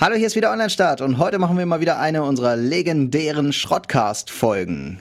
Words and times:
Hallo, 0.00 0.16
hier 0.16 0.26
ist 0.26 0.34
wieder 0.34 0.50
Online-Start 0.50 1.02
und 1.02 1.18
heute 1.18 1.38
machen 1.38 1.56
wir 1.56 1.66
mal 1.66 1.78
wieder 1.78 2.00
eine 2.00 2.24
unserer 2.24 2.56
legendären 2.56 3.52
Schrottcast-Folgen. 3.52 5.00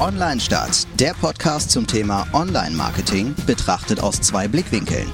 Online-Start, 0.00 0.88
der 0.98 1.14
Podcast 1.14 1.70
zum 1.70 1.86
Thema 1.86 2.26
Online-Marketing, 2.32 3.36
betrachtet 3.46 4.00
aus 4.00 4.20
zwei 4.20 4.48
Blickwinkeln. 4.48 5.06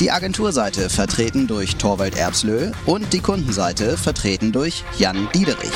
Die 0.00 0.10
Agenturseite 0.10 0.90
vertreten 0.90 1.46
durch 1.46 1.76
Torwald 1.76 2.18
Erbslö 2.18 2.72
und 2.84 3.12
die 3.12 3.20
Kundenseite 3.20 3.96
vertreten 3.96 4.50
durch 4.50 4.82
Jan 4.98 5.28
Diederich. 5.32 5.70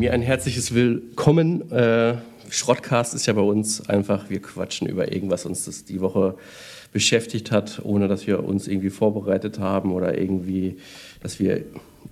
Mir 0.00 0.14
ein 0.14 0.22
herzliches 0.22 0.74
Willkommen. 0.74 1.70
Äh, 1.70 2.14
Schrottcast 2.48 3.12
ist 3.12 3.26
ja 3.26 3.34
bei 3.34 3.42
uns 3.42 3.86
einfach, 3.86 4.30
wir 4.30 4.40
quatschen 4.40 4.88
über 4.88 5.12
irgendwas, 5.12 5.44
uns 5.44 5.66
das 5.66 5.84
die 5.84 6.00
Woche 6.00 6.36
beschäftigt 6.90 7.50
hat, 7.50 7.82
ohne 7.84 8.08
dass 8.08 8.26
wir 8.26 8.42
uns 8.42 8.66
irgendwie 8.66 8.88
vorbereitet 8.88 9.58
haben 9.58 9.92
oder 9.92 10.16
irgendwie, 10.16 10.78
dass 11.22 11.38
wir 11.38 11.64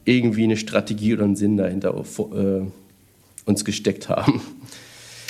irgendwie 0.05 0.45
eine 0.45 0.59
Strategie 0.59 1.15
oder 1.15 1.25
einen 1.25 1.35
Sinn 1.35 1.57
dahinter 1.57 1.95
äh, 1.97 2.61
uns 3.47 3.65
gesteckt 3.65 4.11
haben. 4.11 4.43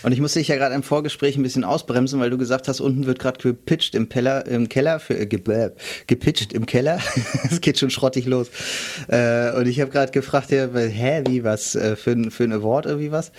Und 0.04 0.12
ich 0.12 0.20
musste 0.20 0.38
dich 0.38 0.46
ja 0.46 0.56
gerade 0.56 0.76
im 0.76 0.84
Vorgespräch 0.84 1.36
ein 1.36 1.42
bisschen 1.42 1.64
ausbremsen, 1.64 2.20
weil 2.20 2.30
du 2.30 2.38
gesagt 2.38 2.68
hast, 2.68 2.80
unten 2.80 3.06
wird 3.06 3.18
gerade 3.18 3.38
gepitcht 3.40 3.96
im, 3.96 4.08
Peller, 4.08 4.46
im 4.46 4.68
Keller, 4.68 5.00
für, 5.00 5.18
äh, 5.18 5.26
ge, 5.26 5.40
gepitcht 6.06 6.52
im 6.52 6.66
Keller. 6.66 6.98
Es 7.50 7.60
geht 7.60 7.78
schon 7.78 7.90
schrottig 7.90 8.26
los. 8.26 8.50
Äh, 9.08 9.52
und 9.52 9.66
ich 9.66 9.80
habe 9.80 9.90
gerade 9.90 10.12
gefragt, 10.12 10.50
ja, 10.50 10.68
hä, 10.72 11.24
wie 11.26 11.42
was, 11.42 11.74
äh, 11.74 11.96
für, 11.96 12.16
für 12.30 12.44
ein 12.44 12.52
Award 12.52 12.86
irgendwie 12.86 13.10
was? 13.10 13.32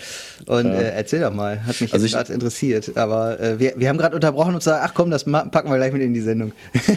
Und 0.48 0.66
ja. 0.66 0.74
äh, 0.74 0.92
erzähl 0.96 1.22
doch 1.22 1.34
mal, 1.34 1.66
hat 1.66 1.80
mich 1.80 1.94
also 1.94 2.06
jetzt 2.06 2.16
gerade 2.16 2.34
interessiert. 2.34 2.98
Aber 2.98 3.40
äh, 3.40 3.60
wir, 3.60 3.74
wir 3.78 3.88
haben 3.88 3.98
gerade 3.98 4.16
unterbrochen 4.16 4.54
und 4.54 4.60
gesagt, 4.60 4.82
ach 4.84 4.94
komm, 4.94 5.12
das 5.12 5.24
packen 5.26 5.70
wir 5.70 5.78
gleich 5.78 5.94
mit 5.94 6.02
in 6.02 6.14
die 6.14 6.22
Sendung. 6.22 6.52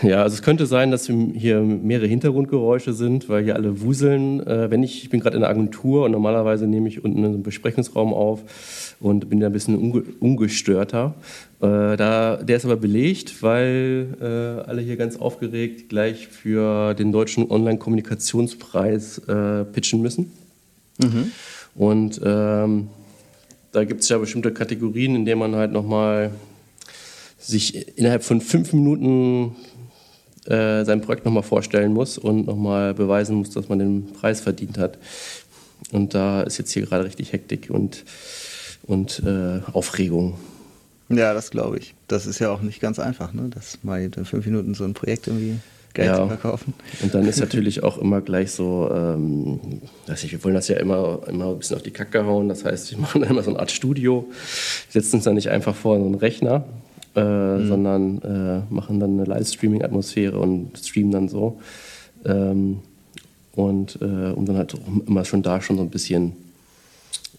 Ja, 0.00 0.22
also 0.22 0.34
es 0.34 0.42
könnte 0.42 0.64
sein, 0.64 0.90
dass 0.90 1.06
hier 1.06 1.60
mehrere 1.60 2.06
Hintergrundgeräusche 2.06 2.94
sind, 2.94 3.28
weil 3.28 3.44
hier 3.44 3.56
alle 3.56 3.82
wuseln. 3.82 4.44
Äh, 4.46 4.70
wenn 4.70 4.82
ich, 4.82 5.02
ich 5.02 5.10
bin 5.10 5.20
gerade 5.20 5.36
in 5.36 5.42
der 5.42 5.50
Agentur 5.50 6.06
und 6.06 6.12
normalerweise 6.12 6.66
nehme 6.66 6.88
ich 6.88 7.04
unten 7.04 7.24
einen 7.24 7.42
Besprechungsraum 7.42 8.14
auf 8.14 8.40
und 9.02 9.28
bin 9.28 9.40
da 9.40 9.46
ein 9.46 9.52
bisschen 9.52 9.76
unge 9.76 10.02
ungestörter. 10.20 11.14
Äh, 11.60 11.96
da, 11.96 12.36
der 12.36 12.56
ist 12.56 12.64
aber 12.64 12.76
belegt, 12.76 13.42
weil 13.42 14.16
äh, 14.20 14.68
alle 14.68 14.80
hier 14.80 14.96
ganz 14.96 15.16
aufgeregt 15.16 15.88
gleich 15.88 16.28
für 16.28 16.94
den 16.94 17.12
deutschen 17.12 17.50
Online-Kommunikationspreis 17.50 19.18
äh, 19.18 19.64
pitchen 19.64 20.02
müssen. 20.02 20.32
Mhm. 20.98 21.32
Und 21.74 22.20
ähm, 22.24 22.88
da 23.72 23.84
gibt 23.84 24.02
es 24.02 24.08
ja 24.08 24.18
bestimmte 24.18 24.52
Kategorien, 24.52 25.16
in 25.16 25.24
denen 25.24 25.38
man 25.38 25.54
halt 25.56 25.72
nochmal 25.72 26.30
sich 27.38 27.98
innerhalb 27.98 28.22
von 28.22 28.40
fünf 28.40 28.72
Minuten 28.72 29.56
äh, 30.46 30.84
sein 30.84 31.00
Projekt 31.00 31.24
nochmal 31.24 31.42
vorstellen 31.42 31.92
muss 31.92 32.18
und 32.18 32.46
nochmal 32.46 32.94
beweisen 32.94 33.36
muss, 33.36 33.50
dass 33.50 33.68
man 33.68 33.78
den 33.78 34.12
Preis 34.12 34.40
verdient 34.40 34.78
hat. 34.78 34.98
Und 35.90 36.14
da 36.14 36.42
ist 36.42 36.58
jetzt 36.58 36.72
hier 36.72 36.84
gerade 36.84 37.04
richtig 37.04 37.32
Hektik 37.32 37.68
und, 37.70 38.04
und 38.84 39.22
äh, 39.24 39.60
Aufregung. 39.72 40.34
Ja, 41.08 41.34
das 41.34 41.50
glaube 41.50 41.78
ich. 41.78 41.94
Das 42.08 42.26
ist 42.26 42.38
ja 42.38 42.50
auch 42.50 42.62
nicht 42.62 42.80
ganz 42.80 42.98
einfach, 42.98 43.32
ne? 43.32 43.50
das 43.50 43.78
mal 43.82 44.00
in 44.02 44.24
fünf 44.24 44.46
Minuten 44.46 44.74
so 44.74 44.84
ein 44.84 44.94
Projekt 44.94 45.26
irgendwie 45.26 45.58
Geld 45.94 46.08
ja. 46.08 46.16
zu 46.16 46.28
verkaufen. 46.28 46.74
Und 47.02 47.14
dann 47.14 47.26
ist 47.26 47.40
natürlich 47.40 47.82
auch 47.82 47.98
immer 47.98 48.20
gleich 48.20 48.52
so, 48.52 48.90
ähm, 48.92 49.60
dass 50.06 50.24
ich, 50.24 50.32
wir 50.32 50.42
wollen 50.44 50.54
das 50.54 50.68
ja 50.68 50.76
immer, 50.76 51.20
immer 51.28 51.50
ein 51.50 51.58
bisschen 51.58 51.76
auf 51.76 51.82
die 51.82 51.90
Kacke 51.90 52.24
hauen. 52.24 52.48
Das 52.48 52.64
heißt, 52.64 52.90
wir 52.92 52.98
machen 52.98 53.22
immer 53.22 53.42
so 53.42 53.50
eine 53.50 53.60
Art 53.60 53.70
Studio, 53.70 54.26
setzen 54.88 55.16
uns 55.16 55.24
da 55.24 55.32
nicht 55.32 55.50
einfach 55.50 55.74
vor 55.74 55.98
so 55.98 56.04
einen 56.04 56.14
Rechner, 56.14 56.64
äh, 57.14 57.22
mhm. 57.22 57.68
sondern 57.68 58.22
äh, 58.22 58.72
machen 58.72 59.00
dann 59.00 59.18
eine 59.18 59.24
Livestreaming-Atmosphäre 59.24 60.38
und 60.38 60.78
streamen 60.78 61.12
dann 61.12 61.28
so. 61.28 61.60
Ähm, 62.24 62.80
und 63.54 63.98
äh, 64.00 64.32
um 64.32 64.46
dann 64.46 64.56
halt 64.56 64.74
immer 65.06 65.26
schon 65.26 65.42
da 65.42 65.60
schon 65.60 65.76
so 65.76 65.82
ein 65.82 65.90
bisschen 65.90 66.32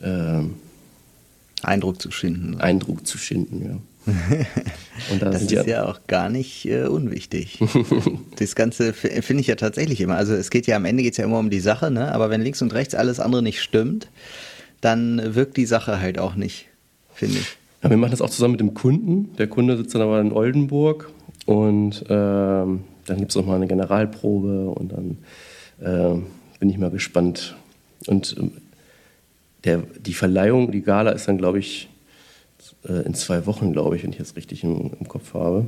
ähm, 0.04 0.56
Eindruck 1.64 2.02
zu 2.02 2.12
schinden. 2.12 2.60
Eindruck 2.60 3.06
zu 3.06 3.18
schinden, 3.18 3.66
ja. 3.66 3.78
Und 5.12 5.22
da 5.22 5.30
das 5.30 5.44
ist 5.44 5.52
ja, 5.52 5.64
ja 5.64 5.86
auch 5.86 6.02
gar 6.08 6.30
nicht 6.30 6.66
äh, 6.66 6.84
unwichtig. 6.84 7.60
das 8.38 8.56
Ganze 8.56 8.92
finde 8.94 9.42
ich 9.42 9.48
ja 9.48 9.56
tatsächlich 9.56 10.02
immer. 10.02 10.18
Also 10.18 10.34
es 10.34 10.50
geht 10.50 10.68
ja 10.68 10.76
am 10.76 10.86
Ende 10.86 11.04
geht 11.04 11.14
es 11.14 11.18
ja 11.18 11.26
immer 11.26 11.40
um 11.40 11.50
die 11.50 11.62
Sache, 11.62 11.90
ne? 11.90 12.14
aber 12.14 12.30
wenn 12.30 12.42
links 12.42 12.62
und 12.62 12.74
rechts 12.74 12.96
alles 12.96 13.20
andere 13.20 13.42
nicht 13.42 13.62
stimmt, 13.62 14.10
dann 14.82 15.36
wirkt 15.36 15.56
die 15.56 15.66
Sache 15.66 16.02
halt 16.02 16.20
auch 16.20 16.36
nicht, 16.36 16.68
finde 17.14 17.40
ich. 17.40 17.58
Ja, 17.82 17.90
wir 17.90 17.98
machen 17.98 18.12
das 18.12 18.22
auch 18.22 18.30
zusammen 18.30 18.54
mit 18.54 18.62
dem 18.62 18.74
Kunden. 18.74 19.36
Der 19.38 19.48
Kunde 19.48 19.78
sitzt 19.78 19.96
dann 19.96 20.02
aber 20.02 20.20
in 20.20 20.34
Oldenburg 20.34 21.10
und 21.46 22.04
ähm, 22.10 22.84
dann 23.06 23.18
gibt 23.18 23.32
es 23.32 23.36
noch 23.36 23.46
mal 23.46 23.56
eine 23.56 23.68
Generalprobe 23.68 24.70
und 24.70 24.92
dann 24.92 25.18
äh, 25.82 26.22
bin 26.60 26.70
ich 26.70 26.78
mal 26.78 26.92
gespannt. 26.92 27.56
Und 28.08 28.36
ähm, 28.38 28.52
der, 29.64 29.84
die 30.00 30.14
Verleihung, 30.14 30.72
die 30.72 30.82
Gala 30.82 31.12
ist 31.12 31.28
dann, 31.28 31.38
glaube 31.38 31.60
ich, 31.60 31.90
äh, 32.88 33.06
in 33.06 33.14
zwei 33.14 33.46
Wochen, 33.46 33.74
glaube 33.74 33.96
ich, 33.96 34.04
wenn 34.04 34.12
ich 34.12 34.18
das 34.18 34.36
richtig 34.36 34.64
im, 34.64 34.92
im 35.00 35.08
Kopf 35.08 35.34
habe. 35.34 35.66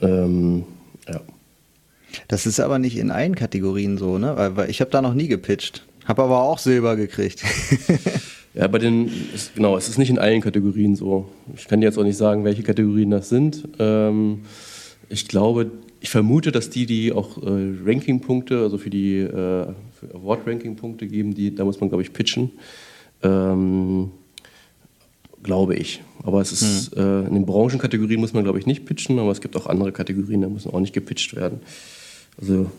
Ähm, 0.00 0.64
ja. 1.08 1.20
Das 2.26 2.46
ist 2.46 2.60
aber 2.60 2.78
nicht 2.78 2.96
in 2.96 3.10
allen 3.10 3.34
Kategorien 3.34 3.98
so, 3.98 4.18
ne? 4.18 4.36
Weil, 4.36 4.56
weil 4.56 4.70
ich 4.70 4.80
habe 4.80 4.90
da 4.90 5.02
noch 5.02 5.14
nie 5.14 5.28
gepitcht. 5.28 5.84
Habe 6.06 6.22
aber 6.22 6.42
auch 6.42 6.58
Silber 6.58 6.96
gekriegt. 6.96 7.42
Ja, 8.54 8.66
bei 8.66 8.78
den, 8.78 9.08
ist, 9.32 9.54
genau, 9.54 9.76
es 9.76 9.88
ist 9.88 9.98
nicht 9.98 10.10
in 10.10 10.18
allen 10.18 10.40
Kategorien 10.40 10.96
so. 10.96 11.28
Ich 11.54 11.68
kann 11.68 11.80
dir 11.80 11.86
jetzt 11.86 11.96
auch 11.96 12.02
nicht 12.02 12.16
sagen, 12.16 12.42
welche 12.42 12.64
Kategorien 12.64 13.10
das 13.10 13.28
sind. 13.28 13.68
Ähm, 13.78 14.40
ich 15.08 15.28
glaube, 15.28 15.70
ich 16.00 16.10
vermute, 16.10 16.52
dass 16.52 16.70
die, 16.70 16.86
die 16.86 17.12
auch 17.12 17.38
äh, 17.38 17.74
Rankingpunkte, 17.84 18.60
also 18.60 18.78
für 18.78 18.90
die 18.90 19.18
äh, 19.18 19.66
Award-Ranking-Punkte 20.14 21.06
geben, 21.06 21.34
die, 21.34 21.54
da 21.54 21.64
muss 21.64 21.80
man, 21.80 21.88
glaube 21.88 22.02
ich, 22.02 22.12
pitchen. 22.12 22.52
Ähm, 23.22 24.10
glaube 25.42 25.76
ich. 25.76 26.02
Aber 26.22 26.40
es 26.40 26.52
ist, 26.52 26.94
hm. 26.94 27.02
äh, 27.02 27.26
in 27.28 27.34
den 27.34 27.46
Branchenkategorien 27.46 28.20
muss 28.20 28.32
man, 28.32 28.44
glaube 28.44 28.58
ich, 28.58 28.66
nicht 28.66 28.84
pitchen, 28.84 29.18
aber 29.18 29.32
es 29.32 29.40
gibt 29.40 29.56
auch 29.56 29.66
andere 29.66 29.92
Kategorien, 29.92 30.42
da 30.42 30.48
müssen 30.48 30.70
auch 30.72 30.80
nicht 30.80 30.92
gepitcht 30.92 31.34
werden. 31.34 31.60
Also 32.40 32.70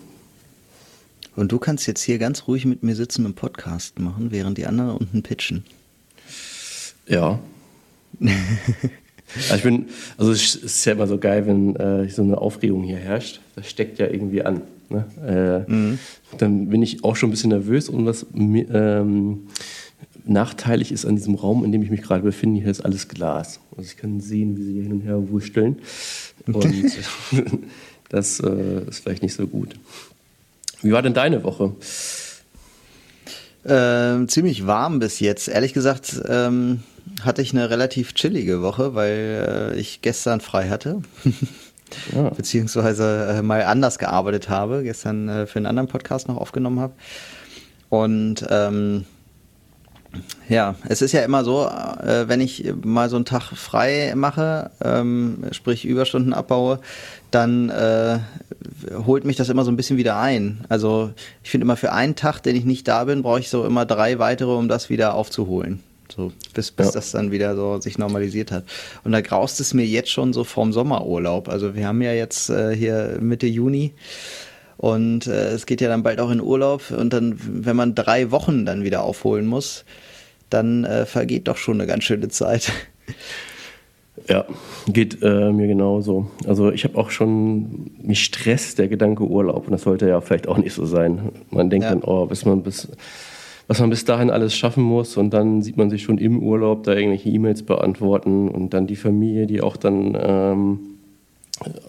und 1.40 1.53
du 1.53 1.57
kannst 1.57 1.88
jetzt 1.88 2.01
hier 2.01 2.18
ganz 2.18 2.47
ruhig 2.47 2.66
mit 2.66 2.84
mir 2.84 2.97
sitzen 2.97 3.25
und 3.25 3.36
Podcast 3.36 3.97
machen, 4.00 4.31
während 4.31 4.57
die 4.57 4.66
anderen 4.66 4.97
unten 4.97 5.24
pitchen. 5.24 5.63
Ja. 7.07 7.40
also 9.35 9.56
ich 9.56 9.63
bin, 9.63 9.85
also 10.17 10.31
es 10.31 10.56
ist 10.56 10.85
ja 10.85 10.94
immer 10.94 11.07
so 11.07 11.17
geil, 11.17 11.45
wenn 11.45 11.75
äh, 11.75 12.09
so 12.09 12.22
eine 12.22 12.38
Aufregung 12.38 12.84
hier 12.84 12.97
herrscht. 12.97 13.40
Das 13.56 13.69
steckt 13.69 14.00
ja 14.00 14.07
irgendwie 14.07 14.44
an. 14.44 14.62
Ne? 14.90 15.66
Äh, 15.67 15.72
mhm. 15.72 16.00
Dann 16.38 16.69
bin 16.69 16.81
ich 16.81 17.03
auch 17.03 17.16
schon 17.16 17.29
ein 17.29 17.31
bisschen 17.31 17.51
nervös 17.51 17.89
und 17.89 18.06
was 18.06 18.25
ähm, 18.35 19.47
nachteilig 20.25 20.91
ist 20.91 21.06
an 21.06 21.16
diesem 21.16 21.35
Raum, 21.35 21.63
in 21.63 21.72
dem 21.72 21.81
ich 21.84 21.89
mich 21.89 22.01
gerade 22.01 22.23
befinde, 22.23 22.62
hier 22.62 22.72
ist 22.72 22.81
alles 22.81 23.07
Glas. 23.07 23.59
Also 23.78 23.89
ich 23.91 23.97
kann 23.97 24.19
sehen, 24.19 24.57
wie 24.57 24.63
sie 24.63 24.73
hier 24.73 24.84
hin 24.84 24.94
und 24.94 25.01
her 25.01 25.29
wursteln. 25.29 25.78
Und 26.47 26.66
das 28.09 28.39
äh, 28.39 28.84
ist 28.88 29.00
vielleicht 29.00 29.23
nicht 29.23 29.35
so 29.35 29.47
gut. 29.47 29.75
Wie 30.81 30.91
war 30.91 31.01
denn 31.01 31.13
deine 31.13 31.44
Woche? 31.44 31.73
Ähm, 33.66 34.28
ziemlich 34.30 34.68
warm 34.68 35.00
bis 35.00 35.20
jetzt. 35.20 35.47
Ehrlich 35.47 35.74
gesagt 35.74 36.22
ähm, 36.28 36.84
hatte 37.24 37.42
ich 37.42 37.53
eine 37.53 37.70
relativ 37.70 38.14
chillige 38.14 38.62
Woche, 38.62 38.96
weil 38.96 39.74
äh, 39.74 39.80
ich 39.80 40.02
gestern 40.02 40.42
frei 40.42 40.70
hatte. 40.70 41.02
ja. 42.16 42.30
Beziehungsweise 42.30 43.38
äh, 43.38 43.42
mal 43.42 43.64
anders 43.64 44.00
gearbeitet 44.00 44.50
habe, 44.50 44.83
gestern 44.83 45.28
äh, 45.28 45.48
für 45.48 45.57
einen 45.57 45.66
anderen 45.66 45.89
Podcast 45.89 46.28
noch 46.28 46.38
aufgenommen 46.38 46.80
habe. 46.80 46.94
Und 47.89 48.45
ähm, 48.50 49.06
ja, 50.48 50.75
es 50.88 51.01
ist 51.01 51.12
ja 51.12 51.22
immer 51.22 51.44
so, 51.44 51.68
äh, 51.68 52.28
wenn 52.28 52.42
ich 52.42 52.74
mal 52.83 53.10
so 53.10 53.16
einen 53.16 53.25
Tag 53.25 53.51
frei 53.56 54.13
mache, 54.16 54.72
ähm, 54.83 55.44
sprich 55.51 55.86
Überstunden 55.86 56.33
abbaue, 56.33 56.80
dann 57.31 57.70
äh, 57.70 58.20
holt 59.06 59.26
mich 59.26 59.38
das 59.38 59.50
immer 59.50 59.64
so 59.64 59.72
ein 59.72 59.78
bisschen 59.78 59.98
wieder 59.98 60.18
ein. 60.20 60.66
Also 60.70 61.12
ich 61.44 61.50
finde 61.50 61.66
immer 61.66 61.78
für 61.78 61.92
einen 61.92 62.16
Tag, 62.16 62.42
den 62.42 62.56
ich 62.56 62.66
nicht 62.66 62.88
da 62.88 63.04
bin, 63.04 63.22
brauche 63.22 63.40
ich 63.40 63.50
so 63.50 63.66
immer 63.66 63.86
drei 63.86 64.20
weitere, 64.20 64.52
um 64.52 64.68
das 64.68 64.90
wieder 64.90 65.14
aufzuholen. 65.14 65.84
So, 66.16 66.31
bis, 66.54 66.72
bis 66.72 66.88
ja. 66.88 66.92
das 66.94 67.12
dann 67.12 67.31
wieder 67.31 67.56
so 67.56 67.80
sich 67.80 67.98
normalisiert 68.00 68.52
hat. 68.52 68.64
Und 69.04 69.12
da 69.12 69.22
graust 69.22 69.60
es 69.60 69.74
mir 69.74 69.86
jetzt 69.86 70.10
schon 70.10 70.34
so 70.34 70.44
vorm 70.44 70.74
Sommerurlaub. 70.74 71.50
Also 71.50 71.76
wir 71.76 71.88
haben 71.88 72.02
ja 72.02 72.14
jetzt 72.14 72.50
äh, 72.50 72.76
hier 72.76 73.18
Mitte 73.22 73.46
Juni 73.46 73.94
und 74.78 75.28
äh, 75.28 75.50
es 75.50 75.66
geht 75.66 75.81
ja 75.81 75.90
dann 75.90 76.04
bald 76.04 76.20
auch 76.20 76.31
in 76.31 76.42
Urlaub. 76.42 76.90
Und 76.92 77.14
dann, 77.14 77.36
wenn 77.38 77.76
man 77.76 77.96
drei 77.96 78.31
Wochen 78.31 78.66
dann 78.66 78.84
wieder 78.84 79.04
aufholen 79.04 79.46
muss, 79.46 79.86
dann 80.50 80.84
äh, 80.84 81.06
vergeht 81.06 81.48
doch 81.48 81.58
schon 81.58 81.76
eine 81.76 81.88
ganz 81.88 82.06
schöne 82.06 82.30
Zeit. 82.30 82.72
Ja, 84.30 84.46
geht 84.88 85.24
äh, 85.24 85.52
mir 85.52 85.66
genauso. 85.66 86.28
Also 86.46 86.72
ich 86.72 86.84
habe 86.84 86.98
auch 87.00 87.10
schon, 87.10 87.90
mich 88.00 88.24
stresst 88.24 88.78
der 88.78 88.88
Gedanke 88.88 89.24
Urlaub 89.24 89.66
und 89.66 89.72
das 89.72 89.81
sollte 89.81 90.08
ja 90.08 90.22
vielleicht 90.22 90.48
auch 90.48 90.60
nicht 90.60 90.74
so 90.74 90.86
sein. 90.86 91.31
Man 91.50 91.72
denkt 91.72 91.86
ja. 91.86 91.90
dann, 91.90 92.04
oh, 92.04 92.28
bis 92.28 92.46
man 92.46 92.62
bis, 92.62 92.90
was 93.68 93.80
man 93.80 93.90
bis 93.90 94.06
dahin 94.06 94.30
alles 94.30 94.56
schaffen 94.56 94.84
muss 94.84 95.18
und 95.18 95.31
dann 95.31 95.64
sieht 95.64 95.78
man 95.78 95.90
sich 95.90 96.04
schon 96.04 96.20
im 96.20 96.44
Urlaub 96.44 96.84
da 96.84 96.94
irgendwelche 96.94 97.30
E-Mails 97.30 97.64
beantworten 97.64 98.50
und 98.50 98.76
dann 98.76 98.86
die 98.86 98.96
Familie, 98.96 99.48
die 99.48 99.62
auch 99.62 99.78
dann 99.78 100.16
ähm, 100.22 100.80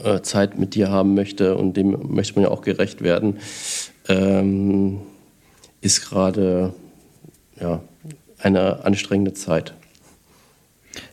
äh, 0.03 0.23
Zeit 0.23 0.59
mit 0.59 0.75
dir 0.75 0.91
haben 0.91 1.15
möchte 1.15 1.59
und 1.59 1.77
dem 1.77 1.95
möchte 2.09 2.37
man 2.37 2.45
ja 2.45 2.51
auch 2.51 2.63
gerecht 2.63 3.03
werden, 3.03 3.37
ähm, 4.09 5.01
ist 5.83 6.09
gerade 6.09 6.73
ja, 7.61 7.81
eine 8.39 8.83
anstrengende 8.87 9.35
Zeit. 9.35 9.75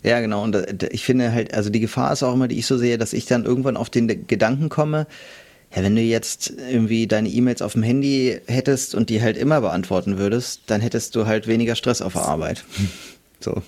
Ja, 0.04 0.20
genau. 0.22 0.44
Und 0.44 0.56
äh, 0.56 0.90
ich 0.92 1.04
finde 1.04 1.32
halt, 1.32 1.54
also 1.54 1.70
die 1.70 1.80
Gefahr 1.80 2.12
ist 2.14 2.24
auch 2.24 2.34
immer, 2.34 2.48
die 2.48 2.58
ich 2.58 2.66
so 2.66 2.78
sehe, 2.78 2.98
dass 2.98 3.14
ich 3.14 3.26
dann 3.26 3.46
irgendwann 3.46 3.78
auf 3.78 3.90
den 3.90 4.28
Gedanken 4.28 4.70
komme, 4.70 5.08
ja, 5.76 5.84
wenn 5.84 5.96
du 5.96 6.02
jetzt 6.02 6.54
irgendwie 6.72 7.08
deine 7.08 7.30
E-Mails 7.30 7.62
auf 7.62 7.74
dem 7.74 7.84
Handy 7.84 8.40
hättest 8.48 8.96
und 8.96 9.10
die 9.10 9.22
halt 9.22 9.38
immer 9.38 9.62
beantworten 9.62 10.18
würdest, 10.18 10.62
dann 10.68 10.82
hättest 10.82 11.16
du 11.16 11.26
halt 11.26 11.48
weniger 11.48 11.76
Stress 11.76 12.02
auf 12.02 12.14
der 12.14 12.24
Arbeit. 12.24 12.64
So. 13.40 13.62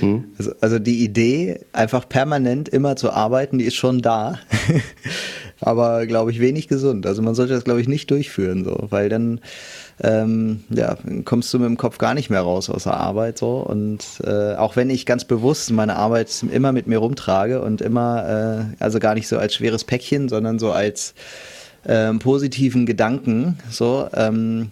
Mhm. 0.00 0.24
Also, 0.38 0.52
also 0.62 0.78
die 0.78 1.04
Idee, 1.04 1.60
einfach 1.74 2.08
permanent 2.08 2.70
immer 2.70 2.96
zu 2.96 3.10
arbeiten, 3.10 3.58
die 3.58 3.66
ist 3.66 3.74
schon 3.74 4.00
da. 4.00 4.40
Aber, 5.60 6.06
glaube 6.06 6.30
ich, 6.30 6.40
wenig 6.40 6.66
gesund. 6.66 7.06
Also 7.06 7.20
man 7.20 7.34
sollte 7.34 7.52
das, 7.52 7.64
glaube 7.64 7.82
ich, 7.82 7.88
nicht 7.88 8.10
durchführen, 8.10 8.64
so, 8.64 8.86
weil 8.88 9.10
dann 9.10 9.40
ähm, 10.02 10.64
ja, 10.68 10.96
kommst 11.24 11.52
du 11.54 11.58
mit 11.58 11.66
dem 11.66 11.76
Kopf 11.76 11.98
gar 11.98 12.14
nicht 12.14 12.28
mehr 12.28 12.42
raus 12.42 12.68
aus 12.68 12.84
der 12.84 12.94
Arbeit 12.94 13.38
so. 13.38 13.58
Und 13.58 14.04
äh, 14.24 14.54
auch 14.54 14.76
wenn 14.76 14.90
ich 14.90 15.06
ganz 15.06 15.24
bewusst 15.24 15.70
meine 15.70 15.96
Arbeit 15.96 16.44
immer 16.50 16.72
mit 16.72 16.86
mir 16.86 16.98
rumtrage 16.98 17.62
und 17.62 17.80
immer, 17.80 18.68
äh, 18.78 18.82
also 18.82 18.98
gar 18.98 19.14
nicht 19.14 19.28
so 19.28 19.38
als 19.38 19.54
schweres 19.54 19.84
Päckchen, 19.84 20.28
sondern 20.28 20.58
so 20.58 20.72
als 20.72 21.14
ähm, 21.86 22.18
positiven 22.18 22.84
Gedanken, 22.84 23.58
so, 23.70 24.08
ähm, 24.12 24.70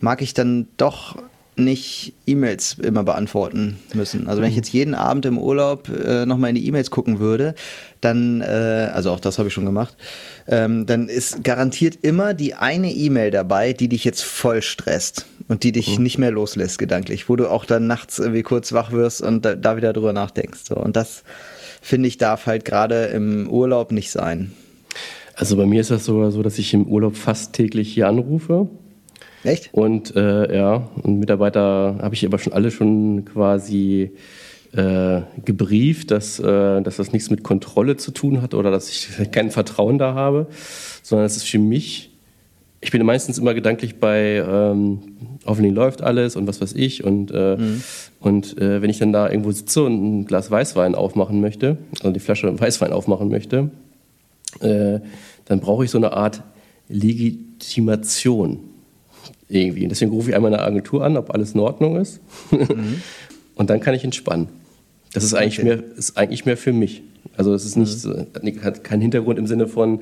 mag 0.00 0.22
ich 0.22 0.34
dann 0.34 0.68
doch 0.76 1.16
nicht 1.54 2.14
E-Mails 2.26 2.76
immer 2.82 3.04
beantworten 3.04 3.78
müssen. 3.92 4.26
Also 4.26 4.40
wenn 4.40 4.48
ich 4.48 4.54
mhm. 4.54 4.62
jetzt 4.62 4.72
jeden 4.72 4.94
Abend 4.94 5.26
im 5.26 5.38
Urlaub 5.38 5.88
äh, 5.88 6.24
nochmal 6.24 6.50
in 6.50 6.56
die 6.56 6.66
E-Mails 6.66 6.90
gucken 6.90 7.18
würde, 7.18 7.54
dann, 8.00 8.40
äh, 8.40 8.90
also 8.92 9.10
auch 9.10 9.20
das 9.20 9.38
habe 9.38 9.48
ich 9.48 9.54
schon 9.54 9.66
gemacht, 9.66 9.96
ähm, 10.48 10.86
dann 10.86 11.08
ist 11.08 11.44
garantiert 11.44 11.98
immer 12.02 12.32
die 12.32 12.54
eine 12.54 12.90
E-Mail 12.90 13.30
dabei, 13.30 13.74
die 13.74 13.88
dich 13.88 14.04
jetzt 14.04 14.22
voll 14.22 14.62
stresst 14.62 15.26
und 15.48 15.62
die 15.62 15.72
dich 15.72 15.98
mhm. 15.98 16.02
nicht 16.02 16.18
mehr 16.18 16.30
loslässt 16.30 16.78
gedanklich, 16.78 17.28
wo 17.28 17.36
du 17.36 17.48
auch 17.48 17.66
dann 17.66 17.86
nachts 17.86 18.18
irgendwie 18.18 18.42
kurz 18.42 18.72
wach 18.72 18.90
wirst 18.92 19.20
und 19.20 19.44
da, 19.44 19.54
da 19.54 19.76
wieder 19.76 19.92
drüber 19.92 20.14
nachdenkst. 20.14 20.60
So. 20.68 20.76
Und 20.76 20.96
das 20.96 21.22
finde 21.82 22.08
ich 22.08 22.16
darf 22.16 22.46
halt 22.46 22.64
gerade 22.64 23.06
im 23.06 23.48
Urlaub 23.50 23.92
nicht 23.92 24.10
sein. 24.10 24.52
Also 25.34 25.56
bei 25.56 25.66
mir 25.66 25.82
ist 25.82 25.90
das 25.90 26.06
sogar 26.06 26.30
so, 26.30 26.42
dass 26.42 26.58
ich 26.58 26.72
im 26.72 26.86
Urlaub 26.86 27.16
fast 27.16 27.52
täglich 27.52 27.92
hier 27.92 28.08
anrufe 28.08 28.68
Echt? 29.44 29.70
Und 29.72 30.14
äh, 30.14 30.56
ja, 30.56 30.88
und 31.02 31.18
Mitarbeiter 31.18 31.96
habe 32.00 32.14
ich 32.14 32.24
aber 32.24 32.38
schon 32.38 32.52
alle 32.52 32.70
schon 32.70 33.24
quasi 33.24 34.12
äh, 34.72 35.22
gebrieft, 35.44 36.10
dass, 36.10 36.38
äh, 36.38 36.80
dass 36.82 36.96
das 36.96 37.12
nichts 37.12 37.30
mit 37.30 37.42
Kontrolle 37.42 37.96
zu 37.96 38.10
tun 38.10 38.40
hat 38.40 38.54
oder 38.54 38.70
dass 38.70 38.88
ich 38.88 39.08
kein 39.32 39.50
Vertrauen 39.50 39.98
da 39.98 40.14
habe, 40.14 40.46
sondern 41.02 41.26
es 41.26 41.36
ist 41.36 41.48
für 41.48 41.58
mich, 41.58 42.10
ich 42.80 42.90
bin 42.90 43.04
meistens 43.04 43.38
immer 43.38 43.54
gedanklich 43.54 43.96
bei, 43.96 44.44
ähm, 44.46 45.00
hoffentlich 45.44 45.74
läuft 45.74 46.02
alles 46.02 46.36
und 46.36 46.46
was 46.46 46.60
weiß 46.60 46.72
ich. 46.74 47.04
Und, 47.04 47.30
äh, 47.32 47.56
mhm. 47.56 47.82
und 48.20 48.58
äh, 48.58 48.80
wenn 48.80 48.90
ich 48.90 48.98
dann 48.98 49.12
da 49.12 49.28
irgendwo 49.28 49.52
sitze 49.52 49.82
und 49.82 50.20
ein 50.20 50.24
Glas 50.24 50.50
Weißwein 50.50 50.94
aufmachen 50.94 51.40
möchte, 51.40 51.76
also 51.98 52.10
die 52.10 52.20
Flasche 52.20 52.58
Weißwein 52.60 52.92
aufmachen 52.92 53.28
möchte, 53.28 53.70
äh, 54.60 55.00
dann 55.44 55.60
brauche 55.60 55.84
ich 55.84 55.90
so 55.90 55.98
eine 55.98 56.12
Art 56.12 56.42
Legitimation 56.88 58.71
irgendwie. 59.52 59.84
Und 59.84 59.90
deswegen 59.90 60.10
rufe 60.10 60.30
ich 60.30 60.36
einmal 60.36 60.52
eine 60.52 60.62
Agentur 60.62 61.04
an, 61.04 61.16
ob 61.16 61.32
alles 61.32 61.52
in 61.52 61.60
Ordnung 61.60 61.96
ist. 61.96 62.20
Mhm. 62.50 63.02
Und 63.54 63.70
dann 63.70 63.80
kann 63.80 63.94
ich 63.94 64.04
entspannen. 64.04 64.48
Das 65.12 65.24
ist 65.24 65.34
eigentlich, 65.34 65.58
okay. 65.58 65.68
mehr, 65.68 65.82
ist 65.96 66.16
eigentlich 66.16 66.46
mehr 66.46 66.56
für 66.56 66.72
mich. 66.72 67.02
Also 67.36 67.54
es 67.54 67.64
ist 67.64 67.76
nicht, 67.76 68.04
mhm. 68.04 68.62
hat 68.62 68.84
keinen 68.84 69.00
Hintergrund 69.00 69.38
im 69.38 69.46
Sinne 69.46 69.68
von, 69.68 70.00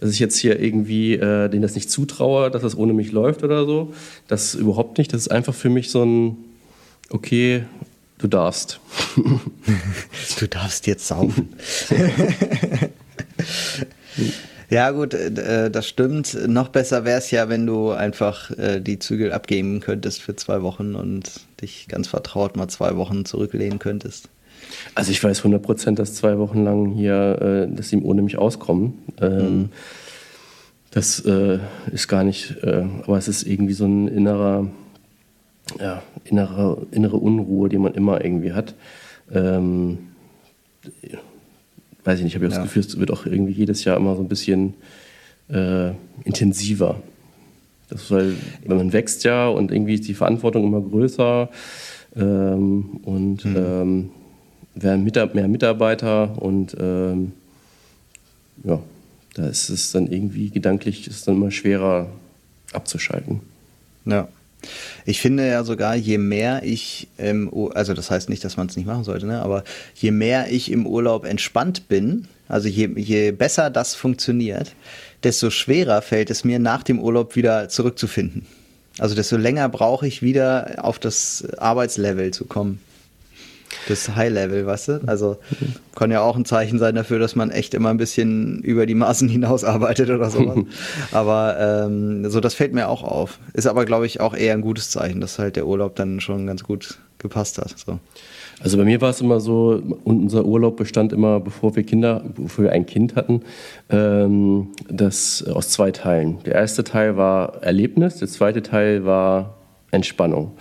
dass 0.00 0.10
ich 0.10 0.18
jetzt 0.18 0.36
hier 0.36 0.60
irgendwie 0.60 1.14
äh, 1.14 1.48
denen 1.48 1.62
das 1.62 1.74
nicht 1.74 1.90
zutraue, 1.90 2.50
dass 2.50 2.62
das 2.62 2.76
ohne 2.76 2.92
mich 2.92 3.12
läuft 3.12 3.42
oder 3.42 3.66
so. 3.66 3.92
Das 4.26 4.54
überhaupt 4.54 4.98
nicht. 4.98 5.12
Das 5.12 5.20
ist 5.20 5.28
einfach 5.28 5.54
für 5.54 5.70
mich 5.70 5.90
so 5.90 6.04
ein, 6.04 6.36
okay, 7.10 7.64
du 8.18 8.26
darfst. 8.26 8.80
du 10.38 10.48
darfst 10.48 10.86
jetzt 10.86 11.06
saufen. 11.06 11.54
Ja, 14.70 14.90
gut, 14.90 15.14
äh, 15.14 15.66
äh, 15.66 15.70
das 15.70 15.88
stimmt. 15.88 16.36
Noch 16.46 16.68
besser 16.68 17.04
wäre 17.04 17.18
es 17.18 17.30
ja, 17.30 17.48
wenn 17.48 17.66
du 17.66 17.90
einfach 17.90 18.50
äh, 18.58 18.80
die 18.80 18.98
Zügel 18.98 19.32
abgeben 19.32 19.80
könntest 19.80 20.22
für 20.22 20.36
zwei 20.36 20.62
Wochen 20.62 20.94
und 20.94 21.40
dich 21.62 21.88
ganz 21.88 22.08
vertraut 22.08 22.56
mal 22.56 22.68
zwei 22.68 22.96
Wochen 22.96 23.24
zurücklehnen 23.24 23.78
könntest. 23.78 24.28
Also 24.94 25.10
ich 25.10 25.22
weiß 25.22 25.38
100 25.38 25.62
Prozent, 25.62 25.98
dass 25.98 26.14
zwei 26.14 26.38
Wochen 26.38 26.64
lang 26.64 26.92
hier, 26.92 27.68
äh, 27.70 27.74
dass 27.74 27.88
sie 27.88 28.02
ohne 28.02 28.22
mich 28.22 28.36
auskommen. 28.36 28.98
Ähm, 29.20 29.58
mhm. 29.58 29.68
Das 30.90 31.20
äh, 31.20 31.58
ist 31.92 32.08
gar 32.08 32.24
nicht, 32.24 32.56
äh, 32.62 32.84
aber 33.04 33.18
es 33.18 33.28
ist 33.28 33.44
irgendwie 33.44 33.74
so 33.74 33.86
ein 33.86 34.08
innerer, 34.08 34.66
ja, 35.78 36.02
innere, 36.24 36.86
innere 36.90 37.16
Unruhe, 37.16 37.68
die 37.68 37.78
man 37.78 37.94
immer 37.94 38.22
irgendwie 38.24 38.52
hat. 38.52 38.74
Ähm, 39.32 39.98
weiß 42.08 42.20
ich 42.20 42.24
nicht, 42.24 42.32
ich 42.32 42.36
habe 42.36 42.46
ja 42.46 42.56
das 42.56 42.62
Gefühl, 42.62 42.80
es 42.80 42.98
wird 42.98 43.10
auch 43.10 43.26
irgendwie 43.26 43.52
jedes 43.52 43.84
Jahr 43.84 43.98
immer 43.98 44.16
so 44.16 44.22
ein 44.22 44.28
bisschen 44.28 44.72
äh, 45.50 45.90
intensiver. 46.24 47.02
Das 47.90 48.10
weil, 48.10 48.34
man 48.66 48.94
wächst 48.94 49.24
ja 49.24 49.46
und 49.46 49.70
irgendwie 49.70 49.94
ist 49.94 50.08
die 50.08 50.14
Verantwortung 50.14 50.64
immer 50.64 50.80
größer 50.80 51.50
ähm, 52.16 53.00
und 53.02 53.44
mhm. 53.44 53.56
ähm, 53.56 54.10
werden 54.74 55.04
mehr 55.34 55.48
Mitarbeiter 55.48 56.40
und 56.40 56.74
ähm, 56.80 57.32
ja, 58.64 58.80
da 59.34 59.46
ist 59.46 59.68
es 59.68 59.92
dann 59.92 60.06
irgendwie 60.06 60.48
gedanklich 60.48 61.08
ist 61.08 61.28
dann 61.28 61.34
immer 61.34 61.50
schwerer 61.50 62.08
abzuschalten. 62.72 63.40
Ja. 64.06 64.28
Ich 65.06 65.20
finde 65.20 65.48
ja 65.48 65.64
sogar, 65.64 65.94
je 65.94 66.18
mehr 66.18 66.62
ich 66.64 67.08
im 67.16 67.50
also 67.74 67.94
das 67.94 68.10
heißt 68.10 68.28
nicht, 68.28 68.44
dass 68.44 68.56
man 68.56 68.66
es 68.66 68.76
nicht 68.76 68.86
machen 68.86 69.04
sollte, 69.04 69.26
ne? 69.26 69.40
aber 69.40 69.64
je 69.94 70.10
mehr 70.10 70.50
ich 70.50 70.70
im 70.70 70.86
Urlaub 70.86 71.24
entspannt 71.24 71.88
bin, 71.88 72.26
also 72.48 72.68
je, 72.68 72.88
je 72.96 73.30
besser 73.30 73.70
das 73.70 73.94
funktioniert, 73.94 74.74
desto 75.22 75.50
schwerer 75.50 76.02
fällt 76.02 76.30
es 76.30 76.44
mir 76.44 76.58
nach 76.58 76.82
dem 76.82 76.98
Urlaub 76.98 77.36
wieder 77.36 77.68
zurückzufinden. 77.68 78.46
Also 78.98 79.14
desto 79.14 79.36
länger 79.36 79.68
brauche 79.68 80.06
ich 80.06 80.22
wieder 80.22 80.76
auf 80.78 80.98
das 80.98 81.46
Arbeitslevel 81.58 82.32
zu 82.32 82.46
kommen 82.46 82.80
das 83.86 84.14
High-Level, 84.14 84.66
weißt 84.66 84.88
du? 84.88 85.00
Also 85.06 85.36
kann 85.94 86.10
ja 86.10 86.20
auch 86.20 86.36
ein 86.36 86.44
Zeichen 86.44 86.78
sein 86.78 86.94
dafür, 86.94 87.18
dass 87.18 87.36
man 87.36 87.50
echt 87.50 87.74
immer 87.74 87.90
ein 87.90 87.96
bisschen 87.96 88.60
über 88.62 88.86
die 88.86 88.94
Maßen 88.94 89.28
hinaus 89.28 89.64
arbeitet 89.64 90.10
oder 90.10 90.30
sowas. 90.30 90.58
aber 91.12 91.86
ähm, 91.86 92.28
so, 92.30 92.40
das 92.40 92.54
fällt 92.54 92.72
mir 92.72 92.88
auch 92.88 93.02
auf. 93.02 93.38
Ist 93.54 93.66
aber, 93.66 93.84
glaube 93.84 94.06
ich, 94.06 94.20
auch 94.20 94.34
eher 94.34 94.54
ein 94.54 94.62
gutes 94.62 94.90
Zeichen, 94.90 95.20
dass 95.20 95.38
halt 95.38 95.56
der 95.56 95.66
Urlaub 95.66 95.96
dann 95.96 96.20
schon 96.20 96.46
ganz 96.46 96.64
gut 96.64 96.98
gepasst 97.18 97.58
hat. 97.58 97.74
So. 97.78 97.98
Also 98.60 98.76
bei 98.76 98.84
mir 98.84 99.00
war 99.00 99.10
es 99.10 99.20
immer 99.20 99.40
so, 99.40 99.80
unser 100.04 100.44
Urlaub 100.44 100.76
bestand 100.76 101.12
immer, 101.12 101.38
bevor 101.40 101.76
wir 101.76 101.84
Kinder, 101.84 102.24
bevor 102.36 102.64
wir 102.64 102.72
ein 102.72 102.86
Kind 102.86 103.14
hatten, 103.14 103.42
ähm, 103.88 104.68
das 104.88 105.44
aus 105.46 105.70
zwei 105.70 105.92
Teilen. 105.92 106.38
Der 106.44 106.54
erste 106.54 106.82
Teil 106.82 107.16
war 107.16 107.62
Erlebnis, 107.62 108.16
der 108.16 108.28
zweite 108.28 108.62
Teil 108.62 109.04
war 109.04 109.54
Entspannung. 109.90 110.52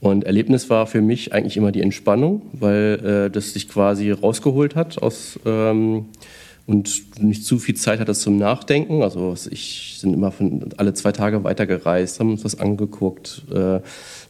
Und 0.00 0.24
Erlebnis 0.24 0.70
war 0.70 0.86
für 0.86 1.02
mich 1.02 1.34
eigentlich 1.34 1.56
immer 1.56 1.72
die 1.72 1.82
Entspannung, 1.82 2.42
weil 2.52 3.26
äh, 3.26 3.30
das 3.30 3.52
sich 3.52 3.68
quasi 3.68 4.10
rausgeholt 4.10 4.74
hat 4.74 5.00
aus 5.02 5.38
ähm, 5.44 6.06
und 6.66 7.20
nicht 7.22 7.44
zu 7.44 7.58
viel 7.58 7.74
Zeit 7.74 8.00
hatte 8.00 8.14
zum 8.14 8.38
Nachdenken. 8.38 9.02
Also 9.02 9.34
ich 9.50 9.96
sind 9.98 10.14
immer 10.14 10.30
von 10.30 10.70
alle 10.78 10.94
zwei 10.94 11.12
Tage 11.12 11.44
weitergereist, 11.44 12.18
haben 12.18 12.30
uns 12.30 12.44
was 12.44 12.58
angeguckt, 12.58 13.42
äh, 13.52 13.80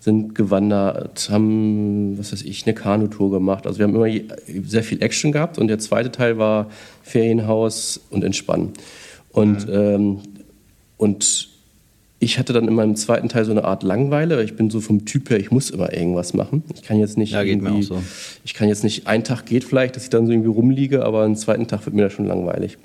sind 0.00 0.34
gewandert, 0.34 1.28
haben 1.30 2.18
was 2.18 2.32
weiß 2.32 2.42
ich 2.42 2.66
eine 2.66 2.74
Kanutour 2.74 3.30
gemacht. 3.30 3.66
Also 3.66 3.78
wir 3.78 3.86
haben 3.86 3.94
immer 3.94 4.10
sehr 4.64 4.82
viel 4.82 5.02
Action 5.02 5.30
gehabt 5.30 5.58
und 5.58 5.68
der 5.68 5.78
zweite 5.78 6.10
Teil 6.10 6.38
war 6.38 6.68
Ferienhaus 7.02 8.00
und 8.10 8.24
Entspannen. 8.24 8.72
Und 9.32 9.68
mhm. 9.68 9.74
ähm, 9.74 10.18
und 10.96 11.49
ich 12.22 12.38
hatte 12.38 12.52
dann 12.52 12.68
in 12.68 12.74
meinem 12.74 12.96
zweiten 12.96 13.30
Teil 13.30 13.46
so 13.46 13.50
eine 13.50 13.64
Art 13.64 13.82
Langweile. 13.82 14.44
Ich 14.44 14.54
bin 14.54 14.68
so 14.68 14.82
vom 14.82 15.06
Typ 15.06 15.30
her, 15.30 15.40
ich 15.40 15.50
muss 15.50 15.70
immer 15.70 15.92
irgendwas 15.92 16.34
machen. 16.34 16.62
Ich 16.74 16.82
kann 16.82 16.98
jetzt 16.98 17.16
nicht 17.16 17.32
ja, 17.32 17.42
geht 17.42 17.62
mir 17.62 17.72
auch 17.72 17.82
so. 17.82 18.02
ich 18.44 18.52
kann 18.52 18.68
jetzt 18.68 18.84
nicht, 18.84 19.06
ein 19.06 19.24
Tag 19.24 19.46
geht 19.46 19.64
vielleicht, 19.64 19.96
dass 19.96 20.04
ich 20.04 20.10
dann 20.10 20.26
so 20.26 20.32
irgendwie 20.32 20.50
rumliege, 20.50 21.02
aber 21.02 21.24
einen 21.24 21.34
zweiten 21.34 21.66
Tag 21.66 21.86
wird 21.86 21.96
mir 21.96 22.02
das 22.02 22.12
schon 22.12 22.26
langweilig. 22.26 22.76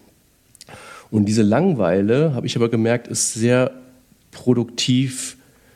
Und 1.12 1.26
diese 1.26 1.44
Langweile, 1.44 2.34
habe 2.34 2.48
ich 2.48 2.56
aber 2.56 2.70
gemerkt, 2.70 3.08
ist 3.10 3.34
sehr 3.34 3.72
produktiv 4.32 5.36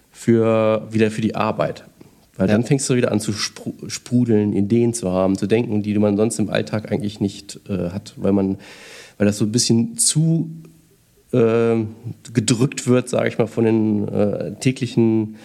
für, 0.10 0.88
wieder 0.90 1.12
für 1.12 1.22
die 1.22 1.36
Arbeit. 1.36 1.84
Weil 2.38 2.48
ja. 2.48 2.54
dann 2.54 2.64
fängst 2.64 2.90
du 2.90 2.96
wieder 2.96 3.12
an 3.12 3.20
zu 3.20 3.34
sprudeln, 3.34 4.54
Ideen 4.54 4.94
zu 4.94 5.12
haben, 5.12 5.38
zu 5.38 5.48
denken, 5.48 5.84
die 5.84 5.98
man 6.00 6.16
sonst 6.16 6.40
im 6.40 6.50
Alltag 6.50 6.90
eigentlich 6.90 7.20
nicht 7.20 7.60
äh, 7.68 7.90
hat, 7.90 8.14
weil 8.16 8.32
man, 8.32 8.58
weil 9.18 9.28
das 9.28 9.38
so 9.38 9.44
ein 9.44 9.52
bisschen 9.52 9.98
zu 9.98 10.50
gedrückt 11.32 12.88
wird, 12.88 13.08
sage 13.08 13.30
ich 13.30 13.38
mal, 13.38 13.48
von 13.48 13.64
den 13.64 14.08
äh, 14.08 14.56
täglichen 14.56 15.36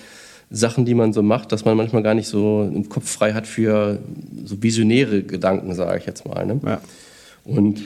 Sachen, 0.50 0.85
die 0.85 0.95
man 0.95 1.12
so 1.12 1.23
macht, 1.23 1.53
dass 1.53 1.64
man 1.64 1.76
manchmal 1.76 2.03
gar 2.03 2.14
nicht 2.14 2.29
so 2.29 2.71
im 2.73 2.88
Kopf 2.88 3.11
frei 3.11 3.33
hat 3.33 3.47
für 3.47 3.99
so 4.45 4.62
visionäre 4.62 5.23
Gedanken, 5.23 5.75
sage 5.75 5.99
ich 5.99 6.07
jetzt 6.07 6.26
mal. 6.26 6.47
Ne? 6.47 6.61
Ja. 6.64 6.81
Und, 7.45 7.83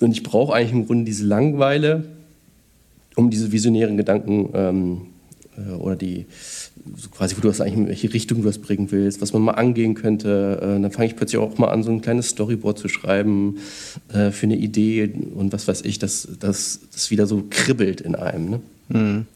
und 0.00 0.10
ich 0.12 0.22
brauche 0.22 0.54
eigentlich 0.54 0.72
im 0.72 0.86
Grunde 0.86 1.04
diese 1.04 1.24
Langeweile, 1.24 2.04
um 3.16 3.30
diese 3.30 3.52
visionären 3.52 3.96
Gedanken 3.96 4.50
ähm, 4.54 5.00
äh, 5.56 5.72
oder 5.72 5.96
die 5.96 6.26
so 6.96 7.08
quasi, 7.10 7.36
wo 7.36 7.40
du 7.40 7.48
das 7.48 7.60
eigentlich 7.60 7.76
in 7.76 7.88
welche 7.88 8.12
Richtung 8.12 8.42
du 8.42 8.44
das 8.44 8.58
bringen 8.58 8.90
willst, 8.90 9.20
was 9.20 9.32
man 9.32 9.42
mal 9.42 9.52
angehen 9.52 9.94
könnte. 9.94 10.58
Äh, 10.60 10.80
dann 10.80 10.90
fange 10.90 11.06
ich 11.06 11.16
plötzlich 11.16 11.40
auch 11.40 11.58
mal 11.58 11.68
an, 11.68 11.82
so 11.82 11.90
ein 11.90 12.00
kleines 12.00 12.28
Storyboard 12.28 12.78
zu 12.78 12.88
schreiben 12.88 13.58
äh, 14.12 14.30
für 14.30 14.46
eine 14.46 14.56
Idee 14.56 15.12
und 15.34 15.52
was 15.52 15.68
weiß 15.68 15.82
ich, 15.82 15.98
dass 15.98 16.28
das 16.40 16.80
wieder 17.08 17.26
so 17.26 17.44
kribbelt 17.50 18.00
in 18.00 18.14
einem. 18.14 18.50
Ne? 18.50 18.60
Mhm. 18.88 19.26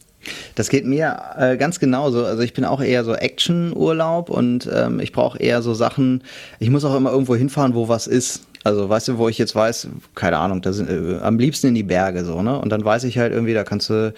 Das 0.55 0.69
geht 0.71 0.85
mir 0.85 1.19
äh, 1.39 1.57
ganz 1.57 1.79
genauso. 1.79 2.25
Also 2.25 2.43
ich 2.43 2.53
bin 2.53 2.65
auch 2.65 2.83
eher 2.83 3.05
so 3.05 3.15
Action-Urlaub 3.15 4.31
und 4.31 4.69
ähm, 4.73 5.01
ich 5.01 5.13
brauche 5.13 5.39
eher 5.39 5.63
so 5.63 5.75
Sachen. 5.75 6.23
Ich 6.59 6.71
muss 6.71 6.85
auch 6.85 6.97
immer 6.97 7.13
irgendwo 7.13 7.37
hinfahren, 7.37 7.75
wo 7.75 7.89
was 7.89 8.07
ist. 8.07 8.43
Also 8.65 8.89
weißt 8.89 9.09
du, 9.09 9.19
wo 9.19 9.29
ich 9.29 9.39
jetzt 9.39 9.55
weiß, 9.55 9.89
keine 10.17 10.39
Ahnung, 10.39 10.63
da 10.63 10.73
sind 10.73 10.91
äh, 10.91 11.19
am 11.23 11.39
liebsten 11.39 11.69
in 11.69 11.75
die 11.75 11.85
Berge 11.85 12.25
so, 12.25 12.43
ne? 12.43 12.59
Und 12.59 12.71
dann 12.71 12.85
weiß 12.85 13.05
ich 13.05 13.19
halt 13.19 13.33
irgendwie, 13.33 13.55
da 13.55 13.63
kannst 13.63 13.91
du 13.91 14.13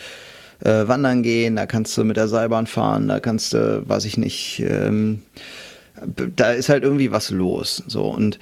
äh, 0.64 0.88
wandern 0.88 1.22
gehen, 1.22 1.56
da 1.56 1.66
kannst 1.66 1.96
du 1.96 2.04
mit 2.04 2.16
der 2.16 2.28
Seilbahn 2.28 2.66
fahren, 2.66 3.08
da 3.08 3.20
kannst 3.20 3.52
du, 3.52 3.82
weiß 3.88 4.04
ich 4.04 4.16
nicht, 4.16 4.62
ähm, 4.66 5.22
da 6.36 6.52
ist 6.52 6.68
halt 6.68 6.84
irgendwie 6.84 7.10
was 7.10 7.30
los. 7.30 7.82
So 7.86 8.04
und 8.04 8.38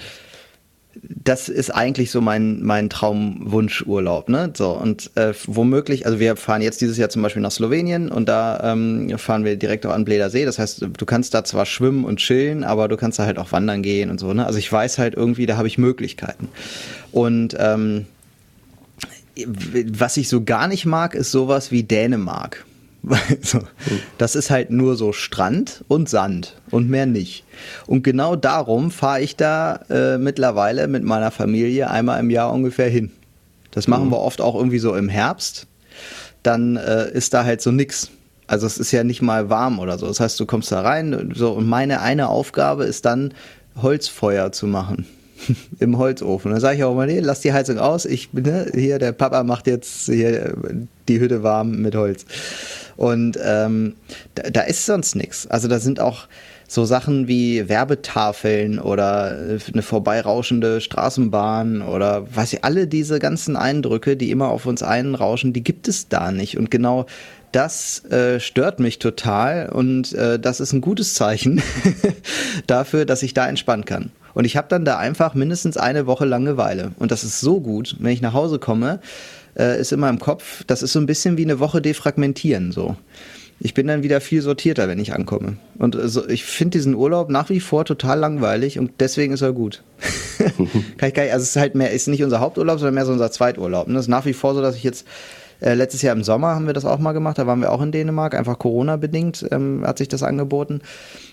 das 1.03 1.49
ist 1.49 1.71
eigentlich 1.71 2.11
so 2.11 2.21
mein, 2.21 2.63
mein 2.63 2.89
Traumwunschurlaub, 2.89 4.29
ne? 4.29 4.53
So, 4.55 4.71
und 4.71 5.11
äh, 5.17 5.35
womöglich, 5.47 6.07
also 6.07 6.19
wir 6.19 6.37
fahren 6.37 6.63
jetzt 6.63 6.81
dieses 6.81 6.97
Jahr 6.97 7.09
zum 7.09 7.23
Beispiel 7.23 7.43
nach 7.43 7.51
Slowenien 7.51 8.11
und 8.11 8.29
da 8.29 8.73
ähm, 8.73 9.19
fahren 9.19 9.45
wir 9.45 9.57
direkt 9.57 9.85
auch 9.87 9.93
an 9.93 10.05
Bleder 10.05 10.31
See. 10.31 10.45
Das 10.45 10.59
heißt, 10.59 10.87
du 10.97 11.07
kannst 11.07 11.35
da 11.35 11.45
zwar 11.45 11.67
schwimmen 11.67 12.05
und 12.05 12.19
chillen, 12.19 12.65
aber 12.65 12.89
du 12.89 12.97
kannst 12.97 13.19
da 13.19 13.27
halt 13.27 13.39
auch 13.39 13.53
wandern 13.53 13.83
gehen 13.83 14.11
und 14.11 14.19
so, 14.19 14.33
ne? 14.33 14.47
Also 14.47 14.59
ich 14.59 14.71
weiß 14.71 14.99
halt 14.99 15.15
irgendwie, 15.15 15.47
da 15.47 15.57
habe 15.57 15.69
ich 15.69 15.79
Möglichkeiten. 15.79 16.49
Und 17.13 17.57
ähm, 17.59 18.07
was 19.45 20.17
ich 20.17 20.29
so 20.29 20.45
gar 20.45 20.69
nicht 20.69 20.87
mag, 20.87 21.15
ist 21.15 21.31
sowas 21.31 21.71
wie 21.71 21.83
Dänemark. 21.83 22.65
So, 23.41 23.61
das 24.19 24.35
ist 24.35 24.51
halt 24.51 24.71
nur 24.71 24.97
so 24.97 25.13
Strand 25.13 25.85
und 25.87 26.09
Sand 26.09 26.61
und 26.71 26.91
mehr 26.91 27.07
nicht. 27.07 27.45
Und 27.87 28.03
genau 28.03 28.35
darum 28.35 28.91
fahre 28.91 29.21
ich 29.21 29.37
da 29.37 29.77
äh, 29.89 30.19
mittlerweile 30.19 30.89
mit 30.89 31.05
meiner 31.05 31.31
Familie 31.31 31.89
einmal 31.89 32.19
im 32.19 32.31
Jahr 32.31 32.53
ungefähr 32.53 32.89
hin. 32.89 33.13
Das 33.71 33.87
machen 33.87 34.07
mhm. 34.07 34.13
wir 34.13 34.19
oft 34.19 34.41
auch 34.41 34.57
irgendwie 34.57 34.79
so 34.79 34.97
im 34.97 35.09
Herbst. 35.09 35.67
Dann 36.43 36.77
äh, 36.77 37.11
ist 37.13 37.35
da 37.35 37.45
halt 37.45 37.61
so 37.61 37.71
nix. 37.71 38.11
Also 38.47 38.67
es 38.67 38.79
ist 38.79 38.93
ja 38.93 39.05
nicht 39.05 39.23
mal 39.23 39.51
warm 39.51 39.79
oder 39.79 39.99
so. 39.99 40.07
Das 40.07 40.21
heißt, 40.21 40.39
du 40.41 40.47
kommst 40.47 40.73
da 40.73 40.81
rein 40.81 41.33
so, 41.35 41.53
und 41.53 41.69
meine 41.69 42.01
eine 42.01 42.29
Aufgabe 42.29 42.85
ist 42.85 43.05
dann 43.05 43.35
Holzfeuer 43.81 44.53
zu 44.53 44.67
machen. 44.67 45.07
im 45.79 45.99
Holzofen. 45.99 46.51
Dann 46.51 46.61
sage 46.61 46.79
ich 46.79 46.85
auch 46.85 46.93
immer, 46.93 47.07
nee, 47.07 47.21
lass 47.21 47.41
die 47.41 47.53
Heizung 47.53 47.79
aus. 47.79 48.05
Ich 48.05 48.31
bin 48.31 48.45
ne, 48.45 48.71
hier, 48.75 48.99
der 48.99 49.13
Papa 49.13 49.43
macht 49.43 49.67
jetzt 49.67 50.07
hier 50.07 50.55
die 51.09 51.21
Hütte 51.21 51.43
warm 51.43 51.83
mit 51.83 51.95
Holz. 51.95 52.25
Und 52.97 53.39
ähm, 53.43 53.95
da, 54.35 54.51
da, 54.51 54.61
ist 54.63 54.87
sonst 54.87 55.17
nichts. 55.17 55.47
Also 55.47 55.69
da 55.69 55.79
sind 55.79 56.01
auch 56.01 56.27
so 56.69 56.85
Sachen 56.85 57.29
wie 57.29 57.69
Werbetafeln 57.69 58.79
oder 58.79 59.59
eine 59.73 59.83
vorbeirauschende 59.83 60.81
Straßenbahn 60.81 61.83
oder 61.83 62.27
weiß 62.35 62.55
ich, 62.55 62.65
alle 62.65 62.87
diese 62.87 63.19
ganzen 63.19 63.57
Eindrücke, 63.57 64.17
die 64.17 64.31
immer 64.31 64.49
auf 64.49 64.67
uns 64.67 64.83
einrauschen, 64.83 65.53
die 65.53 65.63
gibt 65.63 65.89
es 65.89 66.09
da 66.09 66.33
nicht. 66.33 66.59
Und 66.59 66.71
genau 66.71 67.07
das 67.53 68.05
äh, 68.07 68.41
stört 68.41 68.81
mich 68.81 68.99
total 68.99 69.69
und 69.69 70.13
äh, 70.15 70.39
das 70.39 70.61
ist 70.61 70.73
ein 70.73 70.81
gutes 70.81 71.15
Zeichen 71.15 71.63
dafür, 72.67 73.05
dass 73.05 73.23
ich 73.23 73.35
da 73.35 73.49
entspannen 73.49 73.85
kann. 73.85 74.11
Und 74.37 74.45
ich 74.45 74.55
habe 74.55 74.69
dann 74.69 74.85
da 74.85 74.99
einfach 74.99 75.33
mindestens 75.33 75.79
eine 75.79 76.07
Woche 76.07 76.27
Langeweile. 76.27 76.93
Und 76.99 77.11
das 77.11 77.25
ist 77.25 77.41
so 77.41 77.59
gut, 77.59 77.97
wenn 78.01 78.13
ich 78.13 78.21
nach 78.21 78.35
Hause 78.35 78.59
komme, 78.59 79.01
äh, 79.59 79.81
ist 79.81 79.93
in 79.93 80.01
meinem 80.01 80.19
Kopf, 80.19 80.63
das 80.67 80.83
ist 80.83 80.93
so 80.93 81.01
ein 81.01 81.07
bisschen 81.07 81.39
wie 81.39 81.45
eine 81.45 81.59
Woche 81.59 81.81
defragmentieren 81.81 82.71
so. 82.71 82.97
Ich 83.61 83.73
bin 83.73 83.87
dann 83.87 84.03
wieder 84.03 84.21
viel 84.21 84.43
sortierter, 84.43 84.89
wenn 84.89 84.99
ich 84.99 85.15
ankomme. 85.15 85.57
Und 85.79 85.97
also 85.97 86.29
ich 86.29 86.45
finde 86.45 86.77
diesen 86.77 86.95
Urlaub 86.95 87.31
nach 87.31 87.49
wie 87.49 87.61
vor 87.61 87.87
total 87.87 88.19
langweilig 88.19 88.79
und 88.79 88.91
deswegen 89.01 89.33
ist 89.33 89.41
er 89.41 89.55
gut. 89.55 89.83
Kann 90.99 91.09
ich 91.09 91.15
gar 91.15 91.23
nicht, 91.23 91.33
also 91.33 91.43
es 91.43 91.49
ist 91.49 91.57
halt 91.57 91.75
mehr, 91.75 91.91
ist 91.93 92.07
nicht 92.07 92.23
unser 92.23 92.41
Haupturlaub, 92.41 92.79
sondern 92.79 92.95
mehr 92.95 93.07
so 93.07 93.13
unser 93.13 93.31
Zweiturlaub. 93.31 93.87
Und 93.87 93.95
das 93.95 94.05
ist 94.05 94.11
nach 94.11 94.27
wie 94.27 94.35
vor 94.35 94.55
so, 94.55 94.61
dass 94.61 94.77
ich 94.77 94.83
jetzt 94.83 95.07
äh, 95.61 95.75
letztes 95.75 96.03
Jahr 96.03 96.15
im 96.15 96.23
Sommer 96.23 96.49
haben 96.49 96.67
wir 96.67 96.75
das 96.75 96.85
auch 96.85 96.99
mal 96.99 97.13
gemacht, 97.13 97.39
da 97.39 97.47
waren 97.47 97.61
wir 97.61 97.73
auch 97.73 97.83
in 97.83 97.93
Dänemark, 97.93 98.35
einfach 98.35 98.59
Corona-bedingt 98.59 99.47
ähm, 99.51 99.83
hat 99.87 99.99
sich 99.99 100.09
das 100.09 100.23
angeboten. 100.23 100.81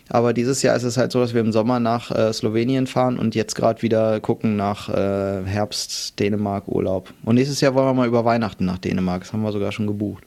Aber 0.10 0.34
dieses 0.34 0.62
Jahr 0.62 0.76
ist 0.76 0.84
es 0.84 0.98
halt 0.98 1.12
so, 1.12 1.20
dass 1.20 1.34
wir 1.34 1.42
im 1.42 1.52
Sommer 1.52 1.80
nach 1.80 2.12
äh, 2.12 2.34
Slowenien 2.34 2.88
fahren 2.88 3.18
und 3.18 3.36
jetzt 3.36 3.56
gerade 3.56 3.82
wieder 3.82 4.20
gucken 4.20 4.56
nach 4.56 4.90
äh, 4.90 5.44
Herbst, 5.46 6.20
Dänemark, 6.20 6.68
Urlaub. 6.68 7.14
Und 7.24 7.36
nächstes 7.36 7.62
Jahr 7.62 7.74
wollen 7.74 7.88
wir 7.88 7.94
mal 7.94 8.08
über 8.08 8.26
Weihnachten 8.26 8.66
nach 8.66 8.78
Dänemark, 8.78 9.22
das 9.22 9.34
haben 9.34 9.42
wir 9.42 9.52
sogar 9.52 9.72
schon 9.72 9.88
gebucht. 9.88 10.24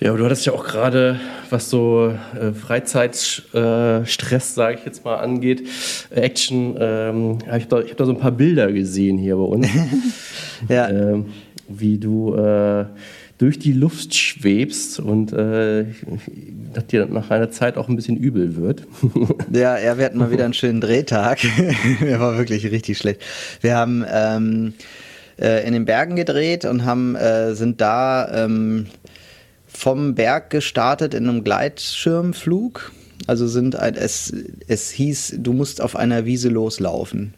Ja, 0.00 0.08
aber 0.08 0.18
du 0.18 0.24
hattest 0.24 0.46
ja 0.46 0.54
auch 0.54 0.64
gerade, 0.64 1.20
was 1.50 1.68
so 1.68 2.14
äh, 2.34 2.52
Freizeitstress, 2.52 3.52
äh, 3.52 4.54
sage 4.54 4.78
ich 4.78 4.86
jetzt 4.86 5.04
mal, 5.04 5.16
angeht, 5.16 5.68
Action. 6.08 6.74
Ähm, 6.80 7.38
hab 7.46 7.58
ich, 7.58 7.68
da, 7.68 7.80
ich 7.80 7.88
habe 7.88 7.96
da 7.96 8.06
so 8.06 8.12
ein 8.12 8.18
paar 8.18 8.30
Bilder 8.30 8.72
gesehen 8.72 9.18
hier 9.18 9.36
bei 9.36 9.42
uns. 9.42 9.68
ja. 10.70 10.88
Ähm, 10.88 11.26
wie 11.70 11.98
du 11.98 12.34
äh, 12.34 12.86
durch 13.38 13.58
die 13.58 13.72
Luft 13.72 14.14
schwebst 14.14 15.00
und 15.00 15.32
äh, 15.32 15.86
dass 16.74 16.86
dir 16.88 17.06
nach 17.06 17.30
einer 17.30 17.50
Zeit 17.50 17.78
auch 17.78 17.88
ein 17.88 17.96
bisschen 17.96 18.18
übel 18.18 18.56
wird. 18.56 18.86
ja, 19.52 19.78
ja, 19.78 19.96
wir 19.96 20.04
hatten 20.04 20.18
mal 20.18 20.30
wieder 20.30 20.44
einen 20.44 20.52
schönen 20.52 20.82
Drehtag. 20.82 21.38
Der 22.02 22.20
war 22.20 22.36
wirklich 22.36 22.70
richtig 22.70 22.98
schlecht. 22.98 23.22
Wir 23.62 23.76
haben 23.76 24.04
ähm, 24.12 24.74
äh, 25.40 25.66
in 25.66 25.72
den 25.72 25.86
Bergen 25.86 26.16
gedreht 26.16 26.66
und 26.66 26.84
haben 26.84 27.16
äh, 27.16 27.54
sind 27.54 27.80
da 27.80 28.44
ähm, 28.44 28.86
vom 29.66 30.14
Berg 30.14 30.50
gestartet 30.50 31.14
in 31.14 31.26
einem 31.26 31.42
Gleitschirmflug. 31.42 32.92
Also 33.26 33.46
sind 33.46 33.74
ein, 33.76 33.94
es, 33.94 34.34
es 34.66 34.90
hieß, 34.90 35.36
du 35.38 35.52
musst 35.52 35.80
auf 35.80 35.96
einer 35.96 36.26
Wiese 36.26 36.50
loslaufen. 36.50 37.34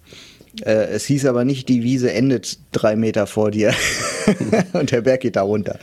Äh, 0.61 0.89
es 0.89 1.05
hieß 1.07 1.27
aber 1.27 1.45
nicht, 1.45 1.69
die 1.69 1.83
Wiese 1.83 2.13
endet 2.13 2.59
drei 2.73 2.95
Meter 2.95 3.27
vor 3.27 3.51
dir 3.51 3.73
und 4.75 4.91
der 4.91 5.01
Berg 5.01 5.21
geht 5.23 5.37
da 5.37 5.43
runter. 5.43 5.79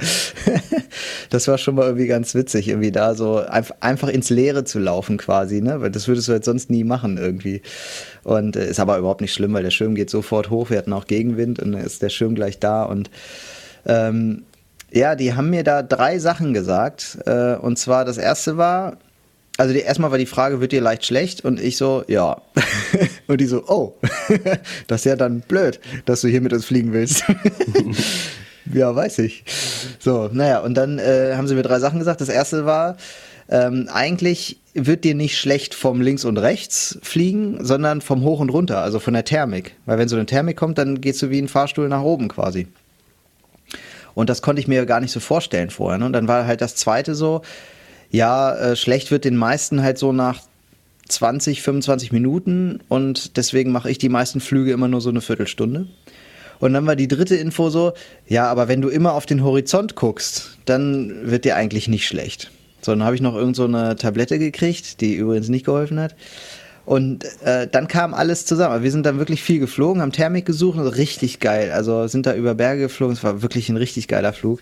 das 1.30 1.48
war 1.48 1.58
schon 1.58 1.76
mal 1.76 1.86
irgendwie 1.86 2.08
ganz 2.08 2.36
witzig, 2.36 2.68
irgendwie 2.68 2.92
da 2.92 3.16
so 3.16 3.38
einfach 3.38 4.10
ins 4.10 4.30
Leere 4.30 4.64
zu 4.66 4.80
laufen 4.80 5.18
quasi, 5.18 5.62
ne? 5.62 5.82
Weil 5.82 5.92
das 5.92 6.08
würdest 6.08 6.28
du 6.28 6.34
halt 6.34 6.46
sonst 6.46 6.70
nie 6.70 6.84
machen 6.84 7.18
irgendwie. 7.18 7.62
Und 8.24 8.56
äh, 8.56 8.70
ist 8.70 8.80
aber 8.80 8.98
überhaupt 8.98 9.22
nicht 9.22 9.34
schlimm, 9.34 9.54
weil 9.54 9.64
der 9.64 9.72
Schirm 9.72 9.96
geht 9.96 10.10
sofort 10.10 10.50
hoch. 10.50 10.70
Wir 10.70 10.78
hatten 10.78 10.94
auch 10.94 11.08
Gegenwind 11.08 11.60
und 11.60 11.72
dann 11.72 11.82
ist 11.84 12.02
der 12.02 12.10
Schirm 12.10 12.36
gleich 12.36 12.60
da 12.60 12.84
und 12.84 13.10
ähm, 13.86 14.44
ja, 14.92 15.16
die 15.16 15.34
haben 15.34 15.50
mir 15.50 15.64
da 15.64 15.84
drei 15.84 16.20
Sachen 16.20 16.54
gesagt. 16.54 17.20
Äh, 17.26 17.56
und 17.56 17.78
zwar 17.78 18.06
das 18.06 18.18
erste 18.18 18.58
war, 18.58 18.98
also 19.60 19.74
die, 19.74 19.82
erstmal 19.82 20.10
war 20.10 20.18
die 20.18 20.26
Frage, 20.26 20.62
wird 20.62 20.72
dir 20.72 20.80
leicht 20.80 21.06
schlecht? 21.06 21.44
Und 21.44 21.60
ich 21.60 21.76
so, 21.76 22.06
ja. 22.08 22.42
und 23.28 23.42
die 23.42 23.46
so, 23.46 23.66
oh, 23.68 23.94
das 24.88 25.02
ist 25.02 25.06
ja 25.06 25.18
dann 25.18 25.42
blöd, 25.42 25.82
dass 26.06 26.22
du 26.22 26.30
hier 26.30 26.40
mit 26.40 26.54
uns 26.54 26.66
fliegen 26.66 26.94
willst. 26.94 27.26
ja, 28.74 28.96
weiß 28.96 29.20
ich. 29.20 29.44
So, 30.00 30.30
naja, 30.32 30.60
und 30.60 30.76
dann 30.76 30.98
äh, 30.98 31.34
haben 31.36 31.50
sie 31.50 31.56
mir 31.56 31.64
drei 31.64 31.80
Sachen 31.80 32.00
gesagt. 32.00 32.22
Das 32.22 32.30
erste 32.30 32.66
war, 32.66 32.96
ähm, 33.50 33.90
eigentlich 33.92 34.62
wird 34.74 35.04
dir 35.04 35.14
nicht 35.14 35.38
schlecht 35.38 35.76
vom 35.76 36.00
links 36.00 36.24
und 36.24 36.38
rechts 36.38 36.98
fliegen, 37.02 37.58
sondern 37.62 38.00
vom 38.00 38.24
hoch 38.24 38.40
und 38.40 38.52
runter, 38.52 38.82
also 38.82 39.00
von 39.00 39.14
der 39.14 39.26
Thermik. 39.26 39.76
Weil 39.86 39.98
wenn 39.98 40.08
so 40.08 40.16
eine 40.16 40.26
Thermik 40.26 40.56
kommt, 40.56 40.78
dann 40.78 41.02
gehst 41.02 41.22
du 41.22 41.32
wie 41.32 41.42
ein 41.42 41.50
Fahrstuhl 41.50 41.90
nach 41.90 42.04
oben 42.04 42.30
quasi. 42.30 42.68
Und 44.14 44.30
das 44.30 44.42
konnte 44.42 44.62
ich 44.62 44.70
mir 44.70 44.86
gar 44.86 45.02
nicht 45.02 45.12
so 45.12 45.20
vorstellen 45.20 45.70
vorher. 45.70 45.98
Ne? 45.98 46.06
Und 46.06 46.14
dann 46.14 46.30
war 46.30 46.46
halt 46.46 46.62
das 46.62 46.78
zweite 46.78 47.14
so, 47.14 47.42
ja, 48.12 48.56
äh, 48.56 48.76
schlecht 48.76 49.12
wird 49.12 49.26
den 49.26 49.36
meisten 49.36 49.82
halt 49.82 49.98
so 49.98 50.12
nach 50.12 50.42
20, 51.08 51.62
25 51.62 52.12
Minuten 52.12 52.80
und 52.88 53.38
deswegen 53.38 53.72
mache 53.72 53.90
ich 53.90 53.98
die 53.98 54.10
meisten 54.10 54.40
Flüge 54.40 54.72
immer 54.72 54.88
nur 54.88 55.02
so 55.02 55.10
eine 55.10 55.22
Viertelstunde. 55.22 55.88
Und 56.60 56.74
dann 56.74 56.86
war 56.86 56.96
die 56.96 57.08
dritte 57.08 57.36
Info 57.36 57.70
so, 57.70 57.94
ja, 58.28 58.48
aber 58.48 58.68
wenn 58.68 58.82
du 58.82 58.90
immer 58.90 59.14
auf 59.14 59.26
den 59.26 59.44
Horizont 59.44 59.96
guckst, 59.96 60.58
dann 60.66 61.32
wird 61.32 61.46
dir 61.46 61.56
eigentlich 61.56 61.88
nicht 61.88 62.06
schlecht. 62.06 62.52
So, 62.82 62.92
dann 62.92 63.04
habe 63.04 63.16
ich 63.16 63.22
noch 63.22 63.36
irgend 63.36 63.56
so 63.56 63.68
Tablette 63.68 64.40
gekriegt, 64.40 65.02
die 65.02 65.16
übrigens 65.16 65.50
nicht 65.50 65.66
geholfen 65.66 66.00
hat. 66.00 66.16
Und 66.86 67.24
äh, 67.44 67.68
dann 67.68 67.88
kam 67.88 68.14
alles 68.14 68.46
zusammen. 68.46 68.84
Wir 68.84 68.92
sind 68.92 69.06
dann 69.06 69.20
wirklich 69.20 69.44
viel 69.44 69.60
geflogen, 69.60 70.02
haben 70.02 70.12
Thermik 70.12 70.46
gesucht, 70.46 70.80
also 70.80 70.90
richtig 70.90 71.40
geil. 71.40 71.72
Also 71.72 72.08
sind 72.08 72.26
da 72.26 72.34
über 72.34 72.56
Berge 72.56 72.82
geflogen, 72.82 73.16
es 73.16 73.24
war 73.24 73.42
wirklich 73.42 73.70
ein 73.70 73.78
richtig 73.78 74.08
geiler 74.08 74.34
Flug. 74.34 74.62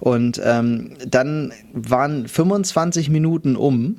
Und 0.00 0.40
ähm, 0.42 0.96
dann 1.06 1.52
waren 1.72 2.26
25 2.26 3.10
Minuten 3.10 3.54
um 3.54 3.96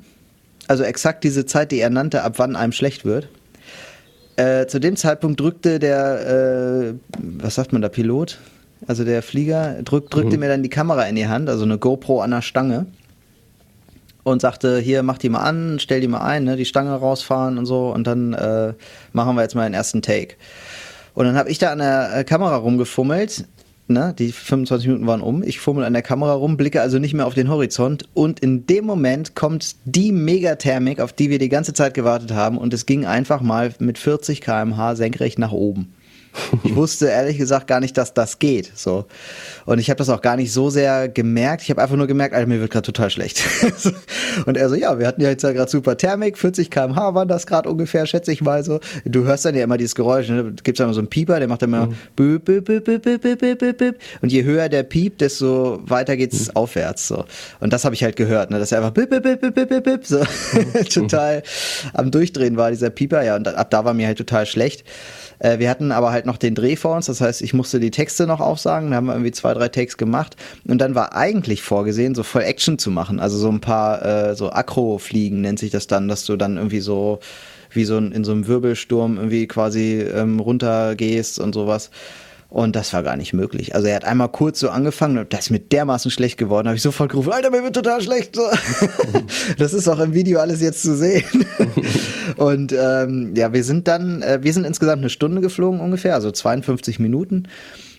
also 0.68 0.84
exakt 0.84 1.24
diese 1.24 1.46
Zeit, 1.46 1.72
die 1.72 1.80
er 1.80 1.90
nannte, 1.90 2.22
ab 2.22 2.34
wann 2.36 2.56
einem 2.56 2.72
schlecht 2.72 3.04
wird. 3.04 3.28
Äh, 4.36 4.66
zu 4.66 4.78
dem 4.78 4.96
Zeitpunkt 4.96 5.40
drückte 5.40 5.78
der, 5.78 6.94
äh, 6.94 6.94
was 7.18 7.56
sagt 7.56 7.72
man 7.72 7.82
da, 7.82 7.88
Pilot? 7.88 8.38
Also 8.86 9.04
der 9.04 9.22
Flieger 9.22 9.82
drück, 9.82 10.10
drückte 10.10 10.36
mhm. 10.36 10.40
mir 10.40 10.48
dann 10.48 10.62
die 10.62 10.70
Kamera 10.70 11.04
in 11.04 11.14
die 11.14 11.28
Hand, 11.28 11.48
also 11.48 11.64
eine 11.64 11.78
GoPro 11.78 12.20
an 12.20 12.30
der 12.30 12.42
Stange 12.42 12.86
und 14.24 14.40
sagte, 14.40 14.78
hier, 14.78 15.02
mach 15.02 15.18
die 15.18 15.28
mal 15.28 15.42
an, 15.42 15.78
stell 15.78 16.00
die 16.00 16.08
mal 16.08 16.22
ein, 16.22 16.44
ne, 16.44 16.56
die 16.56 16.64
Stange 16.64 16.92
rausfahren 16.92 17.58
und 17.58 17.66
so 17.66 17.92
und 17.92 18.06
dann 18.06 18.32
äh, 18.32 18.72
machen 19.12 19.36
wir 19.36 19.42
jetzt 19.42 19.54
mal 19.54 19.64
den 19.64 19.74
ersten 19.74 20.00
Take. 20.00 20.36
Und 21.14 21.26
dann 21.26 21.36
habe 21.36 21.50
ich 21.50 21.58
da 21.58 21.70
an 21.70 21.78
der 21.78 22.16
äh, 22.16 22.24
Kamera 22.24 22.56
rumgefummelt, 22.56 23.44
ne, 23.88 24.14
die 24.18 24.32
25 24.32 24.88
Minuten 24.88 25.06
waren 25.06 25.20
um, 25.20 25.42
ich 25.42 25.60
fummel 25.60 25.84
an 25.84 25.92
der 25.92 26.02
Kamera 26.02 26.32
rum, 26.32 26.56
blicke 26.56 26.80
also 26.80 26.98
nicht 26.98 27.14
mehr 27.14 27.26
auf 27.26 27.34
den 27.34 27.48
Horizont. 27.48 28.08
Und 28.14 28.40
in 28.40 28.66
dem 28.66 28.84
Moment 28.84 29.34
kommt 29.34 29.76
die 29.84 30.12
Megathermik, 30.12 31.00
auf 31.00 31.12
die 31.12 31.30
wir 31.30 31.38
die 31.38 31.48
ganze 31.48 31.72
Zeit 31.72 31.94
gewartet 31.94 32.32
haben. 32.32 32.58
Und 32.58 32.74
es 32.74 32.86
ging 32.86 33.06
einfach 33.06 33.40
mal 33.40 33.74
mit 33.78 33.98
40 33.98 34.40
km/h 34.40 34.96
senkrecht 34.96 35.38
nach 35.38 35.52
oben. 35.52 35.94
Ich 36.64 36.74
wusste 36.74 37.06
ehrlich 37.08 37.38
gesagt 37.38 37.66
gar 37.66 37.80
nicht, 37.80 37.96
dass 37.98 38.14
das 38.14 38.38
geht. 38.38 38.72
So. 38.74 39.06
Und 39.66 39.78
ich 39.78 39.90
habe 39.90 39.98
das 39.98 40.08
auch 40.08 40.20
gar 40.20 40.36
nicht 40.36 40.52
so 40.52 40.70
sehr 40.70 41.08
gemerkt. 41.08 41.62
Ich 41.62 41.70
habe 41.70 41.82
einfach 41.82 41.96
nur 41.96 42.06
gemerkt, 42.06 42.34
Alter, 42.34 42.46
mir 42.46 42.60
wird 42.60 42.70
gerade 42.70 42.86
total 42.86 43.10
schlecht. 43.10 43.42
und 44.46 44.56
er 44.56 44.68
so, 44.68 44.74
ja, 44.74 44.98
wir 44.98 45.06
hatten 45.06 45.20
ja 45.20 45.28
jetzt 45.28 45.42
ja 45.42 45.52
gerade 45.52 45.70
super 45.70 45.96
Thermik, 45.96 46.38
40 46.38 46.70
km/h 46.70 47.14
waren 47.14 47.28
das 47.28 47.46
gerade 47.46 47.68
ungefähr, 47.68 48.06
schätze 48.06 48.32
ich 48.32 48.40
mal 48.40 48.64
so. 48.64 48.80
Du 49.04 49.24
hörst 49.24 49.44
dann 49.44 49.54
ja 49.54 49.64
immer 49.64 49.76
dieses 49.76 49.94
Geräusch, 49.94 50.28
ne? 50.28 50.54
gibt 50.62 50.78
es 50.78 50.84
immer 50.84 50.94
so 50.94 51.00
einen 51.00 51.08
Pieper, 51.08 51.38
der 51.38 51.48
macht 51.48 51.62
dann 51.62 51.70
immer 51.70 51.86
mhm. 51.86 51.96
büb, 52.16 52.44
büb, 52.44 52.64
büb, 52.64 52.84
büb, 52.84 53.02
büb, 53.02 53.22
büb, 53.22 53.58
büb, 53.58 53.78
büb. 53.78 53.98
Und 54.20 54.32
je 54.32 54.44
höher 54.44 54.68
der 54.68 54.82
piept, 54.82 55.20
desto 55.20 55.80
weiter 55.84 56.16
geht's 56.16 56.48
mhm. 56.48 56.56
aufwärts. 56.56 57.08
So. 57.08 57.24
Und 57.60 57.72
das 57.72 57.84
habe 57.84 57.94
ich 57.94 58.02
halt 58.02 58.16
gehört, 58.16 58.50
ne? 58.50 58.58
dass 58.58 58.72
er 58.72 58.78
einfach 58.78 58.92
büb, 58.92 59.10
büb, 59.10 59.22
büb, 59.22 59.40
büb, 59.40 59.68
büb, 59.68 59.84
büb, 59.84 60.06
so 60.06 60.18
mhm. 60.18 60.84
total 60.88 61.42
am 61.92 62.10
Durchdrehen 62.10 62.56
war, 62.56 62.70
dieser 62.70 62.90
Pieper. 62.90 63.22
Ja, 63.22 63.36
und 63.36 63.46
ab 63.48 63.70
da 63.70 63.84
war 63.84 63.94
mir 63.94 64.06
halt 64.06 64.18
total 64.18 64.46
schlecht. 64.46 64.84
Äh, 65.42 65.58
wir 65.58 65.68
hatten 65.68 65.92
aber 65.92 66.12
halt 66.12 66.24
noch 66.24 66.36
den 66.36 66.54
Dreh 66.54 66.76
vor 66.76 66.96
uns, 66.96 67.06
das 67.06 67.20
heißt, 67.20 67.42
ich 67.42 67.52
musste 67.52 67.80
die 67.80 67.90
Texte 67.90 68.26
noch 68.26 68.40
aufsagen. 68.40 68.90
Da 68.90 68.96
haben 68.96 69.06
wir 69.06 69.14
irgendwie 69.14 69.32
zwei, 69.32 69.52
drei 69.54 69.68
Takes 69.68 69.96
gemacht. 69.96 70.36
Und 70.64 70.78
dann 70.78 70.94
war 70.94 71.14
eigentlich 71.14 71.62
vorgesehen, 71.62 72.14
so 72.14 72.22
voll 72.22 72.42
Action 72.42 72.78
zu 72.78 72.90
machen. 72.90 73.18
Also 73.20 73.36
so 73.36 73.48
ein 73.48 73.60
paar, 73.60 74.04
äh, 74.04 74.36
so 74.36 74.52
Akro-Fliegen 74.52 75.40
nennt 75.40 75.58
sich 75.58 75.70
das 75.70 75.88
dann, 75.88 76.08
dass 76.08 76.24
du 76.24 76.36
dann 76.36 76.56
irgendwie 76.56 76.80
so 76.80 77.18
wie 77.70 77.84
so 77.84 77.96
in 77.96 78.22
so 78.22 78.32
einem 78.32 78.46
Wirbelsturm 78.46 79.16
irgendwie 79.16 79.46
quasi 79.46 80.00
ähm, 80.00 80.38
runtergehst 80.40 81.38
und 81.38 81.54
sowas. 81.54 81.90
Und 82.52 82.76
das 82.76 82.92
war 82.92 83.02
gar 83.02 83.16
nicht 83.16 83.32
möglich. 83.32 83.74
Also 83.74 83.88
er 83.88 83.96
hat 83.96 84.04
einmal 84.04 84.28
kurz 84.28 84.60
so 84.60 84.68
angefangen 84.68 85.16
und 85.16 85.32
das 85.32 85.46
ist 85.46 85.50
mir 85.50 85.58
dermaßen 85.58 86.10
schlecht 86.10 86.36
geworden. 86.36 86.68
habe 86.68 86.76
ich 86.76 86.82
sofort 86.82 87.10
gerufen, 87.10 87.32
Alter, 87.32 87.50
mir 87.50 87.62
wird 87.62 87.74
total 87.74 88.02
schlecht. 88.02 88.38
das 89.58 89.72
ist 89.72 89.88
auch 89.88 89.98
im 89.98 90.12
Video 90.12 90.38
alles 90.38 90.60
jetzt 90.60 90.82
zu 90.82 90.94
sehen. 90.94 91.24
und 92.36 92.74
ähm, 92.78 93.32
ja, 93.34 93.54
wir 93.54 93.64
sind 93.64 93.88
dann, 93.88 94.20
äh, 94.20 94.40
wir 94.42 94.52
sind 94.52 94.66
insgesamt 94.66 94.98
eine 94.98 95.08
Stunde 95.08 95.40
geflogen 95.40 95.80
ungefähr, 95.80 96.14
also 96.14 96.30
52 96.30 96.98
Minuten. 96.98 97.48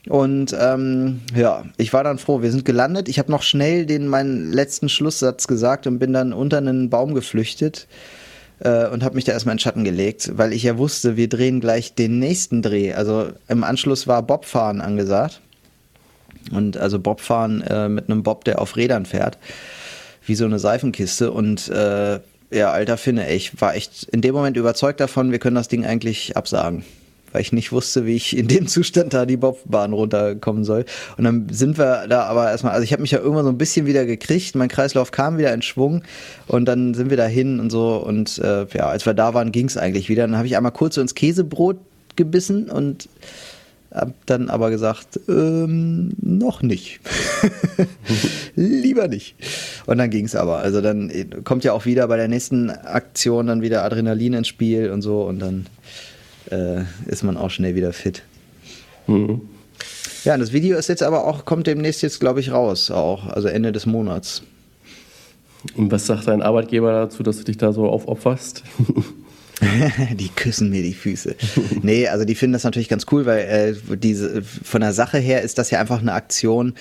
Und 0.07 0.55
ähm, 0.59 1.21
ja, 1.35 1.63
ich 1.77 1.91
war 1.91 2.03
dann 2.03 2.19
froh. 2.19 2.43
Wir 2.43 2.51
sind 2.51 2.63
gelandet. 2.63 3.09
Ich 3.09 3.17
habe 3.17 3.31
noch 3.31 3.41
schnell 3.41 3.87
den 3.87 4.07
meinen 4.07 4.53
letzten 4.53 4.87
Schlusssatz 4.87 5.47
gesagt 5.47 5.87
und 5.87 5.97
bin 5.97 6.13
dann 6.13 6.31
unter 6.31 6.59
einen 6.59 6.91
Baum 6.91 7.15
geflüchtet 7.15 7.87
äh, 8.63 8.87
und 8.87 9.03
habe 9.03 9.15
mich 9.15 9.25
da 9.25 9.33
erstmal 9.33 9.53
in 9.53 9.57
den 9.57 9.61
Schatten 9.61 9.83
gelegt, 9.83 10.31
weil 10.35 10.53
ich 10.53 10.63
ja 10.63 10.77
wusste, 10.77 11.17
wir 11.17 11.29
drehen 11.29 11.59
gleich 11.59 11.93
den 11.93 12.19
nächsten 12.19 12.61
Dreh. 12.61 12.93
Also 12.93 13.27
im 13.47 13.63
Anschluss 13.63 14.07
war 14.07 14.23
Bobfahren 14.23 14.81
angesagt. 14.81 15.41
Und 16.51 16.77
also 16.77 16.99
Bobfahren 16.99 17.61
äh, 17.61 17.87
mit 17.87 18.09
einem 18.09 18.23
Bob, 18.23 18.43
der 18.43 18.59
auf 18.59 18.75
Rädern 18.75 19.05
fährt, 19.05 19.37
wie 20.25 20.35
so 20.35 20.45
eine 20.45 20.59
Seifenkiste. 20.59 21.31
Und 21.31 21.69
äh, 21.69 22.19
ja, 22.51 22.71
alter 22.71 22.97
Finne, 22.97 23.31
ich 23.33 23.61
war 23.61 23.75
echt 23.75 24.03
in 24.05 24.21
dem 24.21 24.35
Moment 24.35 24.57
überzeugt 24.57 24.99
davon, 24.99 25.31
wir 25.31 25.39
können 25.39 25.55
das 25.55 25.67
Ding 25.69 25.85
eigentlich 25.85 26.35
absagen 26.35 26.83
weil 27.33 27.41
ich 27.41 27.51
nicht 27.51 27.71
wusste, 27.71 28.05
wie 28.05 28.15
ich 28.15 28.37
in 28.37 28.47
dem 28.47 28.67
Zustand 28.67 29.13
da 29.13 29.25
die 29.25 29.37
Bobbahn 29.37 29.91
runterkommen 29.91 30.63
soll. 30.63 30.85
Und 31.17 31.25
dann 31.25 31.47
sind 31.51 31.77
wir 31.77 32.07
da 32.07 32.23
aber 32.23 32.49
erstmal, 32.49 32.73
also 32.73 32.83
ich 32.83 32.93
habe 32.93 33.01
mich 33.01 33.11
ja 33.11 33.19
irgendwann 33.19 33.45
so 33.45 33.51
ein 33.51 33.57
bisschen 33.57 33.85
wieder 33.85 34.05
gekriegt, 34.05 34.55
mein 34.55 34.69
Kreislauf 34.69 35.11
kam 35.11 35.37
wieder 35.37 35.53
in 35.53 35.61
Schwung 35.61 36.03
und 36.47 36.65
dann 36.65 36.93
sind 36.93 37.09
wir 37.09 37.17
da 37.17 37.25
hin 37.25 37.59
und 37.59 37.71
so 37.71 37.97
und 37.97 38.37
äh, 38.37 38.65
ja, 38.73 38.87
als 38.87 39.05
wir 39.05 39.13
da 39.13 39.33
waren, 39.33 39.51
ging 39.51 39.65
es 39.65 39.77
eigentlich 39.77 40.07
wieder. 40.07 40.25
Dann 40.27 40.37
habe 40.37 40.47
ich 40.47 40.55
einmal 40.55 40.71
kurz 40.71 40.95
so 40.95 41.01
ins 41.01 41.15
Käsebrot 41.15 41.77
gebissen 42.15 42.69
und 42.69 43.09
hab 43.93 44.13
dann 44.25 44.49
aber 44.49 44.71
gesagt, 44.71 45.19
ähm, 45.29 46.13
noch 46.19 46.63
nicht. 46.63 46.99
Lieber 48.55 49.07
nicht. 49.07 49.35
Und 49.85 49.99
dann 49.99 50.09
ging 50.09 50.25
es 50.25 50.35
aber. 50.35 50.57
Also 50.57 50.81
dann 50.81 51.11
kommt 51.43 51.63
ja 51.63 51.73
auch 51.73 51.85
wieder 51.85 52.07
bei 52.07 52.17
der 52.17 52.27
nächsten 52.27 52.71
Aktion 52.71 53.47
dann 53.47 53.61
wieder 53.61 53.83
Adrenalin 53.83 54.33
ins 54.33 54.47
Spiel 54.47 54.89
und 54.89 55.03
so 55.03 55.23
und 55.23 55.39
dann 55.39 55.67
äh, 56.53 57.09
ist 57.09 57.23
man 57.23 57.37
auch 57.37 57.49
schnell 57.49 57.75
wieder 57.75 57.93
fit. 57.93 58.23
Mhm. 59.07 59.41
Ja, 60.23 60.37
das 60.37 60.53
Video 60.53 60.77
ist 60.77 60.87
jetzt 60.87 61.03
aber 61.03 61.25
auch, 61.25 61.45
kommt 61.45 61.67
demnächst 61.67 62.01
jetzt, 62.01 62.19
glaube 62.19 62.39
ich, 62.39 62.51
raus, 62.51 62.91
auch, 62.91 63.27
also 63.27 63.49
Ende 63.49 63.71
des 63.71 63.85
Monats. 63.85 64.43
Und 65.75 65.91
was 65.91 66.05
sagt 66.05 66.27
dein 66.27 66.41
Arbeitgeber 66.41 66.91
dazu, 66.91 67.23
dass 67.23 67.37
du 67.37 67.43
dich 67.43 67.57
da 67.57 67.73
so 67.73 67.87
aufopferst? 67.87 68.63
die 70.13 70.29
küssen 70.29 70.69
mir 70.69 70.81
die 70.81 70.93
Füße. 70.93 71.35
nee, 71.81 72.07
also 72.07 72.25
die 72.25 72.35
finden 72.35 72.53
das 72.53 72.63
natürlich 72.63 72.89
ganz 72.89 73.05
cool, 73.11 73.25
weil 73.25 73.39
äh, 73.39 73.97
diese 73.97 74.41
von 74.41 74.81
der 74.81 74.93
Sache 74.93 75.17
her 75.17 75.41
ist 75.41 75.57
das 75.57 75.69
ja 75.71 75.79
einfach 75.79 76.01
eine 76.01 76.13
Aktion. 76.13 76.73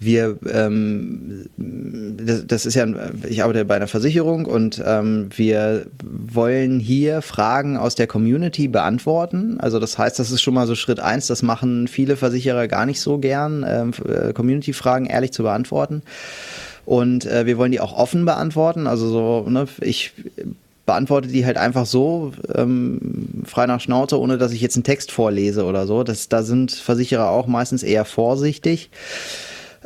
Wir, 0.00 0.38
ähm, 0.50 1.48
das, 1.56 2.46
das 2.46 2.66
ist 2.66 2.74
ja, 2.74 2.86
ich 3.28 3.42
arbeite 3.42 3.64
bei 3.64 3.76
einer 3.76 3.86
Versicherung 3.86 4.46
und 4.46 4.82
ähm, 4.84 5.28
wir 5.34 5.86
wollen 6.02 6.80
hier 6.80 7.22
Fragen 7.22 7.76
aus 7.76 7.94
der 7.94 8.06
Community 8.06 8.68
beantworten. 8.68 9.60
Also 9.60 9.78
das 9.78 9.98
heißt, 9.98 10.18
das 10.18 10.30
ist 10.30 10.42
schon 10.42 10.54
mal 10.54 10.66
so 10.66 10.74
Schritt 10.74 11.00
eins. 11.00 11.26
Das 11.26 11.42
machen 11.42 11.88
viele 11.88 12.16
Versicherer 12.16 12.68
gar 12.68 12.86
nicht 12.86 13.00
so 13.00 13.18
gern, 13.18 13.64
ähm, 13.66 13.92
äh, 14.06 14.32
Community-Fragen 14.32 15.06
ehrlich 15.06 15.32
zu 15.32 15.42
beantworten. 15.42 16.02
Und 16.84 17.24
äh, 17.24 17.46
wir 17.46 17.56
wollen 17.56 17.72
die 17.72 17.80
auch 17.80 17.96
offen 17.96 18.24
beantworten. 18.24 18.86
Also 18.86 19.08
so, 19.08 19.48
ne, 19.48 19.66
ich 19.80 20.12
beantworte 20.86 21.28
die 21.28 21.46
halt 21.46 21.56
einfach 21.56 21.86
so, 21.86 22.32
ähm, 22.54 23.42
frei 23.44 23.66
nach 23.66 23.80
Schnauze, 23.80 24.20
ohne 24.20 24.38
dass 24.38 24.52
ich 24.52 24.60
jetzt 24.60 24.76
einen 24.76 24.84
Text 24.84 25.12
vorlese 25.12 25.64
oder 25.64 25.86
so. 25.86 26.02
Das, 26.04 26.28
da 26.28 26.42
sind 26.42 26.72
Versicherer 26.72 27.30
auch 27.30 27.46
meistens 27.46 27.82
eher 27.82 28.04
vorsichtig. 28.04 28.90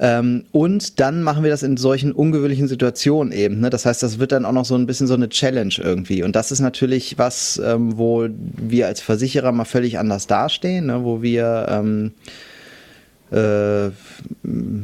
Ähm, 0.00 0.44
und 0.52 1.00
dann 1.00 1.22
machen 1.22 1.42
wir 1.42 1.50
das 1.50 1.64
in 1.64 1.76
solchen 1.76 2.12
ungewöhnlichen 2.12 2.68
Situationen 2.68 3.32
eben. 3.32 3.60
Ne? 3.60 3.70
Das 3.70 3.84
heißt, 3.84 4.02
das 4.02 4.18
wird 4.20 4.30
dann 4.30 4.44
auch 4.44 4.52
noch 4.52 4.64
so 4.64 4.76
ein 4.76 4.86
bisschen 4.86 5.08
so 5.08 5.14
eine 5.14 5.28
Challenge 5.28 5.74
irgendwie. 5.76 6.22
Und 6.22 6.36
das 6.36 6.52
ist 6.52 6.60
natürlich 6.60 7.18
was, 7.18 7.60
ähm, 7.64 7.98
wo 7.98 8.28
wir 8.30 8.86
als 8.86 9.00
Versicherer 9.00 9.50
mal 9.50 9.64
völlig 9.64 9.98
anders 9.98 10.28
dastehen, 10.28 10.86
ne? 10.86 11.04
wo 11.04 11.22
wir 11.22 11.66
ähm, 11.68 12.12
äh, 13.30 13.90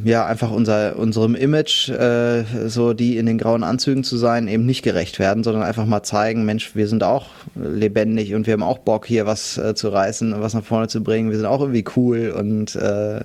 ja 0.05 0.27
einfach 0.27 0.51
unser, 0.51 0.99
unserem 0.99 1.35
Image, 1.35 1.89
äh, 1.89 2.45
so 2.67 2.93
die 2.93 3.17
in 3.17 3.27
den 3.27 3.39
grauen 3.39 3.65
Anzügen 3.65 4.05
zu 4.05 4.17
sein, 4.17 4.49
eben 4.49 4.67
nicht 4.67 4.83
gerecht 4.83 5.19
werden, 5.19 5.45
sondern 5.45 5.63
einfach 5.63 5.87
mal 5.87 6.03
zeigen, 6.03 6.45
Mensch, 6.45 6.75
wir 6.75 6.89
sind 6.89 7.03
auch 7.03 7.29
lebendig 7.55 8.35
und 8.35 8.47
wir 8.47 8.53
haben 8.53 8.63
auch 8.63 8.79
Bock 8.79 9.07
hier 9.07 9.27
was 9.27 9.57
äh, 9.57 9.75
zu 9.75 9.89
reißen 9.89 10.33
und 10.33 10.41
was 10.41 10.55
nach 10.55 10.65
vorne 10.65 10.89
zu 10.89 11.03
bringen. 11.03 11.31
Wir 11.31 11.39
sind 11.39 11.47
auch 11.47 11.61
irgendwie 11.61 11.85
cool 11.97 12.35
und 12.37 12.77
äh, 12.77 13.21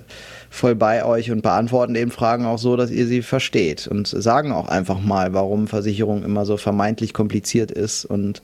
voll 0.48 0.74
bei 0.74 1.04
euch 1.04 1.30
und 1.30 1.42
beantworten 1.42 1.94
eben 1.94 2.10
Fragen 2.10 2.46
auch 2.46 2.58
so, 2.58 2.76
dass 2.76 2.90
ihr 2.90 3.06
sie 3.06 3.22
versteht 3.22 3.86
und 3.86 4.08
sagen 4.08 4.52
auch 4.52 4.68
einfach 4.68 5.00
mal, 5.00 5.34
warum 5.34 5.68
Versicherung 5.68 6.24
immer 6.24 6.46
so 6.46 6.56
vermeintlich 6.56 7.12
kompliziert 7.12 7.70
ist 7.70 8.04
und 8.04 8.42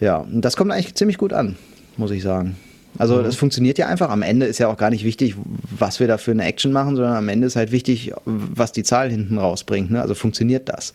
ja, 0.00 0.16
und 0.16 0.42
das 0.42 0.56
kommt 0.56 0.72
eigentlich 0.72 0.94
ziemlich 0.94 1.18
gut 1.18 1.32
an, 1.32 1.56
muss 1.96 2.10
ich 2.10 2.22
sagen. 2.22 2.56
Also 2.98 3.16
mhm. 3.16 3.24
das 3.24 3.36
funktioniert 3.36 3.78
ja 3.78 3.86
einfach. 3.86 4.10
Am 4.10 4.22
Ende 4.22 4.46
ist 4.46 4.58
ja 4.58 4.68
auch 4.68 4.76
gar 4.76 4.90
nicht 4.90 5.04
wichtig, 5.04 5.34
was 5.78 6.00
wir 6.00 6.06
da 6.06 6.18
für 6.18 6.30
eine 6.30 6.44
Action 6.44 6.72
machen, 6.72 6.96
sondern 6.96 7.16
am 7.16 7.28
Ende 7.28 7.46
ist 7.46 7.56
halt 7.56 7.72
wichtig, 7.72 8.12
was 8.24 8.72
die 8.72 8.82
Zahl 8.82 9.10
hinten 9.10 9.38
rausbringt. 9.38 9.90
Ne? 9.90 10.00
Also 10.00 10.14
funktioniert 10.14 10.68
das. 10.68 10.92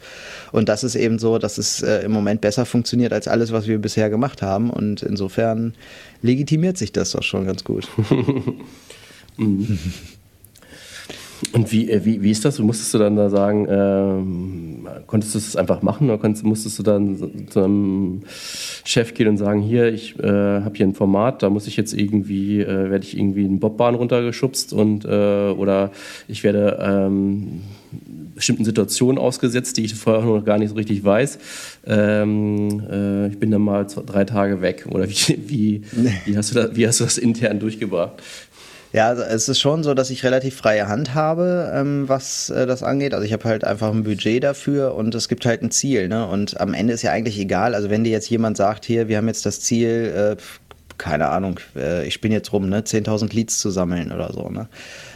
Und 0.51 0.69
das 0.69 0.83
ist 0.83 0.95
eben 0.95 1.19
so, 1.19 1.37
dass 1.37 1.57
es 1.57 1.81
äh, 1.81 2.03
im 2.03 2.11
Moment 2.11 2.41
besser 2.41 2.65
funktioniert 2.65 3.13
als 3.13 3.27
alles, 3.27 3.51
was 3.51 3.67
wir 3.67 3.79
bisher 3.79 4.09
gemacht 4.09 4.41
haben. 4.41 4.69
Und 4.69 5.01
insofern 5.01 5.73
legitimiert 6.21 6.77
sich 6.77 6.91
das 6.91 7.11
doch 7.11 7.23
schon 7.23 7.45
ganz 7.45 7.63
gut. 7.63 7.87
mhm. 9.37 9.79
Und 11.51 11.71
wie, 11.71 11.89
äh, 11.89 12.03
wie, 12.03 12.21
wie 12.23 12.31
ist 12.31 12.45
das? 12.45 12.59
Musstest 12.59 12.93
du 12.93 12.97
dann 12.97 13.15
da 13.15 13.29
sagen, 13.29 13.67
ähm, 13.69 14.87
konntest 15.05 15.35
du 15.35 15.39
es 15.39 15.55
einfach 15.55 15.81
machen 15.81 16.09
oder 16.09 16.17
konntest, 16.17 16.43
musstest 16.45 16.79
du 16.79 16.83
dann 16.83 17.47
zu 17.49 17.63
einem 17.63 18.21
Chef 18.83 19.13
gehen 19.13 19.27
und 19.27 19.37
sagen, 19.37 19.61
hier, 19.61 19.91
ich 19.93 20.17
äh, 20.19 20.27
habe 20.27 20.75
hier 20.75 20.87
ein 20.87 20.95
Format, 20.95 21.43
da 21.43 21.49
muss 21.49 21.67
ich 21.67 21.77
jetzt 21.77 21.93
irgendwie, 21.93 22.61
äh, 22.61 22.89
werde 22.89 23.05
ich 23.05 23.17
irgendwie 23.17 23.45
in 23.45 23.59
Bobbahn 23.59 23.95
runtergeschubst 23.95 24.73
und 24.73 25.05
äh, 25.05 25.49
oder 25.49 25.91
ich 26.27 26.43
werde 26.43 26.79
ähm, 26.81 27.61
bestimmten 28.37 28.65
Situationen 28.65 29.17
ausgesetzt, 29.17 29.77
die 29.77 29.85
ich 29.85 29.95
vorher 29.95 30.23
noch 30.23 30.45
gar 30.45 30.57
nicht 30.57 30.69
so 30.69 30.75
richtig 30.75 31.03
weiß. 31.03 31.39
Ähm, 31.87 32.83
äh, 32.89 33.27
ich 33.27 33.39
bin 33.39 33.49
dann 33.49 33.61
mal 33.61 33.89
zwei, 33.89 34.03
drei 34.03 34.25
Tage 34.25 34.61
weg. 34.61 34.85
Oder 34.89 35.09
wie, 35.09 35.39
wie, 35.47 35.81
wie, 36.25 36.37
hast 36.37 36.51
du 36.51 36.55
das, 36.55 36.75
wie 36.75 36.87
hast 36.87 36.99
du 36.99 37.03
das 37.03 37.17
intern 37.17 37.59
durchgebracht? 37.59 38.21
Ja, 38.93 39.07
also 39.09 39.21
es 39.23 39.49
ist 39.49 39.59
schon 39.59 39.83
so, 39.83 39.93
dass 39.93 40.09
ich 40.09 40.23
relativ 40.23 40.55
freie 40.55 40.87
Hand 40.87 41.13
habe, 41.13 41.71
ähm, 41.73 42.07
was 42.07 42.49
äh, 42.49 42.65
das 42.65 42.83
angeht. 42.83 43.13
Also 43.13 43.25
ich 43.25 43.33
habe 43.33 43.43
halt 43.43 43.63
einfach 43.63 43.91
ein 43.91 44.03
Budget 44.03 44.43
dafür 44.43 44.95
und 44.95 45.13
es 45.13 45.27
gibt 45.27 45.45
halt 45.45 45.61
ein 45.61 45.71
Ziel. 45.71 46.07
Ne? 46.07 46.25
Und 46.25 46.59
am 46.61 46.73
Ende 46.73 46.93
ist 46.93 47.01
ja 47.01 47.11
eigentlich 47.11 47.37
egal. 47.37 47.75
Also 47.75 47.89
wenn 47.89 48.03
dir 48.03 48.11
jetzt 48.11 48.29
jemand 48.29 48.55
sagt, 48.55 48.85
hier, 48.85 49.07
wir 49.07 49.17
haben 49.17 49.27
jetzt 49.27 49.45
das 49.45 49.59
Ziel, 49.59 50.37
äh, 50.37 50.41
keine 50.97 51.27
Ahnung, 51.27 51.59
äh, 51.75 52.07
ich 52.07 52.21
bin 52.21 52.31
jetzt 52.31 52.53
rum, 52.53 52.69
ne, 52.69 52.81
10.000 52.81 53.35
Leads 53.35 53.59
zu 53.59 53.69
sammeln 53.69 54.11
oder 54.11 54.31
so, 54.33 54.49
ne? 54.49 54.67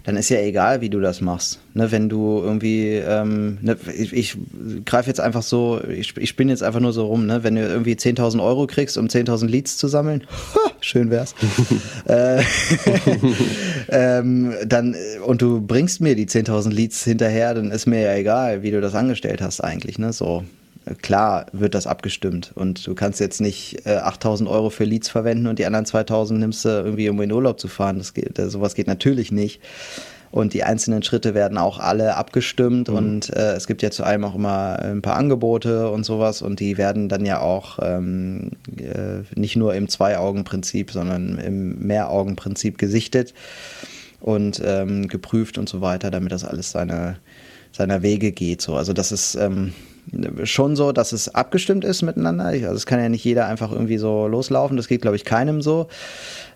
Dann 0.03 0.17
ist 0.17 0.29
ja 0.29 0.39
egal, 0.39 0.81
wie 0.81 0.89
du 0.89 0.99
das 0.99 1.21
machst. 1.21 1.59
Ne, 1.73 1.91
wenn 1.91 2.09
du 2.09 2.41
irgendwie, 2.41 2.95
ähm, 2.95 3.59
ne, 3.61 3.77
ich, 3.97 4.13
ich 4.13 4.37
greife 4.85 5.07
jetzt 5.07 5.19
einfach 5.19 5.43
so, 5.43 5.79
ich, 5.87 6.17
ich 6.17 6.29
spinne 6.29 6.51
jetzt 6.51 6.63
einfach 6.63 6.79
nur 6.79 6.91
so 6.91 7.05
rum, 7.05 7.25
ne? 7.25 7.43
Wenn 7.43 7.55
du 7.55 7.61
irgendwie 7.61 7.93
10.000 7.93 8.43
Euro 8.43 8.67
kriegst, 8.67 8.97
um 8.97 9.07
10.000 9.07 9.47
Leads 9.47 9.77
zu 9.77 9.87
sammeln, 9.87 10.23
schön 10.81 11.11
wär's. 11.11 11.35
äh, 12.07 12.41
ähm, 13.89 14.53
dann, 14.65 14.95
und 15.25 15.41
du 15.41 15.61
bringst 15.61 16.01
mir 16.01 16.15
die 16.15 16.25
10.000 16.25 16.71
Leads 16.71 17.03
hinterher, 17.03 17.53
dann 17.53 17.71
ist 17.71 17.85
mir 17.85 18.01
ja 18.01 18.15
egal, 18.15 18.63
wie 18.63 18.71
du 18.71 18.81
das 18.81 18.95
angestellt 18.95 19.41
hast 19.41 19.61
eigentlich, 19.61 19.99
ne? 19.99 20.13
So 20.13 20.43
klar 21.01 21.45
wird 21.51 21.75
das 21.75 21.87
abgestimmt 21.87 22.51
und 22.55 22.85
du 22.87 22.95
kannst 22.95 23.19
jetzt 23.19 23.41
nicht 23.41 23.85
äh, 23.85 23.97
8000 23.97 24.49
Euro 24.49 24.69
für 24.69 24.83
Leads 24.83 25.09
verwenden 25.09 25.47
und 25.47 25.59
die 25.59 25.65
anderen 25.65 25.85
2000 25.85 26.39
nimmst 26.39 26.65
du 26.65 26.69
irgendwie, 26.69 27.09
um 27.09 27.21
in 27.21 27.31
Urlaub 27.31 27.59
zu 27.59 27.67
fahren. 27.67 27.97
Das 27.97 28.13
geht, 28.13 28.37
das, 28.37 28.51
sowas 28.51 28.75
geht 28.75 28.87
natürlich 28.87 29.31
nicht. 29.31 29.61
Und 30.31 30.53
die 30.53 30.63
einzelnen 30.63 31.03
Schritte 31.03 31.33
werden 31.33 31.57
auch 31.57 31.77
alle 31.77 32.15
abgestimmt 32.15 32.87
mhm. 32.87 32.95
und 32.95 33.35
äh, 33.35 33.53
es 33.53 33.67
gibt 33.67 33.81
ja 33.81 33.91
zu 33.91 34.05
allem 34.05 34.23
auch 34.23 34.33
immer 34.33 34.79
ein 34.79 35.01
paar 35.01 35.17
Angebote 35.17 35.89
und 35.91 36.05
sowas 36.05 36.41
und 36.41 36.61
die 36.61 36.77
werden 36.77 37.09
dann 37.09 37.25
ja 37.25 37.41
auch 37.41 37.79
ähm, 37.81 38.51
äh, 38.77 39.23
nicht 39.35 39.57
nur 39.57 39.75
im 39.75 39.89
Zwei-Augen-Prinzip, 39.89 40.91
sondern 40.91 41.37
im 41.37 41.79
Mehr-Augen-Prinzip 41.85 42.77
gesichtet 42.77 43.33
und 44.21 44.61
ähm, 44.63 45.09
geprüft 45.09 45.57
und 45.57 45.67
so 45.67 45.81
weiter, 45.81 46.11
damit 46.11 46.31
das 46.31 46.45
alles 46.45 46.71
seine, 46.71 47.17
seiner 47.73 48.01
Wege 48.01 48.31
geht. 48.31 48.61
So. 48.61 48.75
Also 48.75 48.93
das 48.93 49.11
ist 49.11 49.35
ähm, 49.35 49.73
schon 50.43 50.75
so, 50.75 50.91
dass 50.91 51.11
es 51.11 51.33
abgestimmt 51.33 51.85
ist 51.85 52.01
miteinander. 52.01 52.45
Also 52.45 52.73
es 52.73 52.85
kann 52.85 52.99
ja 52.99 53.09
nicht 53.09 53.23
jeder 53.23 53.45
einfach 53.47 53.71
irgendwie 53.71 53.97
so 53.97 54.27
loslaufen. 54.27 54.77
Das 54.77 54.87
geht, 54.87 55.01
glaube 55.01 55.15
ich, 55.15 55.25
keinem 55.25 55.61
so. 55.61 55.87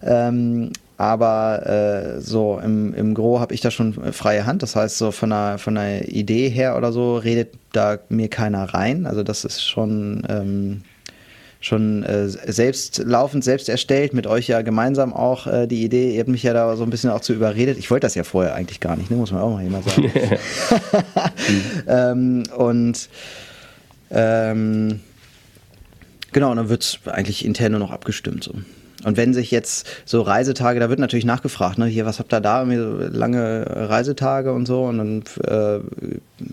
Ähm, 0.02 0.72
aber 0.98 1.66
äh, 1.66 2.22
so 2.22 2.60
im, 2.64 2.94
im 2.94 3.14
Gro 3.14 3.40
habe 3.40 3.54
ich 3.54 3.62
da 3.62 3.72
schon 3.72 4.14
freie 4.14 4.46
Hand. 4.46 4.64
Das 4.64 4.76
heißt, 4.76 4.98
so 4.98 5.12
von 5.12 5.32
einer, 5.32 5.58
von 5.58 5.78
einer 5.78 6.08
Idee 6.08 6.50
her 6.50 6.78
oder 6.78 6.92
so 6.92 7.18
redet 7.18 7.54
da 7.74 7.98
mir 8.10 8.30
keiner 8.30 8.74
rein. 8.74 9.06
Also 9.06 9.24
das 9.24 9.44
ist 9.44 9.62
schon 9.62 10.24
ähm, 10.30 10.84
schon 11.66 12.04
äh, 12.04 12.30
selbst 12.30 13.00
laufend, 13.00 13.44
selbst 13.44 13.70
erstellt, 13.70 14.14
mit 14.14 14.28
euch 14.28 14.48
ja 14.48 14.62
gemeinsam 14.62 15.14
auch 15.14 15.48
äh, 15.48 15.66
die 15.66 15.84
Idee. 15.84 16.14
Ihr 16.14 16.20
habt 16.20 16.30
mich 16.30 16.44
ja 16.44 16.54
da 16.54 16.76
so 16.76 16.84
ein 16.84 16.92
bisschen 16.92 17.10
auch 17.10 17.22
zu 17.22 17.34
überredet. 17.34 17.80
Ich 17.80 17.90
wollte 17.90 18.06
das 18.06 18.14
ja 18.14 18.24
vorher 18.24 18.54
eigentlich 18.54 18.80
gar 18.80 18.96
nicht, 18.96 19.10
ne? 19.10 19.18
muss 19.18 19.32
man 19.32 19.42
auch 19.42 19.52
mal 19.52 19.64
jemand 19.64 19.90
sagen. 19.90 20.12
ähm, 21.88 22.44
und 22.56 23.10
ähm, 24.12 25.00
genau, 26.32 26.52
und 26.52 26.58
dann 26.58 26.70
wird 26.70 26.84
es 26.84 27.00
eigentlich 27.06 27.44
intern 27.44 27.72
nur 27.72 27.80
noch 27.80 27.92
abgestimmt. 27.92 28.44
So. 28.44 28.54
Und 29.06 29.18
wenn 29.18 29.36
sich 29.36 29.52
jetzt 29.52 29.88
so 30.04 30.22
Reisetage, 30.22 30.80
da 30.80 30.90
wird 30.90 31.00
natürlich 31.00 31.26
nachgefragt, 31.26 31.78
ne, 31.78 31.86
hier, 31.86 32.08
was 32.08 32.18
habt 32.18 32.34
ihr 32.34 32.42
da, 32.42 32.64
lange 32.64 33.66
Reisetage 33.70 34.52
und 34.52 34.66
so, 34.66 34.86
und 34.86 34.98
dann 34.98 35.24
äh, 35.44 35.80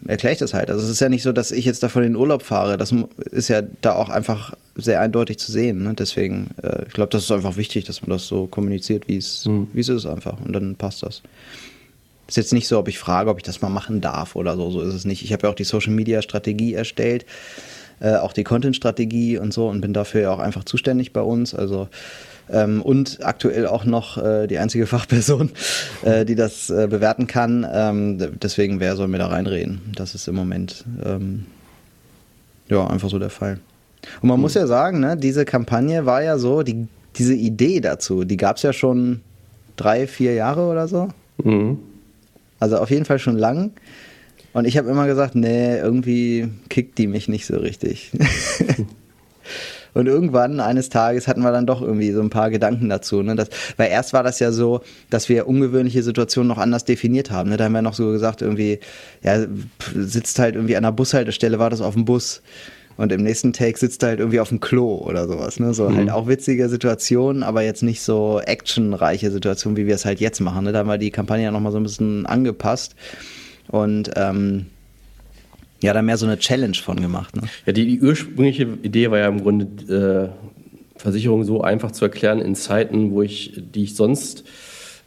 erkläre 0.06 0.34
ich 0.34 0.38
das 0.38 0.52
halt. 0.52 0.70
Also 0.70 0.84
es 0.84 0.90
ist 0.90 1.00
ja 1.00 1.08
nicht 1.08 1.22
so, 1.22 1.32
dass 1.32 1.50
ich 1.50 1.64
jetzt 1.64 1.82
davon 1.82 2.02
in 2.02 2.10
den 2.12 2.16
Urlaub 2.16 2.42
fahre. 2.42 2.76
Das 2.76 2.94
ist 3.30 3.48
ja 3.48 3.62
da 3.80 3.94
auch 3.94 4.10
einfach 4.10 4.52
sehr 4.76 5.00
eindeutig 5.00 5.38
zu 5.38 5.50
sehen. 5.50 5.82
Ne? 5.82 5.94
Deswegen, 5.94 6.50
äh, 6.62 6.84
ich 6.86 6.92
glaube, 6.92 7.08
das 7.08 7.24
ist 7.24 7.32
einfach 7.32 7.56
wichtig, 7.56 7.86
dass 7.86 8.02
man 8.02 8.10
das 8.10 8.26
so 8.26 8.46
kommuniziert, 8.46 9.08
wie 9.08 9.16
es 9.16 9.46
mhm. 9.46 9.68
wie 9.72 9.80
es 9.80 9.88
ist 9.88 10.04
einfach. 10.04 10.38
Und 10.38 10.52
dann 10.52 10.76
passt 10.76 11.02
das. 11.02 11.22
Ist 12.28 12.36
jetzt 12.36 12.52
nicht 12.52 12.68
so, 12.68 12.78
ob 12.78 12.88
ich 12.88 12.98
frage, 12.98 13.30
ob 13.30 13.38
ich 13.38 13.44
das 13.44 13.62
mal 13.62 13.70
machen 13.70 14.02
darf 14.02 14.36
oder 14.36 14.56
so. 14.56 14.70
So 14.70 14.82
ist 14.82 14.92
es 14.92 15.06
nicht. 15.06 15.24
Ich 15.24 15.32
habe 15.32 15.46
ja 15.46 15.50
auch 15.50 15.54
die 15.54 15.64
Social 15.64 15.92
Media 15.94 16.20
Strategie 16.20 16.74
erstellt, 16.74 17.24
äh, 18.00 18.16
auch 18.16 18.34
die 18.34 18.44
Content 18.44 18.76
Strategie 18.76 19.38
und 19.38 19.54
so 19.54 19.68
und 19.68 19.80
bin 19.80 19.94
dafür 19.94 20.20
ja 20.20 20.34
auch 20.34 20.38
einfach 20.38 20.64
zuständig 20.64 21.14
bei 21.14 21.22
uns. 21.22 21.54
Also 21.54 21.88
ähm, 22.50 22.82
und 22.82 23.18
aktuell 23.22 23.66
auch 23.66 23.84
noch 23.84 24.18
äh, 24.18 24.46
die 24.46 24.58
einzige 24.58 24.86
Fachperson, 24.88 25.50
äh, 26.02 26.24
die 26.24 26.34
das 26.34 26.70
äh, 26.70 26.86
bewerten 26.88 27.26
kann. 27.26 27.66
Ähm, 27.70 28.38
deswegen, 28.42 28.80
wer 28.80 28.96
soll 28.96 29.08
mir 29.08 29.18
da 29.18 29.28
reinreden? 29.28 29.80
Das 29.96 30.14
ist 30.14 30.28
im 30.28 30.34
Moment 30.34 30.84
ähm, 31.04 31.46
ja 32.68 32.86
einfach 32.86 33.10
so 33.10 33.18
der 33.18 33.30
Fall. 33.30 33.58
Und 34.20 34.28
man 34.28 34.38
mhm. 34.38 34.42
muss 34.42 34.54
ja 34.54 34.66
sagen, 34.66 35.00
ne, 35.00 35.16
diese 35.16 35.44
Kampagne 35.44 36.06
war 36.06 36.22
ja 36.22 36.38
so, 36.38 36.62
die, 36.62 36.88
diese 37.16 37.34
Idee 37.34 37.80
dazu, 37.80 38.24
die 38.24 38.36
gab 38.36 38.56
es 38.56 38.62
ja 38.62 38.72
schon 38.72 39.20
drei, 39.76 40.06
vier 40.06 40.34
Jahre 40.34 40.66
oder 40.66 40.88
so. 40.88 41.08
Mhm. 41.42 41.78
Also 42.58 42.78
auf 42.78 42.90
jeden 42.90 43.04
Fall 43.04 43.18
schon 43.18 43.36
lang. 43.36 43.72
Und 44.52 44.66
ich 44.66 44.76
habe 44.76 44.90
immer 44.90 45.06
gesagt, 45.06 45.34
nee, 45.34 45.76
irgendwie 45.76 46.48
kickt 46.68 46.98
die 46.98 47.06
mich 47.06 47.28
nicht 47.28 47.46
so 47.46 47.56
richtig. 47.56 48.12
Und 49.94 50.06
irgendwann 50.06 50.60
eines 50.60 50.88
Tages 50.88 51.28
hatten 51.28 51.42
wir 51.42 51.52
dann 51.52 51.66
doch 51.66 51.82
irgendwie 51.82 52.12
so 52.12 52.20
ein 52.20 52.30
paar 52.30 52.50
Gedanken 52.50 52.88
dazu. 52.88 53.22
Ne? 53.22 53.36
Das, 53.36 53.48
weil 53.76 53.90
erst 53.90 54.12
war 54.12 54.22
das 54.22 54.38
ja 54.38 54.52
so, 54.52 54.80
dass 55.10 55.28
wir 55.28 55.46
ungewöhnliche 55.46 56.02
Situationen 56.02 56.48
noch 56.48 56.58
anders 56.58 56.84
definiert 56.84 57.30
haben. 57.30 57.50
Ne? 57.50 57.56
Da 57.56 57.64
haben 57.64 57.72
wir 57.72 57.82
noch 57.82 57.94
so 57.94 58.10
gesagt, 58.10 58.42
irgendwie, 58.42 58.80
ja, 59.22 59.44
sitzt 59.94 60.38
halt 60.38 60.54
irgendwie 60.54 60.76
an 60.76 60.82
der 60.82 60.92
Bushaltestelle, 60.92 61.58
war 61.58 61.70
das 61.70 61.80
auf 61.80 61.94
dem 61.94 62.04
Bus. 62.04 62.42
Und 62.96 63.10
im 63.10 63.22
nächsten 63.22 63.52
Take 63.52 63.78
sitzt 63.78 64.02
er 64.02 64.10
halt 64.10 64.20
irgendwie 64.20 64.40
auf 64.40 64.50
dem 64.50 64.60
Klo 64.60 64.96
oder 64.96 65.26
sowas. 65.26 65.58
Ne? 65.58 65.74
So 65.74 65.84
halt 65.84 65.94
mhm. 65.94 65.98
halt 65.98 66.10
auch 66.10 66.28
witzige 66.28 66.68
Situationen, 66.68 67.42
aber 67.42 67.62
jetzt 67.62 67.82
nicht 67.82 68.02
so 68.02 68.40
actionreiche 68.44 69.30
Situationen, 69.30 69.76
wie 69.76 69.86
wir 69.86 69.94
es 69.94 70.04
halt 70.04 70.20
jetzt 70.20 70.40
machen. 70.40 70.64
Ne? 70.64 70.72
Da 70.72 70.80
haben 70.80 70.88
wir 70.88 70.98
die 70.98 71.10
Kampagne 71.10 71.44
ja 71.44 71.50
nochmal 71.50 71.72
so 71.72 71.78
ein 71.78 71.84
bisschen 71.84 72.26
angepasst. 72.26 72.94
Und 73.68 74.10
ähm, 74.16 74.66
ja, 75.82 75.92
da 75.92 76.02
mehr 76.02 76.16
so 76.16 76.26
eine 76.26 76.38
Challenge 76.38 76.76
von 76.76 77.00
gemacht. 77.00 77.36
Ne? 77.36 77.42
Ja, 77.66 77.72
die, 77.72 77.86
die, 77.86 78.00
ursprüngliche 78.00 78.62
Idee 78.82 79.10
war 79.10 79.18
ja 79.18 79.28
im 79.28 79.42
Grunde, 79.42 80.32
äh, 80.36 80.52
Versicherung 80.96 81.42
so 81.44 81.62
einfach 81.62 81.90
zu 81.90 82.04
erklären 82.04 82.40
in 82.40 82.54
Zeiten, 82.54 83.10
wo 83.10 83.22
ich, 83.22 83.60
die 83.74 83.82
ich 83.82 83.96
sonst, 83.96 84.44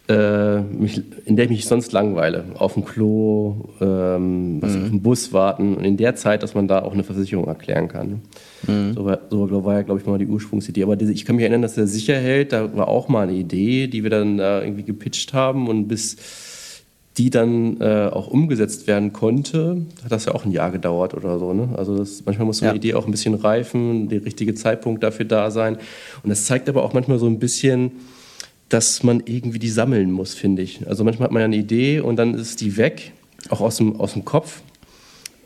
äh, 0.10 0.60
mich, 0.60 1.02
in 1.26 1.36
der 1.36 1.46
ich 1.46 1.52
mich 1.52 1.66
sonst 1.66 1.94
langweile. 1.94 2.44
Auf 2.56 2.74
dem 2.74 2.84
Klo, 2.84 3.70
ähm, 3.80 4.62
was 4.62 4.76
mhm. 4.76 4.84
auf 4.84 4.90
dem 4.90 5.02
Bus 5.02 5.34
warten 5.34 5.76
und 5.76 5.86
in 5.86 5.98
der 5.98 6.16
Zeit, 6.16 6.44
dass 6.44 6.54
man 6.54 6.68
da 6.68 6.82
auch 6.82 6.94
eine 6.94 7.04
Versicherung 7.04 7.48
erklären 7.48 7.88
kann. 7.88 8.22
Mhm. 8.68 8.94
So, 8.94 9.06
war, 9.06 9.20
so 9.30 9.66
war 9.66 9.76
ja, 9.76 9.82
glaube 9.84 10.02
ich, 10.02 10.06
mal 10.06 10.20
die 10.20 10.28
Ursprungsidee. 10.28 10.84
Aber 10.84 10.96
diese, 10.98 11.14
ich 11.14 11.26
kann 11.26 11.38
mich 11.38 11.44
erinnern, 11.44 11.62
dass 11.62 11.76
der 11.76 11.88
Sicherheld, 11.88 12.52
da 12.52 12.76
war 12.76 12.90
auch 12.90 13.08
mal 13.08 13.24
eine 13.24 13.38
Idee, 13.38 13.88
die 13.88 14.04
wir 14.04 14.10
dann 14.10 14.38
da 14.38 14.62
irgendwie 14.62 14.84
gepitcht 14.84 15.34
haben 15.34 15.68
und 15.70 15.88
bis 15.88 16.18
die 17.18 17.30
dann 17.30 17.80
äh, 17.80 18.10
auch 18.12 18.28
umgesetzt 18.28 18.88
werden 18.88 19.14
konnte, 19.14 19.86
hat 20.04 20.12
das 20.12 20.26
ja 20.26 20.36
auch 20.36 20.46
ein 20.46 20.52
Jahr 20.52 20.72
gedauert 20.72 21.14
oder 21.14 21.40
so. 21.40 21.54
Ne? 21.54 21.70
Also 21.78 21.98
das, 21.98 22.24
manchmal 22.26 22.46
muss 22.46 22.58
so 22.58 22.66
eine 22.66 22.74
ja. 22.74 22.76
Idee 22.76 22.94
auch 22.96 23.06
ein 23.06 23.12
bisschen 23.12 23.36
reifen, 23.36 24.10
der 24.10 24.26
richtige 24.26 24.54
Zeitpunkt 24.54 25.02
dafür 25.02 25.26
da 25.26 25.50
sein. 25.50 25.78
Und 26.24 26.30
das 26.30 26.46
zeigt 26.46 26.68
aber 26.68 26.84
auch 26.84 26.94
manchmal 26.94 27.18
so 27.18 27.28
ein 27.28 27.40
bisschen, 27.40 27.92
dass 28.68 29.04
man 29.04 29.24
irgendwie 29.26 29.60
die 29.60 29.70
sammeln 29.70 30.12
muss, 30.12 30.34
finde 30.34 30.62
ich. 30.62 30.86
Also 30.88 31.04
manchmal 31.06 31.28
hat 31.28 31.32
man 31.32 31.40
ja 31.40 31.46
eine 31.46 31.56
Idee 31.56 32.02
und 32.02 32.18
dann 32.18 32.34
ist 32.34 32.60
die 32.60 32.76
weg, 32.76 33.14
auch 33.50 33.62
aus 33.62 33.78
dem, 33.78 33.98
aus 33.98 34.14
dem 34.14 34.26
Kopf 34.26 34.62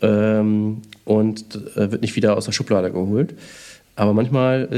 ähm, 0.02 0.82
und 1.06 1.56
äh, 1.76 1.92
wird 1.92 2.02
nicht 2.02 2.16
wieder 2.16 2.36
aus 2.36 2.46
der 2.46 2.52
Schublade 2.52 2.92
geholt. 2.92 3.36
Aber 3.96 4.14
manchmal 4.14 4.70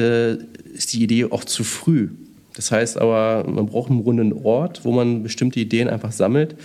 äh, 0.73 0.75
ist 0.75 0.91
die 0.91 1.03
Idee 1.03 1.25
auch 1.25 1.45
zu 1.45 1.63
früh. 1.63 2.09
Das 2.55 2.71
heißt 2.71 2.97
aber, 2.97 3.49
man 3.49 3.67
braucht 3.67 3.89
einen 3.89 4.01
runden 4.01 4.33
Ort, 4.33 4.83
wo 4.83 4.91
man 4.91 5.23
bestimmte 5.23 5.59
Ideen 5.59 5.89
einfach 5.89 6.11
sammelt 6.11 6.55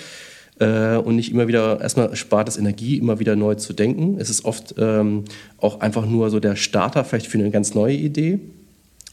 äh, 0.58 0.96
und 0.96 1.16
nicht 1.16 1.32
immer 1.32 1.48
wieder, 1.48 1.80
erstmal 1.80 2.14
spart 2.16 2.48
es 2.48 2.56
Energie, 2.56 2.96
immer 2.96 3.18
wieder 3.18 3.36
neu 3.36 3.54
zu 3.54 3.72
denken. 3.72 4.16
Es 4.18 4.30
ist 4.30 4.44
oft 4.44 4.74
ähm, 4.78 5.24
auch 5.58 5.80
einfach 5.80 6.06
nur 6.06 6.30
so 6.30 6.40
der 6.40 6.56
Starter 6.56 7.04
vielleicht 7.04 7.26
für 7.26 7.38
eine 7.38 7.50
ganz 7.50 7.74
neue 7.74 7.94
Idee. 7.94 8.40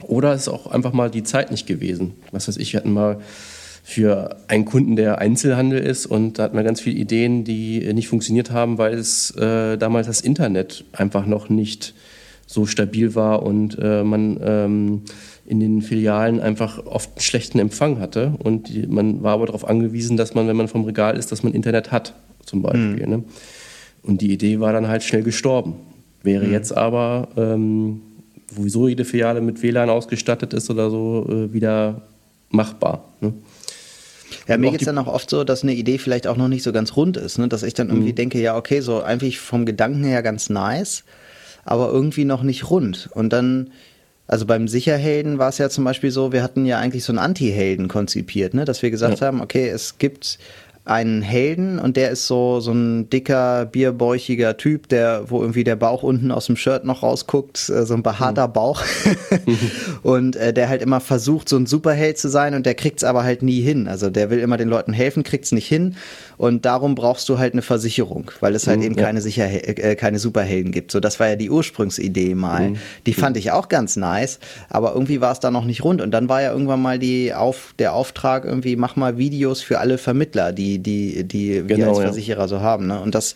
Oder 0.01 0.33
es 0.33 0.43
ist 0.43 0.49
auch 0.49 0.67
einfach 0.67 0.93
mal 0.93 1.09
die 1.09 1.23
Zeit 1.23 1.51
nicht 1.51 1.67
gewesen. 1.67 2.13
Was 2.31 2.47
weiß 2.47 2.57
ich, 2.57 2.73
wir 2.73 2.79
hatten 2.79 2.93
mal 2.93 3.19
für 3.83 4.37
einen 4.47 4.65
Kunden, 4.65 4.95
der 4.95 5.19
Einzelhandel 5.19 5.79
ist 5.79 6.05
und 6.05 6.39
da 6.39 6.43
hatten 6.43 6.55
wir 6.55 6.63
ganz 6.63 6.79
viele 6.79 6.97
Ideen, 6.97 7.43
die 7.43 7.93
nicht 7.93 8.07
funktioniert 8.07 8.49
haben, 8.51 8.77
weil 8.77 8.93
es 8.93 9.31
äh, 9.31 9.77
damals 9.77 10.07
das 10.07 10.21
Internet 10.21 10.85
einfach 10.93 11.25
noch 11.25 11.49
nicht 11.49 11.93
so 12.47 12.65
stabil 12.65 13.13
war 13.15 13.43
und 13.43 13.77
äh, 13.81 14.03
man 14.03 14.39
ähm, 14.41 15.01
in 15.45 15.59
den 15.59 15.81
Filialen 15.81 16.39
einfach 16.39 16.85
oft 16.85 17.11
einen 17.11 17.21
schlechten 17.21 17.59
Empfang 17.59 17.99
hatte. 17.99 18.33
Und 18.39 18.69
die, 18.69 18.87
man 18.87 19.23
war 19.23 19.33
aber 19.33 19.47
darauf 19.47 19.67
angewiesen, 19.67 20.15
dass 20.15 20.33
man, 20.33 20.47
wenn 20.47 20.55
man 20.55 20.67
vom 20.67 20.85
Regal 20.85 21.17
ist, 21.17 21.31
dass 21.31 21.43
man 21.43 21.53
Internet 21.53 21.91
hat, 21.91 22.13
zum 22.45 22.61
Beispiel. 22.61 23.05
Mhm. 23.05 23.09
Ne? 23.09 23.23
Und 24.03 24.21
die 24.21 24.31
Idee 24.31 24.59
war 24.59 24.73
dann 24.73 24.87
halt 24.87 25.03
schnell 25.03 25.23
gestorben. 25.23 25.75
Wäre 26.21 26.45
mhm. 26.45 26.51
jetzt 26.51 26.75
aber, 26.75 27.29
ähm, 27.35 28.01
wo 28.51 28.87
jede 28.87 29.03
Filiale 29.03 29.41
mit 29.41 29.61
WLAN 29.61 29.89
ausgestattet 29.89 30.53
ist 30.53 30.69
oder 30.69 30.89
so, 30.89 31.27
äh, 31.29 31.53
wieder 31.53 32.03
machbar. 32.49 33.03
Ne? 33.19 33.33
Ja, 34.47 34.57
mir 34.57 34.71
geht 34.71 34.81
es 34.81 34.85
dann 34.85 34.97
auch 34.97 35.07
oft 35.07 35.29
so, 35.29 35.43
dass 35.43 35.63
eine 35.63 35.73
Idee 35.73 35.97
vielleicht 35.97 36.27
auch 36.27 36.37
noch 36.37 36.47
nicht 36.47 36.63
so 36.63 36.71
ganz 36.71 36.95
rund 36.95 37.17
ist. 37.17 37.37
Ne? 37.37 37.47
Dass 37.47 37.63
ich 37.63 37.73
dann 37.73 37.89
irgendwie 37.89 38.11
mhm. 38.11 38.15
denke, 38.15 38.41
ja, 38.41 38.55
okay, 38.57 38.79
so 38.79 39.01
einfach 39.01 39.31
vom 39.33 39.65
Gedanken 39.65 40.03
her 40.03 40.23
ganz 40.23 40.49
nice, 40.49 41.03
aber 41.65 41.91
irgendwie 41.91 42.25
noch 42.25 42.43
nicht 42.43 42.69
rund. 42.69 43.09
Und 43.13 43.31
dann 43.31 43.71
Also 44.25 44.45
beim 44.45 44.67
Sicherhelden 44.67 45.37
war 45.37 45.49
es 45.49 45.57
ja 45.57 45.69
zum 45.69 45.83
Beispiel 45.83 46.09
so, 46.09 46.31
wir 46.31 46.43
hatten 46.43 46.65
ja 46.65 46.79
eigentlich 46.79 47.03
so 47.03 47.11
einen 47.11 47.19
Anti-Helden 47.19 47.89
konzipiert, 47.89 48.53
ne? 48.53 48.63
dass 48.63 48.81
wir 48.81 48.89
gesagt 48.89 49.19
ja. 49.19 49.27
haben, 49.27 49.41
okay, 49.41 49.67
es 49.67 49.97
gibt 49.97 50.39
einen 50.85 51.21
Helden 51.21 51.79
und 51.79 51.95
der 51.95 52.11
ist 52.11 52.27
so, 52.27 52.59
so 52.59 52.73
ein 52.73 53.09
dicker, 53.09 53.65
bierbäuchiger 53.65 54.57
Typ, 54.57 54.89
der, 54.89 55.29
wo 55.29 55.39
irgendwie 55.39 55.63
der 55.63 55.77
Bauch 55.77 56.03
unten 56.03 56.29
aus 56.29 56.47
dem 56.47 56.57
Shirt 56.57 56.83
noch 56.83 57.03
rausguckt, 57.03 57.69
äh, 57.69 57.85
so 57.85 57.93
ein 57.93 58.03
behaarter 58.03 58.49
mhm. 58.49 58.53
Bauch. 58.53 58.83
und 60.03 60.35
äh, 60.35 60.53
der 60.53 60.67
halt 60.67 60.81
immer 60.81 60.99
versucht, 60.99 61.47
so 61.47 61.55
ein 61.55 61.67
Superheld 61.67 62.17
zu 62.17 62.27
sein 62.27 62.53
und 62.53 62.65
der 62.65 62.75
kriegt's 62.75 63.05
aber 63.05 63.23
halt 63.23 63.43
nie 63.43 63.61
hin. 63.61 63.87
Also 63.87 64.09
der 64.09 64.29
will 64.29 64.39
immer 64.39 64.57
den 64.57 64.67
Leuten 64.67 64.91
helfen, 64.91 65.23
kriegt's 65.23 65.53
nicht 65.53 65.67
hin. 65.67 65.95
Und 66.37 66.65
darum 66.65 66.95
brauchst 66.95 67.29
du 67.29 67.37
halt 67.37 67.53
eine 67.53 67.61
Versicherung, 67.61 68.31
weil 68.41 68.53
es 68.53 68.67
halt 68.67 68.79
mhm, 68.79 68.85
eben 68.85 68.95
ja. 68.95 69.05
keine, 69.05 69.21
Sicher 69.21 69.45
äh, 69.45 69.95
keine 69.95 70.19
Superhelden 70.19 70.73
gibt. 70.73 70.91
So, 70.91 70.99
das 70.99 71.17
war 71.21 71.29
ja 71.29 71.35
die 71.37 71.49
Ursprungsidee 71.49 72.35
mal. 72.35 72.71
Mhm. 72.71 72.77
Die 73.05 73.13
fand 73.13 73.37
ich 73.37 73.51
auch 73.51 73.69
ganz 73.69 73.95
nice, 73.95 74.39
aber 74.67 74.93
irgendwie 74.93 75.21
war 75.21 75.31
es 75.31 75.39
da 75.39 75.49
noch 75.49 75.63
nicht 75.63 75.85
rund. 75.85 76.01
Und 76.01 76.11
dann 76.11 76.27
war 76.27 76.41
ja 76.41 76.51
irgendwann 76.51 76.81
mal 76.81 76.99
die 76.99 77.33
auf, 77.33 77.73
der 77.79 77.93
Auftrag 77.93 78.43
irgendwie, 78.43 78.75
mach 78.75 78.97
mal 78.97 79.17
Videos 79.17 79.61
für 79.61 79.79
alle 79.79 79.97
Vermittler, 79.97 80.51
die, 80.51 80.72
die, 80.79 81.23
die 81.23 81.63
genau, 81.65 81.77
wir 81.77 81.87
als 81.89 81.99
Versicherer 81.99 82.41
ja. 82.41 82.47
so 82.47 82.61
haben. 82.61 82.87
Ne? 82.87 82.99
Und 82.99 83.15
das 83.15 83.35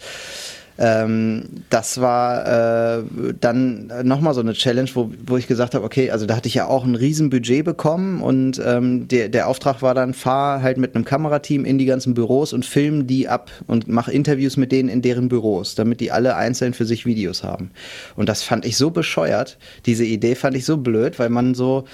ähm, 0.80 1.45
das 1.69 2.00
war 2.00 3.00
äh, 3.00 3.04
dann 3.39 3.91
nochmal 4.04 4.34
so 4.34 4.41
eine 4.41 4.54
Challenge, 4.54 4.89
wo, 4.93 5.12
wo 5.26 5.38
ich 5.38 5.47
gesagt 5.47 5.73
habe, 5.73 5.84
okay, 5.84 6.12
also 6.12 6.26
da 6.26 6.36
hatte 6.36 6.47
ich 6.47 6.54
ja 6.54 6.67
auch 6.67 6.86
ein 6.86 6.95
Riesenbudget 6.95 7.65
bekommen 7.65 8.21
und 8.21 8.62
ähm, 8.63 9.08
der, 9.08 9.30
der 9.30 9.47
Auftrag 9.47 9.82
war 9.82 9.95
dann, 9.95 10.13
fahr 10.13 10.62
halt 10.62 10.78
mit 10.78 10.93
einem 10.93 11.04
Kamerateam 11.04 11.65
in 11.65 11.78
die 11.78 11.86
ganzen 11.86 12.13
Büros 12.13 12.54
und 12.54 12.65
film 12.65 13.08
die 13.08 13.28
ab 13.28 13.50
und 13.65 13.88
mach 13.88 14.08
Interviews 14.08 14.58
mit 14.58 14.71
denen 14.71 14.89
in 14.89 15.02
deren 15.02 15.30
Büros, 15.30 15.73
damit 15.73 16.00
die 16.00 16.12
alle 16.12 16.36
einzeln 16.36 16.73
für 16.73 16.86
sich 16.86 17.06
Videos 17.06 17.43
haben. 17.43 17.71
Und 18.15 18.30
das 18.30 18.43
fand 18.43 18.65
ich 18.65 18.78
so 18.78 18.91
bescheuert, 18.91 19.58
diese 19.86 20.06
Idee 20.06 20.36
fand 20.36 20.56
ich 20.56 20.65
so 20.65 20.78
blöd, 20.78 21.17
weil 21.17 21.30
man 21.30 21.56
so 21.56 21.86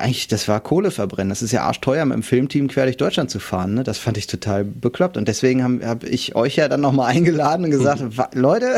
eigentlich, 0.00 0.28
das 0.28 0.48
war 0.48 0.60
Kohle 0.60 0.90
verbrennen. 0.90 1.28
Das 1.28 1.42
ist 1.42 1.52
ja 1.52 1.62
arschteuer, 1.62 2.04
mit 2.04 2.14
dem 2.14 2.22
Filmteam 2.22 2.68
quer 2.68 2.84
durch 2.84 2.96
Deutschland 2.96 3.30
zu 3.30 3.38
fahren. 3.38 3.74
Ne? 3.74 3.84
Das 3.84 3.98
fand 3.98 4.16
ich 4.18 4.26
total 4.26 4.64
bekloppt. 4.64 5.16
Und 5.16 5.28
deswegen 5.28 5.62
habe 5.62 5.86
hab 5.86 6.04
ich 6.04 6.34
euch 6.34 6.56
ja 6.56 6.68
dann 6.68 6.80
nochmal 6.80 7.12
eingeladen 7.12 7.64
und 7.64 7.70
gesagt, 7.70 8.02
Leute, 8.34 8.76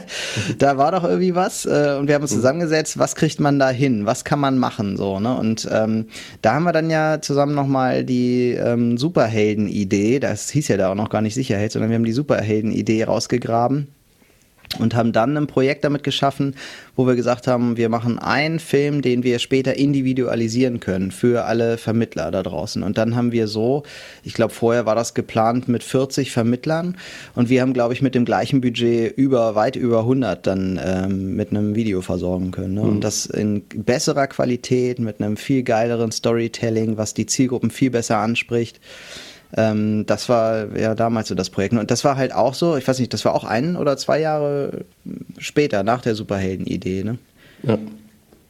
da 0.58 0.76
war 0.76 0.92
doch 0.92 1.04
irgendwie 1.04 1.34
was. 1.34 1.66
Äh, 1.66 1.96
und 1.98 2.08
wir 2.08 2.14
haben 2.14 2.22
uns 2.22 2.32
zusammengesetzt, 2.32 2.98
was 2.98 3.14
kriegt 3.14 3.40
man 3.40 3.58
da 3.58 3.70
hin? 3.70 4.06
Was 4.06 4.24
kann 4.24 4.40
man 4.40 4.58
machen? 4.58 4.96
So, 4.96 5.20
ne? 5.20 5.36
Und 5.36 5.68
ähm, 5.70 6.06
da 6.42 6.54
haben 6.54 6.64
wir 6.64 6.72
dann 6.72 6.90
ja 6.90 7.20
zusammen 7.20 7.54
nochmal 7.54 8.04
die 8.04 8.52
ähm, 8.52 8.98
Superhelden-Idee, 8.98 10.20
das 10.20 10.50
hieß 10.50 10.68
ja 10.68 10.76
da 10.76 10.90
auch 10.90 10.94
noch 10.94 11.10
gar 11.10 11.22
nicht 11.22 11.34
Sicherheit, 11.34 11.72
sondern 11.72 11.90
wir 11.90 11.96
haben 11.96 12.04
die 12.04 12.12
Superhelden-Idee 12.12 13.04
rausgegraben 13.04 13.93
und 14.78 14.94
haben 14.94 15.12
dann 15.12 15.36
ein 15.36 15.46
Projekt 15.46 15.84
damit 15.84 16.02
geschaffen, 16.02 16.54
wo 16.96 17.06
wir 17.06 17.16
gesagt 17.16 17.46
haben, 17.46 17.76
wir 17.76 17.88
machen 17.88 18.18
einen 18.18 18.58
Film, 18.58 19.02
den 19.02 19.24
wir 19.24 19.38
später 19.38 19.76
individualisieren 19.76 20.80
können 20.80 21.10
für 21.10 21.44
alle 21.44 21.76
Vermittler 21.76 22.30
da 22.30 22.42
draußen. 22.42 22.82
Und 22.82 22.98
dann 22.98 23.16
haben 23.16 23.32
wir 23.32 23.48
so, 23.48 23.82
ich 24.22 24.34
glaube, 24.34 24.52
vorher 24.52 24.86
war 24.86 24.94
das 24.94 25.14
geplant 25.14 25.68
mit 25.68 25.82
40 25.82 26.30
Vermittlern 26.30 26.96
und 27.34 27.48
wir 27.48 27.62
haben, 27.62 27.72
glaube 27.72 27.94
ich, 27.94 28.02
mit 28.02 28.14
dem 28.14 28.24
gleichen 28.24 28.60
Budget 28.60 29.16
über 29.16 29.54
weit 29.54 29.76
über 29.76 30.00
100 30.00 30.46
dann 30.46 30.80
ähm, 30.82 31.36
mit 31.36 31.50
einem 31.50 31.74
Video 31.74 32.00
versorgen 32.00 32.50
können. 32.50 32.74
Ne? 32.74 32.82
Mhm. 32.82 32.88
Und 32.88 33.00
das 33.04 33.26
in 33.26 33.64
besserer 33.74 34.26
Qualität, 34.26 34.98
mit 34.98 35.20
einem 35.20 35.36
viel 35.36 35.62
geileren 35.62 36.12
Storytelling, 36.12 36.96
was 36.96 37.14
die 37.14 37.26
Zielgruppen 37.26 37.70
viel 37.70 37.90
besser 37.90 38.18
anspricht. 38.18 38.80
Ähm, 39.56 40.04
das 40.06 40.28
war 40.28 40.76
ja 40.76 40.94
damals 40.94 41.28
so 41.28 41.34
das 41.34 41.50
Projekt. 41.50 41.74
Und 41.74 41.90
das 41.90 42.04
war 42.04 42.16
halt 42.16 42.34
auch 42.34 42.54
so, 42.54 42.76
ich 42.76 42.86
weiß 42.86 42.98
nicht, 42.98 43.12
das 43.12 43.24
war 43.24 43.34
auch 43.34 43.44
ein 43.44 43.76
oder 43.76 43.96
zwei 43.96 44.20
Jahre 44.20 44.84
später, 45.38 45.82
nach 45.82 46.02
der 46.02 46.14
Superhelden-Idee, 46.14 47.04
ne? 47.04 47.18
Ja. 47.62 47.78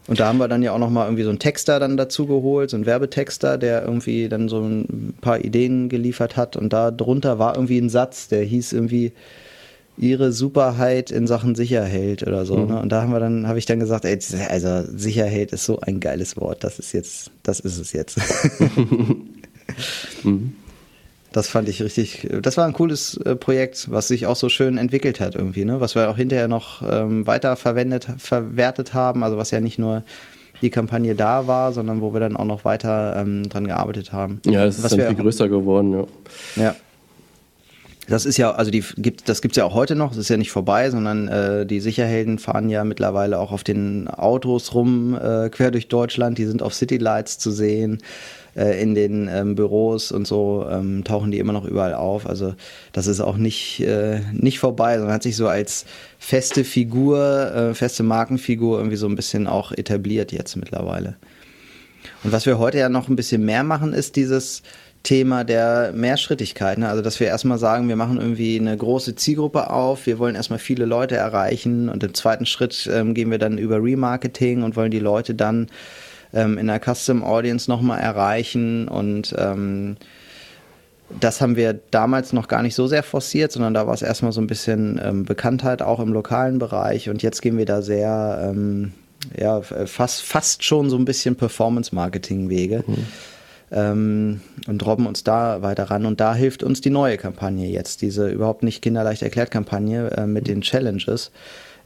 Und 0.07 0.21
da 0.21 0.27
haben 0.27 0.39
wir 0.39 0.49
dann 0.49 0.63
ja 0.63 0.73
auch 0.73 0.79
nochmal 0.79 1.07
irgendwie 1.07 1.23
so 1.23 1.31
einen 1.31 1.39
Texter 1.39 1.81
dann 1.81 1.97
dazu 1.97 2.27
geholt, 2.27 2.69
so 2.69 2.77
einen 2.77 2.85
Werbetexter, 2.85 3.57
der 3.57 3.83
irgendwie 3.83 4.29
dann 4.29 4.51
so 4.51 4.61
ein 4.61 5.15
paar 5.23 5.43
Ideen 5.43 5.89
geliefert 5.89 6.37
hat. 6.37 6.57
Und 6.57 6.75
da 6.75 6.91
drunter 6.91 7.39
war 7.39 7.55
irgendwie 7.55 7.79
ein 7.79 7.89
Satz, 7.89 8.29
der 8.29 8.43
hieß 8.43 8.75
irgendwie, 8.75 9.13
ihre 9.97 10.33
Superheit 10.33 11.11
in 11.11 11.27
Sachen 11.27 11.55
Sicherheit 11.55 12.27
oder 12.27 12.45
so. 12.45 12.57
Mhm. 12.57 12.67
Ne? 12.67 12.81
Und 12.81 12.89
da 12.91 13.03
haben 13.03 13.13
wir 13.13 13.21
dann, 13.21 13.47
habe 13.47 13.59
ich 13.59 13.67
dann 13.67 13.81
gesagt, 13.81 14.05
ey, 14.05 14.19
also 14.49 14.83
Sicherheit 14.95 15.53
ist 15.53 15.65
so 15.65 15.81
ein 15.81 16.01
geiles 16.01 16.37
Wort, 16.37 16.65
das 16.65 16.79
ist 16.79 16.93
jetzt, 16.93 17.31
das 17.43 17.61
ist 17.61 17.79
es 17.79 17.93
jetzt. 17.93 18.19
mhm. 20.25 20.55
Das 21.35 21.49
fand 21.49 21.69
ich 21.69 21.83
richtig, 21.83 22.29
das 22.43 22.57
war 22.57 22.65
ein 22.65 22.73
cooles 22.73 23.17
äh, 23.17 23.35
Projekt, 23.35 23.91
was 23.91 24.07
sich 24.07 24.27
auch 24.27 24.37
so 24.37 24.49
schön 24.49 24.79
entwickelt 24.79 25.19
hat 25.19 25.35
irgendwie, 25.35 25.65
ne? 25.65 25.81
Was 25.81 25.97
wir 25.97 26.09
auch 26.09 26.17
hinterher 26.17 26.47
noch 26.47 26.81
ähm, 26.89 27.27
weiter 27.27 27.57
verwendet, 27.57 28.07
verwertet 28.19 28.95
haben, 28.95 29.25
also 29.25 29.37
was 29.37 29.51
ja 29.51 29.59
nicht 29.59 29.77
nur 29.77 30.05
die 30.63 30.71
Kampagne 30.71 31.17
da 31.17 31.49
war, 31.49 31.73
sondern 31.73 32.01
wo 32.01 32.13
wir 32.13 32.21
dann 32.21 32.37
auch 32.37 32.45
noch 32.45 32.65
weiter 32.65 33.17
ähm, 33.17 33.49
dran 33.49 33.67
gearbeitet 33.67 34.13
haben. 34.13 34.41
Ja, 34.47 34.65
es 34.65 34.79
ist 34.79 34.93
dann 34.93 35.09
viel 35.09 35.17
größer 35.17 35.49
geworden, 35.49 36.07
ja. 36.57 36.63
Ja. 36.63 36.77
Das 38.07 38.27
ist 38.27 38.37
ja, 38.37 38.53
also 38.53 38.71
die 38.71 38.85
gibt, 38.97 39.29
das 39.29 39.43
gibt's 39.43 39.57
ja 39.57 39.65
auch 39.65 39.75
heute 39.75 39.97
noch. 39.97 40.13
Es 40.13 40.19
ist 40.19 40.29
ja 40.29 40.37
nicht 40.37 40.53
vorbei, 40.53 40.89
sondern 40.91 41.27
äh, 41.27 41.67
die 41.67 41.81
Sicherhelden 41.81 42.39
fahren 42.39 42.69
ja 42.69 42.85
mittlerweile 42.85 43.41
auch 43.41 43.51
auf 43.51 43.65
den 43.65 44.07
Autos 44.07 44.73
rum 44.73 45.19
äh, 45.21 45.49
quer 45.49 45.73
durch 45.73 45.89
Deutschland. 45.89 46.39
Die 46.39 46.45
sind 46.45 46.63
auf 46.63 46.75
City 46.75 46.99
Lights 46.99 47.41
zu 47.41 47.51
sehen 47.51 48.03
äh, 48.57 48.81
in 48.81 48.95
den 48.95 49.29
ähm, 49.29 49.55
Büros 49.55 50.13
und 50.13 50.27
so 50.27 50.67
ähm, 50.71 51.05
tauchen 51.05 51.31
die 51.31 51.39
immer 51.39 51.53
noch 51.53 51.65
überall 51.65 51.95
auf. 51.95 52.27
Also 52.27 52.55
das 52.93 53.07
ist 53.07 53.21
auch 53.21 53.37
nicht, 53.37 53.81
äh, 53.81 54.21
nicht 54.33 54.59
vorbei, 54.59 54.97
sondern 54.97 55.15
hat 55.15 55.23
sich 55.23 55.37
so 55.37 55.49
als 55.49 55.87
feste 56.19 56.65
Figur, 56.65 57.53
äh, 57.55 57.75
feste 57.75 58.03
Markenfigur 58.03 58.79
irgendwie 58.79 58.97
so 58.97 59.07
ein 59.07 59.17
bisschen 59.17 59.47
auch 59.47 59.73
etabliert 59.73 60.33
jetzt 60.33 60.57
mittlerweile. 60.57 61.17
Und 62.23 62.33
was 62.33 62.47
wir 62.47 62.59
heute 62.59 62.79
ja 62.79 62.89
noch 62.89 63.09
ein 63.09 63.17
bisschen 63.17 63.45
mehr 63.45 63.65
machen, 63.65 63.93
ist 63.93 64.17
dieses 64.17 64.63
Thema 65.05 65.45
der 65.45 65.93
Mehrschrittigkeit. 65.95 66.79
Ne? 66.79 66.89
Also, 66.89 67.03
dass 67.03 67.21
wir 67.21 67.27
erstmal 67.27 67.59
sagen, 67.59 67.89
wir 67.89 67.97
machen 67.97 68.19
irgendwie 68.19 68.59
eine 68.59 68.77
große 68.77 69.15
Zielgruppe 69.15 69.71
auf, 69.71 70.07
wir 70.07 70.19
wollen 70.19 70.35
erstmal 70.35 70.59
viele 70.59 70.87
Leute 70.87 71.15
erreichen 71.15 71.91
und 71.91 72.03
im 72.03 72.15
zweiten 72.15 72.47
Schritt 72.47 72.89
ähm, 72.91 73.13
gehen 73.13 73.31
wir 73.31 73.39
dann 73.39 73.59
über 73.59 73.83
Remarketing 73.83 74.63
und 74.63 74.77
wollen 74.77 74.91
die 74.91 74.99
Leute 74.99 75.35
dann 75.35 75.69
ähm, 76.35 76.59
in 76.59 76.67
der 76.67 76.81
Custom 76.81 77.23
Audience 77.23 77.71
nochmal 77.71 78.01
erreichen 78.01 78.89
und 78.89 79.35
ähm, 79.39 79.97
das 81.21 81.41
haben 81.41 81.57
wir 81.57 81.79
damals 81.91 82.33
noch 82.33 82.49
gar 82.49 82.63
nicht 82.63 82.75
so 82.75 82.87
sehr 82.87 83.03
forciert, 83.03 83.53
sondern 83.53 83.75
da 83.75 83.87
war 83.87 83.95
es 83.95 84.03
erstmal 84.03 84.33
so 84.33 84.41
ein 84.41 84.47
bisschen 84.47 85.01
ähm, 85.03 85.25
Bekanntheit 85.25 85.83
auch 85.83 86.01
im 86.01 86.13
lokalen 86.13 86.59
Bereich 86.59 87.09
und 87.09 87.23
jetzt 87.23 87.43
gehen 87.43 87.59
wir 87.59 87.67
da 87.67 87.83
sehr, 87.83 88.51
ähm, 88.51 88.93
ja, 89.39 89.63
fast, 89.63 90.23
fast 90.23 90.65
schon 90.65 90.91
so 90.91 90.97
ein 90.97 91.05
bisschen 91.05 91.37
Performance-Marketing-Wege. 91.37 92.85
Mhm. 92.87 93.07
Ähm, 93.71 94.41
und 94.69 94.87
robben 94.87 95.07
uns 95.07 95.25
da 95.25 95.63
weiter 95.63 95.85
ran. 95.85 96.05
Und 96.05 96.21
da 96.21 96.35
hilft 96.35 96.63
uns 96.63 96.81
die 96.81 96.91
neue 96.91 97.17
Kampagne 97.17 97.67
jetzt, 97.67 98.03
diese 98.03 98.29
überhaupt 98.29 98.63
nicht 98.63 98.83
kinderleicht 98.83 99.23
erklärt 99.23 99.51
Kampagne 99.51 100.11
äh, 100.11 100.27
mit 100.27 100.47
den 100.47 100.61
Challenges. 100.61 101.33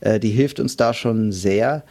Äh, 0.00 0.18
die 0.20 0.30
hilft 0.30 0.60
uns 0.60 0.76
da 0.76 0.92
schon 0.92 1.32
sehr, 1.32 1.84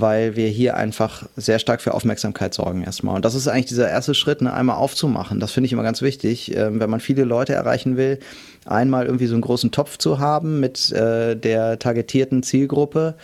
weil 0.00 0.36
wir 0.36 0.48
hier 0.48 0.76
einfach 0.76 1.26
sehr 1.36 1.58
stark 1.58 1.80
für 1.80 1.94
Aufmerksamkeit 1.94 2.54
sorgen 2.54 2.82
erstmal. 2.82 3.16
Und 3.16 3.24
das 3.24 3.34
ist 3.34 3.48
eigentlich 3.48 3.66
dieser 3.66 3.88
erste 3.88 4.14
Schritt, 4.14 4.42
ne, 4.42 4.52
einmal 4.52 4.76
aufzumachen. 4.76 5.40
Das 5.40 5.52
finde 5.52 5.66
ich 5.66 5.72
immer 5.72 5.82
ganz 5.82 6.02
wichtig, 6.02 6.56
äh, 6.56 6.78
wenn 6.78 6.90
man 6.90 7.00
viele 7.00 7.24
Leute 7.24 7.54
erreichen 7.54 7.96
will, 7.96 8.18
einmal 8.64 9.06
irgendwie 9.06 9.26
so 9.26 9.34
einen 9.34 9.42
großen 9.42 9.70
Topf 9.70 9.98
zu 9.98 10.18
haben 10.18 10.60
mit 10.60 10.92
äh, 10.92 11.36
der 11.36 11.78
targetierten 11.78 12.42
Zielgruppe. 12.42 13.14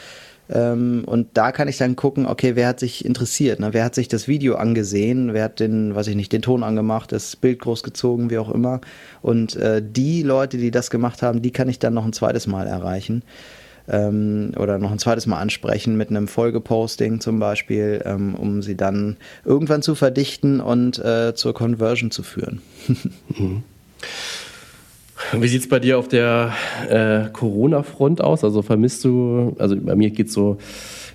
Ähm, 0.51 1.05
und 1.07 1.29
da 1.35 1.53
kann 1.53 1.69
ich 1.69 1.79
dann 1.79 1.97
gucken, 1.97 2.27
okay, 2.27 2.55
wer 2.55 2.69
hat 2.69 2.81
sich 2.81 3.05
interessiert, 3.05 3.61
ne? 3.61 3.73
wer 3.73 3.85
hat 3.85 3.95
sich 3.95 4.09
das 4.09 4.29
Video 4.29 4.57
angesehen, 4.57 5.33
wer 5.33 5.45
hat 5.45 5.61
den, 5.61 5.95
weiß 5.95 6.09
ich 6.09 6.17
nicht, 6.17 6.33
den 6.33 6.43
Ton 6.43 6.63
angemacht, 6.63 7.13
das 7.13 7.37
Bild 7.37 7.61
großgezogen, 7.61 8.31
wie 8.31 8.39
auch 8.39 8.51
immer. 8.51 8.81
Und 9.23 9.57
äh, 9.57 9.83
die 9.83 10.23
Leute, 10.23 10.59
die 10.59 10.71
das 10.71 10.91
gemacht 10.91 11.23
haben, 11.23 11.41
die 11.41 11.51
kann 11.51 11.69
ich 11.69 11.79
dann 11.79 11.95
noch 11.95 12.05
ein 12.05 12.13
zweites 12.13 12.47
Mal 12.47 12.67
erreichen 12.67 13.23
ähm, 13.89 14.53
oder 14.59 14.79
noch 14.79 14.91
ein 14.91 14.99
zweites 14.99 15.27
Mal 15.27 15.39
ansprechen 15.39 15.97
mit 15.97 16.11
einem 16.11 16.29
Folgeposting 16.29 17.21
zum 17.21 17.39
Beispiel, 17.39 18.03
ähm, 18.05 18.35
um 18.35 18.63
sie 18.63 18.77
dann 18.77 19.17
irgendwann 19.45 19.83
zu 19.83 19.95
verdichten 19.95 20.61
und 20.61 20.99
äh, 20.99 21.35
zur 21.35 21.55
Conversion 21.55 22.11
zu 22.11 22.23
führen. 22.23 22.63
mhm. 23.29 23.63
Wie 25.33 25.49
sieht 25.49 25.63
es 25.63 25.69
bei 25.69 25.81
dir 25.81 25.99
auf 25.99 26.09
der 26.09 26.53
äh, 26.89 27.31
Corona-Front 27.33 28.21
aus? 28.21 28.45
Also 28.45 28.63
vermisst 28.63 29.05
du, 29.05 29.57
also 29.59 29.77
bei 29.77 29.95
mir 29.95 30.11
geht 30.11 30.29
es 30.29 30.35
so, 30.35 30.59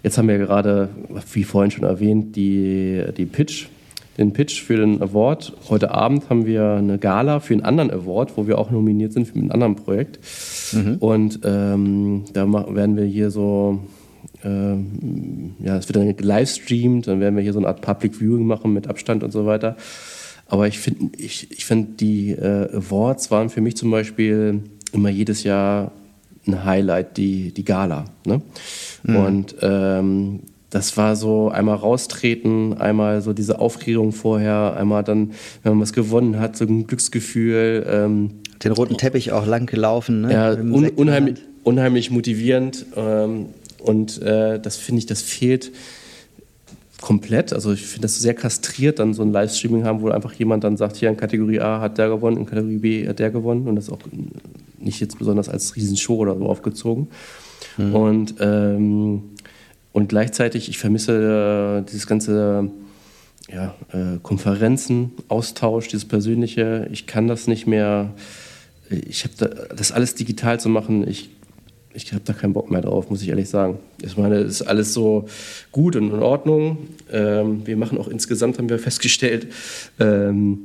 jetzt 0.03 0.17
haben 0.17 0.27
wir 0.27 0.37
gerade, 0.37 0.89
wie 1.33 1.43
vorhin 1.43 1.71
schon 1.71 1.83
erwähnt, 1.83 2.35
die, 2.35 3.03
die 3.15 3.25
Pitch 3.25 3.67
den 4.19 4.33
Pitch 4.33 4.61
für 4.61 4.75
den 4.75 5.01
Award. 5.01 5.53
Heute 5.69 5.91
Abend 5.91 6.29
haben 6.29 6.45
wir 6.45 6.73
eine 6.73 6.97
Gala 6.97 7.39
für 7.39 7.53
einen 7.53 7.63
anderen 7.63 7.89
Award, 7.89 8.35
wo 8.35 8.47
wir 8.47 8.59
auch 8.59 8.69
nominiert 8.69 9.13
sind 9.13 9.29
für 9.29 9.39
ein 9.39 9.49
anderes 9.49 9.81
Projekt. 9.81 10.19
Mhm. 10.73 10.95
Und 10.99 11.39
ähm, 11.43 12.25
da 12.33 12.51
werden 12.51 12.95
wir 12.95 13.05
hier 13.05 13.31
so, 13.31 13.79
ähm, 14.43 15.55
ja, 15.59 15.77
es 15.77 15.87
wird 15.87 15.97
dann 15.97 16.15
gelivestreamt, 16.15 17.07
dann 17.07 17.19
werden 17.19 17.35
wir 17.35 17.43
hier 17.43 17.53
so 17.53 17.59
eine 17.59 17.67
Art 17.67 17.81
Public 17.81 18.15
Viewing 18.15 18.45
machen 18.45 18.73
mit 18.73 18.87
Abstand 18.87 19.23
und 19.23 19.31
so 19.31 19.45
weiter. 19.45 19.75
Aber 20.47 20.67
ich 20.67 20.79
finde, 20.79 21.17
ich, 21.17 21.51
ich 21.51 21.65
find, 21.65 22.01
die 22.01 22.31
äh, 22.31 22.75
Awards 22.75 23.29
waren 23.29 23.49
für 23.49 23.61
mich 23.61 23.77
zum 23.77 23.91
Beispiel 23.91 24.61
immer 24.91 25.09
jedes 25.09 25.43
Jahr 25.43 25.91
ein 26.47 26.65
Highlight, 26.65 27.17
die, 27.17 27.53
die 27.53 27.63
Gala. 27.65 28.05
Ne? 28.25 28.41
Mhm. 29.03 29.15
Und 29.15 29.55
ähm, 29.61 30.39
das 30.69 30.97
war 30.97 31.15
so 31.15 31.49
einmal 31.49 31.75
raustreten, 31.75 32.77
einmal 32.77 33.21
so 33.21 33.33
diese 33.33 33.59
Aufregung 33.59 34.11
vorher, 34.11 34.75
einmal 34.77 35.03
dann, 35.03 35.31
wenn 35.63 35.73
man 35.73 35.81
was 35.81 35.93
gewonnen 35.93 36.39
hat, 36.39 36.57
so 36.57 36.65
ein 36.65 36.85
Glücksgefühl. 36.85 37.85
Ähm, 37.87 38.31
Den 38.63 38.71
roten 38.73 38.97
Teppich 38.97 39.31
auch 39.31 39.45
lang 39.45 39.65
gelaufen, 39.65 40.21
ne? 40.21 40.33
Ja, 40.33 40.51
un 40.51 40.89
unheimlich, 40.89 41.39
unheimlich 41.63 42.11
motivierend. 42.11 42.85
Ähm, 42.95 43.47
und 43.79 44.21
äh, 44.21 44.59
das 44.59 44.77
finde 44.77 44.99
ich, 44.99 45.05
das 45.05 45.21
fehlt 45.21 45.71
komplett. 47.01 47.53
Also 47.53 47.71
ich 47.71 47.85
finde 47.85 48.01
das 48.03 48.19
sehr 48.19 48.33
kastriert, 48.33 48.99
dann 48.99 49.13
so 49.13 49.21
ein 49.21 49.31
Livestreaming 49.31 49.85
haben, 49.85 50.01
wo 50.01 50.09
einfach 50.09 50.33
jemand 50.33 50.63
dann 50.63 50.77
sagt, 50.77 50.97
hier 50.97 51.09
in 51.09 51.17
Kategorie 51.17 51.59
A 51.61 51.79
hat 51.79 51.97
der 51.97 52.09
gewonnen, 52.09 52.37
in 52.37 52.45
Kategorie 52.45 52.77
B 52.77 53.07
hat 53.07 53.19
der 53.19 53.29
gewonnen 53.29 53.67
und 53.67 53.75
das 53.75 53.89
auch 53.89 53.99
nicht 54.77 54.99
jetzt 54.99 55.17
besonders 55.17 55.49
als 55.49 55.75
Riesenshow 55.75 56.17
oder 56.17 56.37
so 56.37 56.45
aufgezogen. 56.45 57.07
Mhm. 57.77 57.95
Und, 57.95 58.35
ähm, 58.39 59.23
und 59.93 60.09
gleichzeitig, 60.09 60.69
ich 60.69 60.77
vermisse 60.77 61.81
äh, 61.85 61.89
dieses 61.89 62.07
ganze 62.07 62.69
ja, 63.51 63.75
äh, 63.91 64.19
Konferenzen, 64.21 65.13
Austausch, 65.27 65.87
dieses 65.87 66.05
Persönliche. 66.05 66.87
Ich 66.91 67.07
kann 67.07 67.27
das 67.27 67.47
nicht 67.47 67.65
mehr. 67.67 68.11
Ich 68.89 69.23
habe 69.23 69.33
da, 69.37 69.45
das 69.75 69.91
alles 69.91 70.15
digital 70.15 70.59
zu 70.59 70.69
machen. 70.69 71.07
Ich 71.07 71.29
ich 71.93 72.13
habe 72.13 72.23
da 72.23 72.33
keinen 72.33 72.53
Bock 72.53 72.69
mehr 72.69 72.81
drauf, 72.81 73.09
muss 73.09 73.21
ich 73.21 73.29
ehrlich 73.29 73.49
sagen. 73.49 73.79
Ich 74.01 74.15
meine, 74.17 74.35
es 74.35 74.61
ist 74.61 74.67
alles 74.67 74.93
so 74.93 75.27
gut 75.71 75.95
und 75.95 76.11
in 76.11 76.19
Ordnung. 76.19 76.77
Ähm, 77.11 77.65
wir 77.65 77.77
machen 77.77 77.97
auch 77.97 78.07
insgesamt, 78.07 78.57
haben 78.57 78.69
wir 78.69 78.79
festgestellt, 78.79 79.47
ähm, 79.99 80.59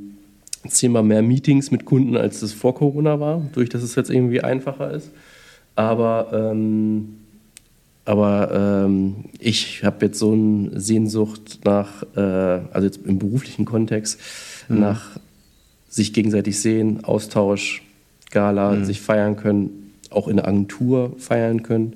zehnmal 0.67 1.03
mehr 1.03 1.21
Meetings 1.21 1.71
mit 1.71 1.85
Kunden, 1.85 2.15
als 2.15 2.41
es 2.41 2.53
vor 2.53 2.75
Corona 2.75 3.19
war, 3.19 3.41
durch 3.53 3.69
dass 3.69 3.83
es 3.83 3.95
jetzt 3.95 4.09
irgendwie 4.09 4.41
einfacher 4.41 4.91
ist. 4.91 5.11
Aber, 5.75 6.29
ähm, 6.33 7.17
aber 8.05 8.85
ähm, 8.85 9.25
ich 9.39 9.83
habe 9.83 10.05
jetzt 10.05 10.19
so 10.19 10.33
eine 10.33 10.79
Sehnsucht 10.79 11.59
nach, 11.65 12.03
äh, 12.15 12.19
also 12.71 12.85
jetzt 12.85 12.99
im 13.05 13.19
beruflichen 13.19 13.65
Kontext, 13.65 14.19
mhm. 14.69 14.79
nach 14.79 15.19
sich 15.89 16.13
gegenseitig 16.13 16.59
sehen, 16.59 17.03
Austausch, 17.03 17.84
Gala, 18.35 18.71
mhm. 18.71 18.85
sich 18.85 18.99
feiern 18.99 19.37
können, 19.37 19.93
auch 20.11 20.27
in 20.27 20.35
der 20.35 20.47
Agentur 20.47 21.13
feiern 21.17 21.63
können. 21.63 21.93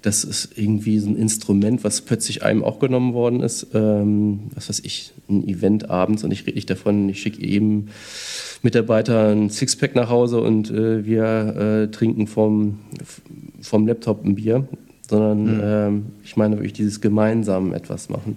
Das 0.00 0.22
ist 0.24 0.56
irgendwie 0.56 0.98
so 0.98 1.10
ein 1.10 1.16
Instrument, 1.16 1.82
was 1.84 2.00
plötzlich 2.00 2.42
einem 2.44 2.62
auch 2.62 2.78
genommen 2.78 3.14
worden 3.14 3.40
ist. 3.40 3.66
Ähm, 3.74 4.50
was 4.54 4.68
weiß 4.68 4.80
ich, 4.84 5.12
ein 5.28 5.46
Event 5.48 5.90
abends 5.90 6.22
und 6.22 6.30
ich 6.30 6.46
rede 6.46 6.54
nicht 6.54 6.70
davon, 6.70 7.08
ich 7.08 7.20
schicke 7.20 7.44
eben 7.44 7.88
Mitarbeiter 8.62 9.30
ein 9.30 9.50
Sixpack 9.50 9.96
nach 9.96 10.08
Hause 10.08 10.40
und 10.40 10.70
äh, 10.70 11.04
wir 11.04 11.56
äh, 11.56 11.90
trinken 11.90 12.28
vom, 12.28 12.78
vom 13.60 13.86
Laptop 13.86 14.24
ein 14.24 14.36
Bier, 14.36 14.66
sondern 15.08 15.42
mhm. 15.42 15.60
ähm, 15.62 16.06
ich 16.24 16.36
meine 16.36 16.56
wirklich 16.56 16.74
dieses 16.74 17.00
gemeinsam 17.00 17.74
etwas 17.74 18.08
machen. 18.08 18.36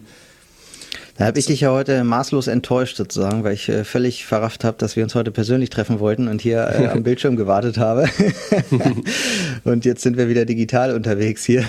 Da 1.17 1.25
habe 1.25 1.39
ich 1.39 1.45
dich 1.45 1.62
ja 1.62 1.71
heute 1.71 2.04
maßlos 2.04 2.47
enttäuscht 2.47 2.97
sozusagen, 2.97 3.45
weil 3.45 3.54
ich 3.54 3.69
äh, 3.69 3.86
völlig 3.86 4.25
verrafft 4.25 4.65
habe, 4.65 4.75
dass 4.78 4.97
wir 4.97 5.04
uns 5.04 5.15
heute 5.15 5.32
persönlich 5.32 5.69
treffen 5.69 6.01
wollten 6.01 6.28
und 6.28 6.41
hier 6.41 6.67
äh, 6.67 6.88
am 6.88 7.04
Bildschirm 7.04 7.38
gewartet 7.38 7.78
habe. 7.78 8.10
und 9.63 9.86
jetzt 9.86 10.01
sind 10.01 10.17
wir 10.17 10.28
wieder 10.28 10.43
digital 10.43 10.93
unterwegs 10.93 11.45
hier. 11.45 11.63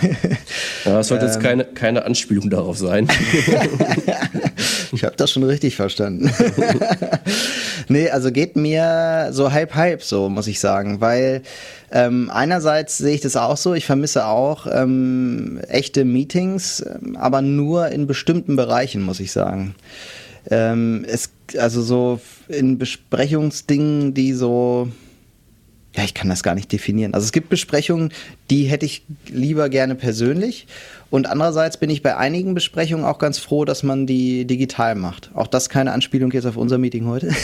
Ja, 0.85 0.95
das 0.95 1.09
sollte 1.09 1.27
ähm, 1.27 1.31
jetzt 1.31 1.41
keine, 1.41 1.65
keine 1.65 2.05
Anspielung 2.05 2.51
darauf 2.51 2.77
sein. 2.77 3.07
ich 4.93 5.05
habe 5.05 5.15
das 5.17 5.31
schon 5.31 5.45
richtig 5.45 5.77
verstanden. 5.77 6.29
Nee, 7.89 8.11
also 8.11 8.31
geht 8.31 8.57
mir 8.57 9.29
so 9.33 9.53
halb 9.53 9.75
halb 9.75 10.03
so, 10.03 10.29
muss 10.29 10.47
ich 10.47 10.61
sagen, 10.61 11.01
weil 11.01 11.43
ähm, 11.91 12.31
einerseits 12.33 12.99
sehe 12.99 13.15
ich 13.15 13.21
das 13.21 13.37
auch 13.37 13.57
so, 13.57 13.75
ich 13.75 13.87
vermisse 13.87 14.27
auch 14.27 14.67
ähm, 14.71 15.61
echte 15.69 16.05
Meetings, 16.05 16.85
ähm, 16.85 17.17
aber 17.17 17.43
nur 17.43 17.89
in 17.89 18.07
bestimmten 18.07 18.57
Bereichen, 18.57 19.03
muss 19.03 19.21
ich 19.21 19.33
sagen. 19.33 19.75
Ähm, 20.51 21.05
es, 21.09 21.31
also 21.59 21.83
so 21.83 22.21
in 22.49 22.79
Besprechungsdingen, 22.79 24.15
die 24.15 24.33
so, 24.33 24.89
ja, 25.95 26.05
ich 26.05 26.15
kann 26.15 26.29
das 26.29 26.43
gar 26.43 26.55
nicht 26.55 26.71
definieren. 26.73 27.15
Also 27.15 27.25
es 27.25 27.33
gibt 27.33 27.49
Besprechungen, 27.49 28.13
die 28.51 28.65
hätte 28.65 28.87
ich 28.87 29.03
lieber 29.29 29.69
gerne 29.69 29.95
persönlich. 29.95 30.67
Und 31.09 31.27
andererseits 31.29 31.77
bin 31.77 31.89
ich 31.89 32.03
bei 32.03 32.17
einigen 32.17 32.55
Besprechungen 32.55 33.05
auch 33.05 33.19
ganz 33.19 33.39
froh, 33.39 33.65
dass 33.65 33.83
man 33.83 34.07
die 34.07 34.45
digital 34.45 34.97
macht. 34.97 35.31
Auch 35.35 35.47
das 35.47 35.69
keine 35.69 35.93
Anspielung 35.93 36.33
jetzt 36.33 36.47
auf 36.47 36.57
unser 36.57 36.79
Meeting 36.79 37.07
heute. 37.07 37.31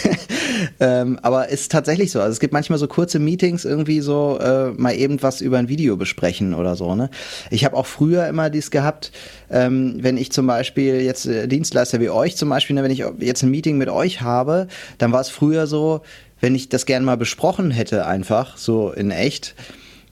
ähm, 0.80 1.18
aber 1.22 1.48
ist 1.48 1.70
tatsächlich 1.70 2.10
so. 2.10 2.20
Also 2.20 2.32
es 2.32 2.40
gibt 2.40 2.52
manchmal 2.52 2.78
so 2.78 2.88
kurze 2.88 3.18
Meetings, 3.18 3.64
irgendwie 3.64 4.00
so 4.00 4.38
äh, 4.40 4.70
mal 4.70 4.94
eben 4.94 5.22
was 5.22 5.40
über 5.40 5.58
ein 5.58 5.68
Video 5.68 5.96
besprechen 5.96 6.54
oder 6.54 6.74
so. 6.74 6.94
Ne? 6.94 7.10
Ich 7.50 7.64
habe 7.64 7.76
auch 7.76 7.86
früher 7.86 8.26
immer 8.26 8.50
dies 8.50 8.70
gehabt, 8.70 9.12
ähm, 9.50 9.98
wenn 10.00 10.16
ich 10.16 10.32
zum 10.32 10.46
Beispiel 10.46 11.02
jetzt 11.02 11.26
äh, 11.26 11.48
Dienstleister 11.48 12.00
wie 12.00 12.10
euch 12.10 12.36
zum 12.36 12.48
Beispiel, 12.48 12.74
ne, 12.74 12.82
wenn 12.82 12.90
ich 12.90 13.04
jetzt 13.18 13.42
ein 13.42 13.50
Meeting 13.50 13.76
mit 13.76 13.88
euch 13.88 14.20
habe, 14.20 14.68
dann 14.98 15.12
war 15.12 15.20
es 15.20 15.28
früher 15.28 15.66
so, 15.66 16.02
wenn 16.40 16.54
ich 16.54 16.68
das 16.68 16.86
gern 16.86 17.04
mal 17.04 17.16
besprochen 17.16 17.70
hätte, 17.70 18.06
einfach 18.06 18.56
so 18.56 18.90
in 18.90 19.10
echt, 19.10 19.54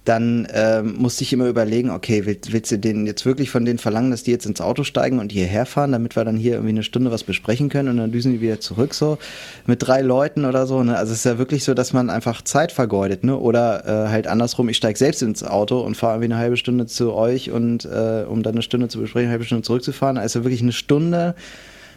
dann 0.07 0.47
ähm, 0.53 0.95
musste 0.99 1.25
ich 1.25 1.33
immer 1.33 1.49
überlegen, 1.49 1.91
okay, 1.91 2.27
willst, 2.27 2.53
willst 2.53 2.71
du 2.71 2.79
denen 2.79 3.07
jetzt 3.07 3.27
wirklich 3.27 3.51
von 3.51 3.65
denen 3.65 3.79
verlangen, 3.79 4.13
dass 4.13 4.23
die 4.23 4.31
jetzt 4.31 4.47
ins 4.47 4.61
Auto 4.61 4.85
steigen 4.85 5.19
und 5.19 5.33
hierher 5.33 5.67
fahren, 5.67 5.91
damit 5.91 6.15
wir 6.15 6.25
dann 6.25 6.37
hier 6.37 6.53
irgendwie 6.53 6.71
eine 6.71 6.85
Stunde 6.85 7.11
was 7.11 7.25
besprechen 7.25 7.69
können 7.69 7.89
und 7.89 7.97
dann 7.97 8.13
düsen 8.13 8.33
die 8.33 8.41
wieder 8.41 8.61
zurück 8.61 8.95
so 8.95 9.19
mit 9.67 9.85
drei 9.85 10.03
Leuten 10.03 10.45
oder 10.45 10.69
so. 10.69 10.85
Ne? 10.85 10.97
Also 10.97 11.13
es 11.13 11.19
ist 11.19 11.25
ja 11.25 11.39
wirklich 11.39 11.65
so, 11.65 11.75
dass 11.75 11.93
man 11.93 12.09
einfach 12.09 12.43
Zeit 12.43 12.71
vergeudet, 12.71 13.25
ne? 13.25 13.37
Oder 13.37 13.85
äh, 13.85 14.09
halt 14.09 14.29
andersrum, 14.29 14.69
ich 14.69 14.77
steige 14.77 14.97
selbst 14.97 15.23
ins 15.23 15.43
Auto 15.43 15.81
und 15.81 15.97
fahre 15.97 16.15
irgendwie 16.15 16.33
eine 16.33 16.41
halbe 16.41 16.57
Stunde 16.57 16.87
zu 16.87 17.13
euch 17.13 17.51
und 17.51 17.85
äh, 17.85 18.25
um 18.29 18.45
dann 18.45 18.55
eine 18.55 18.63
Stunde 18.63 18.87
zu 18.87 19.01
besprechen, 19.01 19.27
eine 19.27 19.33
halbe 19.33 19.45
Stunde 19.45 19.63
zurückzufahren. 19.63 20.19
Also 20.19 20.45
wirklich 20.45 20.63
eine 20.63 20.73
Stunde 20.73 21.35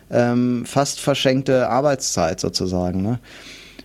ähm, 0.10 0.66
fast 0.66 1.00
verschenkte 1.00 1.70
Arbeitszeit 1.70 2.40
sozusagen, 2.40 3.04
ne? 3.04 3.20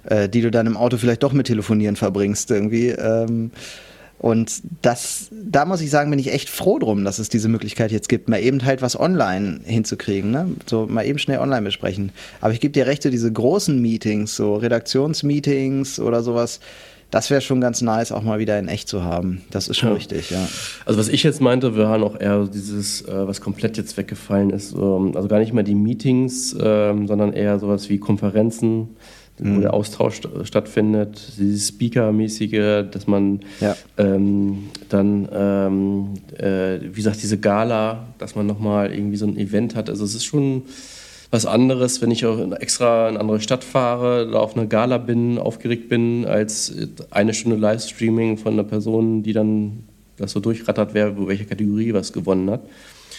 Äh, 0.04 0.30
die 0.30 0.40
du 0.40 0.50
dann 0.50 0.66
im 0.66 0.78
Auto 0.78 0.96
vielleicht 0.96 1.22
doch 1.22 1.32
mit 1.32 1.46
Telefonieren 1.46 1.96
verbringst 1.96 2.50
irgendwie. 2.50 2.88
Ähm, 2.88 3.50
und 4.18 4.62
das, 4.80 5.28
da 5.30 5.64
muss 5.64 5.80
ich 5.80 5.90
sagen, 5.90 6.10
bin 6.10 6.18
ich 6.18 6.32
echt 6.32 6.48
froh 6.48 6.78
drum, 6.78 7.04
dass 7.04 7.18
es 7.18 7.28
diese 7.28 7.48
Möglichkeit 7.48 7.92
jetzt 7.92 8.08
gibt, 8.08 8.28
mal 8.28 8.40
eben 8.40 8.64
halt 8.64 8.80
was 8.80 8.98
online 8.98 9.60
hinzukriegen, 9.64 10.30
ne? 10.30 10.48
So 10.66 10.86
mal 10.86 11.04
eben 11.04 11.18
schnell 11.18 11.38
online 11.38 11.62
besprechen. 11.62 12.10
Aber 12.40 12.52
ich 12.52 12.60
gebe 12.60 12.72
dir 12.72 12.86
recht, 12.86 13.02
so 13.02 13.10
diese 13.10 13.30
großen 13.30 13.80
Meetings, 13.80 14.34
so 14.34 14.54
Redaktionsmeetings 14.54 16.00
oder 16.00 16.22
sowas, 16.22 16.60
das 17.10 17.30
wäre 17.30 17.40
schon 17.40 17.60
ganz 17.60 17.80
nice, 17.80 18.10
auch 18.10 18.22
mal 18.22 18.38
wieder 18.38 18.58
in 18.58 18.66
echt 18.66 18.88
zu 18.88 19.04
haben. 19.04 19.42
Das 19.50 19.68
ist 19.68 19.76
schon 19.76 19.90
ja. 19.90 19.94
richtig, 19.94 20.30
ja. 20.30 20.48
Also 20.84 20.98
was 20.98 21.08
ich 21.08 21.22
jetzt 21.22 21.40
meinte, 21.40 21.76
wir 21.76 21.86
haben 21.86 22.02
auch 22.02 22.18
eher 22.18 22.48
dieses, 22.52 23.02
äh, 23.02 23.28
was 23.28 23.40
komplett 23.40 23.76
jetzt 23.76 23.96
weggefallen 23.96 24.50
ist, 24.50 24.72
ähm, 24.72 25.12
also 25.14 25.28
gar 25.28 25.38
nicht 25.38 25.52
mehr 25.52 25.62
die 25.62 25.76
Meetings, 25.76 26.56
ähm, 26.60 27.06
sondern 27.06 27.32
eher 27.32 27.58
sowas 27.58 27.88
wie 27.88 27.98
Konferenzen 27.98 28.96
mhm. 29.38 29.56
wo 29.56 29.60
der 29.60 29.74
Austausch 29.74 30.20
stattfindet, 30.44 31.34
dieses 31.38 31.68
Speaker-mäßige, 31.68 32.84
dass 32.90 33.06
man 33.06 33.40
ja. 33.60 33.76
ähm, 33.98 34.70
dann, 34.88 35.28
ähm, 35.32 36.14
äh, 36.38 36.80
wie 36.82 36.96
gesagt, 36.96 37.22
diese 37.22 37.38
Gala, 37.38 38.06
dass 38.18 38.34
man 38.34 38.46
nochmal 38.46 38.92
irgendwie 38.92 39.16
so 39.16 39.26
ein 39.26 39.36
Event 39.36 39.74
hat. 39.74 39.90
Also 39.90 40.04
es 40.04 40.14
ist 40.14 40.24
schon 40.24 40.62
was 41.30 41.46
anderes, 41.46 42.00
wenn 42.00 42.12
ich 42.12 42.24
auch 42.26 42.38
extra 42.52 43.08
in 43.08 43.14
eine 43.14 43.20
andere 43.20 43.40
Stadt 43.40 43.64
fahre, 43.64 44.30
da 44.30 44.38
auf 44.38 44.56
einer 44.56 44.66
Gala 44.66 44.98
bin, 44.98 45.38
aufgeregt 45.38 45.88
bin, 45.88 46.24
als 46.26 46.72
eine 47.10 47.34
Stunde 47.34 47.56
Livestreaming 47.56 48.38
von 48.38 48.52
einer 48.52 48.62
Person, 48.62 49.24
die 49.24 49.32
dann 49.32 49.84
das 50.16 50.30
so 50.30 50.38
durchrattert, 50.38 50.94
wer 50.94 51.26
welche 51.26 51.44
Kategorie 51.44 51.92
was 51.92 52.12
gewonnen 52.12 52.50
hat. 52.50 52.62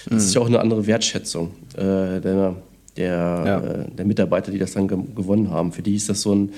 Das 0.06 0.13
mhm. 0.13 0.17
ist 0.19 0.36
ja 0.36 0.41
auch 0.41 0.47
eine 0.47 0.60
andere 0.60 0.88
Wertschätzung. 0.88 1.51
Äh, 1.75 2.21
der, 2.21 2.56
der, 2.97 3.43
ja. 3.45 3.60
äh, 3.60 3.91
der 3.91 4.05
Mitarbeiter, 4.05 4.51
die 4.51 4.60
das 4.60 4.73
dann 4.73 4.88
ge 4.88 4.97
gewonnen 5.15 5.51
haben. 5.51 5.71
Für 5.71 5.81
die 5.81 5.95
ist 5.95 6.10
das 6.10 6.21
so 6.21 6.34
ein, 6.34 6.53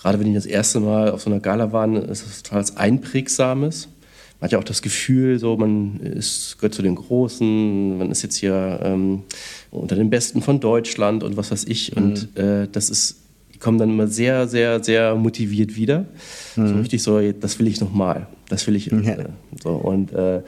gerade 0.00 0.18
wenn 0.18 0.26
die 0.26 0.34
das 0.34 0.46
erste 0.46 0.80
Mal 0.80 1.10
auf 1.10 1.22
so 1.22 1.30
einer 1.30 1.40
Gala 1.40 1.72
waren, 1.72 1.96
ist 1.96 2.26
das 2.26 2.42
total 2.42 2.60
was 2.60 2.76
Einprägsames. 2.76 3.88
Man 4.40 4.46
hat 4.46 4.52
ja 4.52 4.58
auch 4.58 4.64
das 4.64 4.80
Gefühl, 4.80 5.38
so 5.38 5.56
man 5.56 6.00
ist, 6.00 6.58
gehört 6.58 6.74
zu 6.74 6.82
den 6.82 6.94
Großen, 6.94 7.98
man 7.98 8.10
ist 8.10 8.22
jetzt 8.22 8.36
hier 8.36 8.80
ähm, 8.82 9.22
unter 9.70 9.96
den 9.96 10.08
Besten 10.08 10.40
von 10.40 10.60
Deutschland 10.60 11.22
und 11.22 11.36
was 11.36 11.50
weiß 11.50 11.64
ich. 11.64 11.94
Mhm. 11.94 12.02
Und 12.02 12.38
äh, 12.38 12.66
das 12.70 12.88
ist, 12.88 13.16
die 13.54 13.58
kommen 13.58 13.78
dann 13.78 13.90
immer 13.90 14.06
sehr, 14.06 14.48
sehr, 14.48 14.82
sehr 14.82 15.14
motiviert 15.14 15.76
wieder. 15.76 16.06
Mhm. 16.56 16.68
So 16.68 16.74
richtig 16.76 17.02
so, 17.02 17.32
das 17.32 17.58
will 17.58 17.66
ich 17.66 17.80
nochmal. 17.80 18.28
Das 18.48 18.66
will 18.66 18.76
ich. 18.76 18.86
Ja. 18.86 18.98
Äh, 18.98 19.26
so, 19.62 19.72
und, 19.72 20.12
äh, 20.12 20.38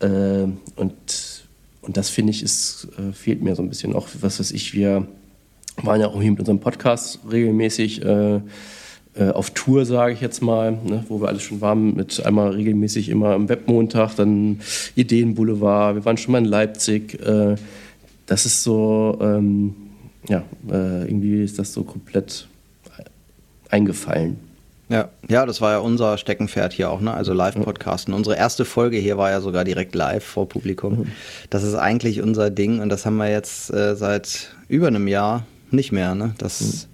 äh 0.00 0.48
und 0.76 0.94
und 1.88 1.96
das 1.96 2.10
finde 2.10 2.32
ich, 2.32 2.42
ist, 2.42 2.86
äh, 2.98 3.12
fehlt 3.12 3.42
mir 3.42 3.56
so 3.56 3.62
ein 3.62 3.70
bisschen. 3.70 3.94
Auch 3.94 4.08
was 4.20 4.38
weiß 4.38 4.52
ich, 4.52 4.74
wir 4.74 5.08
waren 5.82 6.00
ja 6.02 6.08
auch 6.08 6.20
hier 6.20 6.30
mit 6.30 6.40
unserem 6.40 6.60
Podcast 6.60 7.20
regelmäßig 7.30 8.04
äh, 8.04 8.40
äh, 9.14 9.30
auf 9.30 9.50
Tour, 9.52 9.86
sage 9.86 10.12
ich 10.12 10.20
jetzt 10.20 10.42
mal, 10.42 10.72
ne, 10.72 11.02
wo 11.08 11.22
wir 11.22 11.28
alles 11.28 11.42
schon 11.42 11.62
waren, 11.62 11.96
mit 11.96 12.24
einmal 12.26 12.50
regelmäßig 12.50 13.08
immer 13.08 13.30
am 13.30 13.48
Webmontag, 13.48 14.16
dann 14.16 14.60
Ideenboulevard, 14.96 15.94
wir 15.94 16.04
waren 16.04 16.18
schon 16.18 16.32
mal 16.32 16.38
in 16.38 16.44
Leipzig. 16.44 17.14
Äh, 17.26 17.56
das 18.26 18.44
ist 18.44 18.62
so, 18.62 19.18
ähm, 19.22 19.74
ja, 20.28 20.44
äh, 20.70 21.04
irgendwie 21.04 21.42
ist 21.42 21.58
das 21.58 21.72
so 21.72 21.84
komplett 21.84 22.48
eingefallen. 23.70 24.36
Ja, 24.88 25.10
ja, 25.28 25.44
das 25.44 25.60
war 25.60 25.72
ja 25.72 25.78
unser 25.78 26.16
Steckenpferd 26.16 26.72
hier 26.72 26.90
auch, 26.90 27.00
ne? 27.00 27.12
Also 27.12 27.34
Live-Podcasten. 27.34 28.14
Unsere 28.14 28.36
erste 28.36 28.64
Folge 28.64 28.96
hier 28.96 29.18
war 29.18 29.30
ja 29.30 29.40
sogar 29.40 29.64
direkt 29.64 29.94
live 29.94 30.24
vor 30.24 30.48
Publikum. 30.48 31.00
Mhm. 31.00 31.06
Das 31.50 31.62
ist 31.62 31.74
eigentlich 31.74 32.22
unser 32.22 32.50
Ding 32.50 32.80
und 32.80 32.88
das 32.88 33.04
haben 33.04 33.16
wir 33.16 33.30
jetzt 33.30 33.72
äh, 33.72 33.96
seit 33.96 34.54
über 34.68 34.86
einem 34.86 35.06
Jahr 35.06 35.44
nicht 35.70 35.92
mehr, 35.92 36.14
ne? 36.14 36.34
Das, 36.38 36.88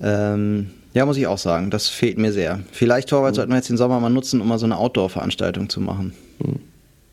mhm. 0.00 0.04
ähm, 0.04 0.70
ja, 0.92 1.06
muss 1.06 1.16
ich 1.16 1.28
auch 1.28 1.38
sagen, 1.38 1.70
das 1.70 1.88
fehlt 1.88 2.18
mir 2.18 2.32
sehr. 2.32 2.58
Vielleicht, 2.72 3.08
Torwald, 3.08 3.34
mhm. 3.34 3.36
sollten 3.36 3.52
wir 3.52 3.56
jetzt 3.56 3.68
den 3.68 3.76
Sommer 3.76 4.00
mal 4.00 4.10
nutzen, 4.10 4.40
um 4.40 4.48
mal 4.48 4.58
so 4.58 4.66
eine 4.66 4.76
Outdoor-Veranstaltung 4.76 5.68
zu 5.68 5.80
machen. 5.80 6.12
Mhm. 6.40 6.58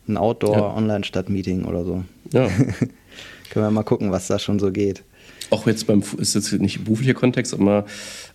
Ein 0.08 0.16
Outdoor-Online-Stadt-Meeting 0.16 1.64
oder 1.64 1.84
so. 1.84 2.02
Ja. 2.32 2.48
Können 3.50 3.64
wir 3.64 3.70
mal 3.70 3.84
gucken, 3.84 4.10
was 4.10 4.26
da 4.26 4.38
schon 4.38 4.58
so 4.58 4.72
geht 4.72 5.04
auch 5.50 5.66
jetzt 5.66 5.86
beim, 5.86 6.02
ist 6.18 6.34
jetzt 6.34 6.52
nicht 6.52 6.84
beruflicher 6.84 7.14
Kontext, 7.14 7.54
aber 7.54 7.86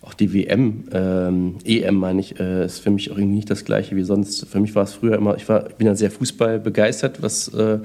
auch 0.02 0.14
die 0.14 0.32
WM, 0.32 0.84
ähm, 0.92 1.56
EM 1.64 1.94
meine 1.94 2.20
ich, 2.20 2.38
äh, 2.40 2.64
ist 2.64 2.80
für 2.80 2.90
mich 2.90 3.10
auch 3.10 3.16
irgendwie 3.16 3.36
nicht 3.36 3.50
das 3.50 3.64
gleiche 3.64 3.96
wie 3.96 4.02
sonst. 4.02 4.46
Für 4.46 4.60
mich 4.60 4.74
war 4.74 4.84
es 4.84 4.92
früher 4.92 5.16
immer, 5.16 5.36
ich, 5.36 5.48
war, 5.48 5.68
ich 5.68 5.74
bin 5.76 5.86
ja 5.86 5.94
sehr 5.94 6.10
Fußball 6.10 6.58
begeistert, 6.58 7.22
was 7.22 7.48
äh, 7.48 7.78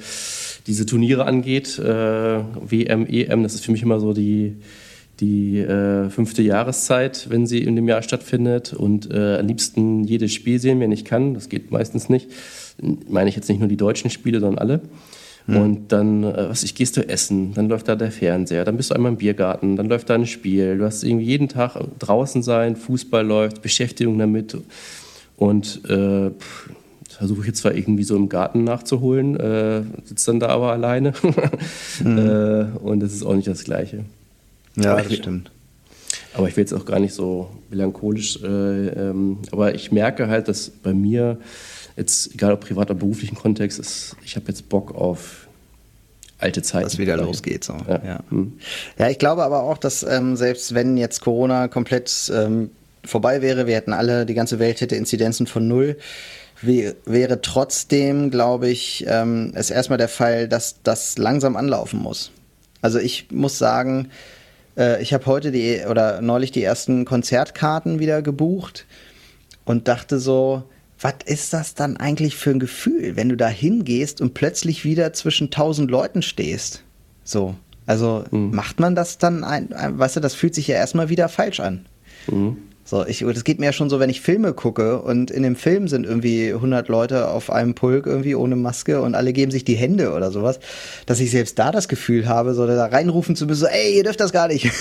diese 0.67 0.85
Turniere 0.85 1.25
angeht. 1.25 1.79
Äh, 1.79 1.83
WM, 1.83 3.05
EM, 3.07 3.43
das 3.43 3.53
ist 3.53 3.65
für 3.65 3.71
mich 3.71 3.83
immer 3.83 3.99
so 3.99 4.13
die, 4.13 4.55
die 5.19 5.59
äh, 5.59 6.09
fünfte 6.09 6.41
Jahreszeit, 6.41 7.27
wenn 7.29 7.45
sie 7.45 7.59
in 7.59 7.75
dem 7.75 7.87
Jahr 7.87 8.01
stattfindet 8.01 8.73
und 8.73 9.11
äh, 9.11 9.37
am 9.37 9.47
liebsten 9.47 10.03
jedes 10.03 10.33
Spiel 10.33 10.59
sehen, 10.59 10.79
wenn 10.79 10.91
ich 10.91 11.05
kann. 11.05 11.33
Das 11.33 11.49
geht 11.49 11.71
meistens 11.71 12.09
nicht. 12.09 12.29
Meine 13.07 13.29
ich 13.29 13.35
jetzt 13.35 13.49
nicht 13.49 13.59
nur 13.59 13.67
die 13.67 13.77
deutschen 13.77 14.09
Spiele, 14.09 14.39
sondern 14.39 14.59
alle. 14.59 14.81
Mhm. 15.47 15.57
Und 15.57 15.91
dann, 15.91 16.23
äh, 16.23 16.49
was 16.49 16.63
ich, 16.63 16.75
gehst 16.75 16.97
du 16.97 17.07
essen, 17.07 17.53
dann 17.53 17.69
läuft 17.69 17.87
da 17.87 17.95
der 17.95 18.11
Fernseher, 18.11 18.65
dann 18.65 18.77
bist 18.77 18.91
du 18.91 18.95
einmal 18.95 19.11
im 19.11 19.17
Biergarten, 19.17 19.75
dann 19.75 19.87
läuft 19.87 20.09
da 20.09 20.15
ein 20.15 20.25
Spiel. 20.25 20.77
Du 20.77 20.85
hast 20.85 21.03
irgendwie 21.03 21.25
jeden 21.25 21.49
Tag 21.49 21.77
draußen 21.99 22.43
sein, 22.43 22.75
Fußball 22.75 23.25
läuft, 23.25 23.61
Beschäftigung 23.61 24.17
damit. 24.19 24.57
Und 25.37 25.81
äh, 25.89 26.31
versuche 27.09 27.41
ich 27.41 27.47
jetzt 27.47 27.59
zwar 27.59 27.73
irgendwie 27.73 28.03
so 28.03 28.15
im 28.15 28.29
Garten 28.29 28.63
nachzuholen, 28.63 29.37
äh, 29.39 29.83
sitze 30.05 30.31
dann 30.31 30.39
da 30.39 30.47
aber 30.47 30.71
alleine. 30.71 31.13
mhm. 32.03 32.17
äh, 32.17 32.77
und 32.79 33.01
das 33.01 33.13
ist 33.13 33.23
auch 33.23 33.35
nicht 33.35 33.47
das 33.47 33.63
Gleiche. 33.63 34.05
Ja, 34.75 34.95
das 35.01 35.13
stimmt. 35.13 35.51
Aber 36.33 36.47
ich 36.47 36.55
will 36.55 36.61
jetzt 36.61 36.73
auch 36.73 36.85
gar 36.85 36.99
nicht 36.99 37.13
so 37.13 37.49
melancholisch, 37.69 38.41
äh, 38.43 38.47
ähm, 38.47 39.39
aber 39.51 39.75
ich 39.75 39.91
merke 39.91 40.27
halt, 40.27 40.47
dass 40.47 40.69
bei 40.69 40.93
mir 40.93 41.37
jetzt, 41.99 42.33
egal 42.33 42.53
ob 42.53 42.61
privat 42.61 42.89
oder 42.89 42.99
beruflichen 42.99 43.35
Kontext, 43.35 43.77
ist, 43.79 44.15
ich 44.23 44.35
habe 44.35 44.47
jetzt 44.47 44.69
Bock 44.69 44.95
auf 44.95 45.47
alte 46.39 46.61
Zeiten. 46.61 46.85
Dass 46.85 46.97
wieder 46.97 47.17
losgeht. 47.17 47.63
So. 47.63 47.73
Ja. 47.87 48.01
Ja. 48.03 48.19
Hm. 48.29 48.53
ja, 48.97 49.09
ich 49.09 49.19
glaube 49.19 49.43
aber 49.43 49.63
auch, 49.63 49.77
dass 49.77 50.03
ähm, 50.03 50.35
selbst 50.35 50.73
wenn 50.73 50.97
jetzt 50.97 51.21
Corona 51.21 51.67
komplett 51.67 52.31
ähm, 52.33 52.71
vorbei 53.05 53.41
wäre, 53.41 53.67
wir 53.67 53.75
hätten 53.75 53.93
alle, 53.93 54.25
die 54.25 54.33
ganze 54.33 54.59
Welt 54.59 54.81
hätte 54.81 54.95
Inzidenzen 54.95 55.47
von 55.47 55.67
null, 55.67 55.97
wäre 56.61 57.41
trotzdem, 57.41 58.31
glaube 58.31 58.69
ich, 58.69 59.05
ähm, 59.07 59.51
es 59.55 59.69
erstmal 59.69 59.97
der 59.97 60.09
Fall, 60.09 60.49
dass 60.49 60.81
das 60.83 61.17
langsam 61.17 61.55
anlaufen 61.55 62.01
muss. 62.01 62.31
Also 62.81 62.99
ich 62.99 63.31
muss 63.31 63.57
sagen, 63.57 64.09
äh, 64.77 65.01
ich 65.01 65.13
habe 65.13 65.25
heute 65.25 65.51
die 65.51 65.81
oder 65.89 66.21
neulich 66.21 66.51
die 66.51 66.63
ersten 66.63 67.05
Konzertkarten 67.05 67.99
wieder 67.99 68.21
gebucht 68.21 68.85
und 69.63 69.87
dachte 69.87 70.19
so, 70.19 70.63
was 71.01 71.13
ist 71.25 71.53
das 71.53 71.75
dann 71.75 71.97
eigentlich 71.97 72.35
für 72.35 72.49
ein 72.49 72.59
Gefühl, 72.59 73.15
wenn 73.15 73.29
du 73.29 73.37
da 73.37 73.47
hingehst 73.47 74.19
und 74.21 74.33
plötzlich 74.33 74.83
wieder 74.83 75.13
zwischen 75.13 75.49
tausend 75.49 75.89
Leuten 75.89 76.21
stehst? 76.21 76.83
So. 77.23 77.55
Also 77.85 78.25
mhm. 78.31 78.53
macht 78.53 78.79
man 78.79 78.95
das 78.95 79.17
dann 79.17 79.43
ein, 79.43 79.73
ein, 79.73 79.97
weißt 79.97 80.17
du, 80.17 80.19
das 80.19 80.35
fühlt 80.35 80.53
sich 80.53 80.67
ja 80.67 80.75
erstmal 80.75 81.09
wieder 81.09 81.29
falsch 81.29 81.59
an. 81.59 81.85
Mhm. 82.27 82.57
So, 82.83 83.05
ich, 83.05 83.19
das 83.19 83.43
geht 83.43 83.59
mir 83.59 83.67
ja 83.67 83.71
schon 83.71 83.89
so, 83.89 83.99
wenn 83.99 84.09
ich 84.09 84.19
Filme 84.19 84.53
gucke 84.53 84.99
und 85.01 85.29
in 85.29 85.43
dem 85.43 85.55
Film 85.55 85.87
sind 85.87 86.07
irgendwie 86.07 86.51
100 86.51 86.87
Leute 86.87 87.29
auf 87.29 87.51
einem 87.51 87.75
Pulk 87.75 88.07
irgendwie 88.07 88.33
ohne 88.33 88.55
Maske 88.55 89.01
und 89.01 89.13
alle 89.13 89.31
geben 89.31 89.51
sich 89.51 89.63
die 89.63 89.75
Hände 89.75 90.11
oder 90.13 90.31
sowas, 90.31 90.59
dass 91.05 91.19
ich 91.19 91.29
selbst 91.29 91.59
da 91.59 91.71
das 91.71 91.87
Gefühl 91.87 92.27
habe, 92.27 92.55
so 92.55 92.65
da 92.65 92.85
reinrufen 92.85 93.35
zu 93.35 93.45
müssen, 93.45 93.59
so, 93.59 93.67
ey, 93.67 93.95
ihr 93.95 94.03
dürft 94.03 94.19
das 94.19 94.31
gar 94.31 94.47
nicht. 94.47 94.71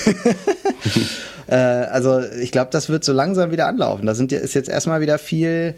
äh, 1.48 1.54
also 1.54 2.20
ich 2.40 2.50
glaube, 2.50 2.70
das 2.72 2.88
wird 2.88 3.04
so 3.04 3.12
langsam 3.12 3.50
wieder 3.50 3.66
anlaufen. 3.66 4.06
Da 4.06 4.14
sind, 4.14 4.32
ist 4.32 4.54
jetzt 4.54 4.70
erstmal 4.70 5.02
wieder 5.02 5.18
viel 5.18 5.74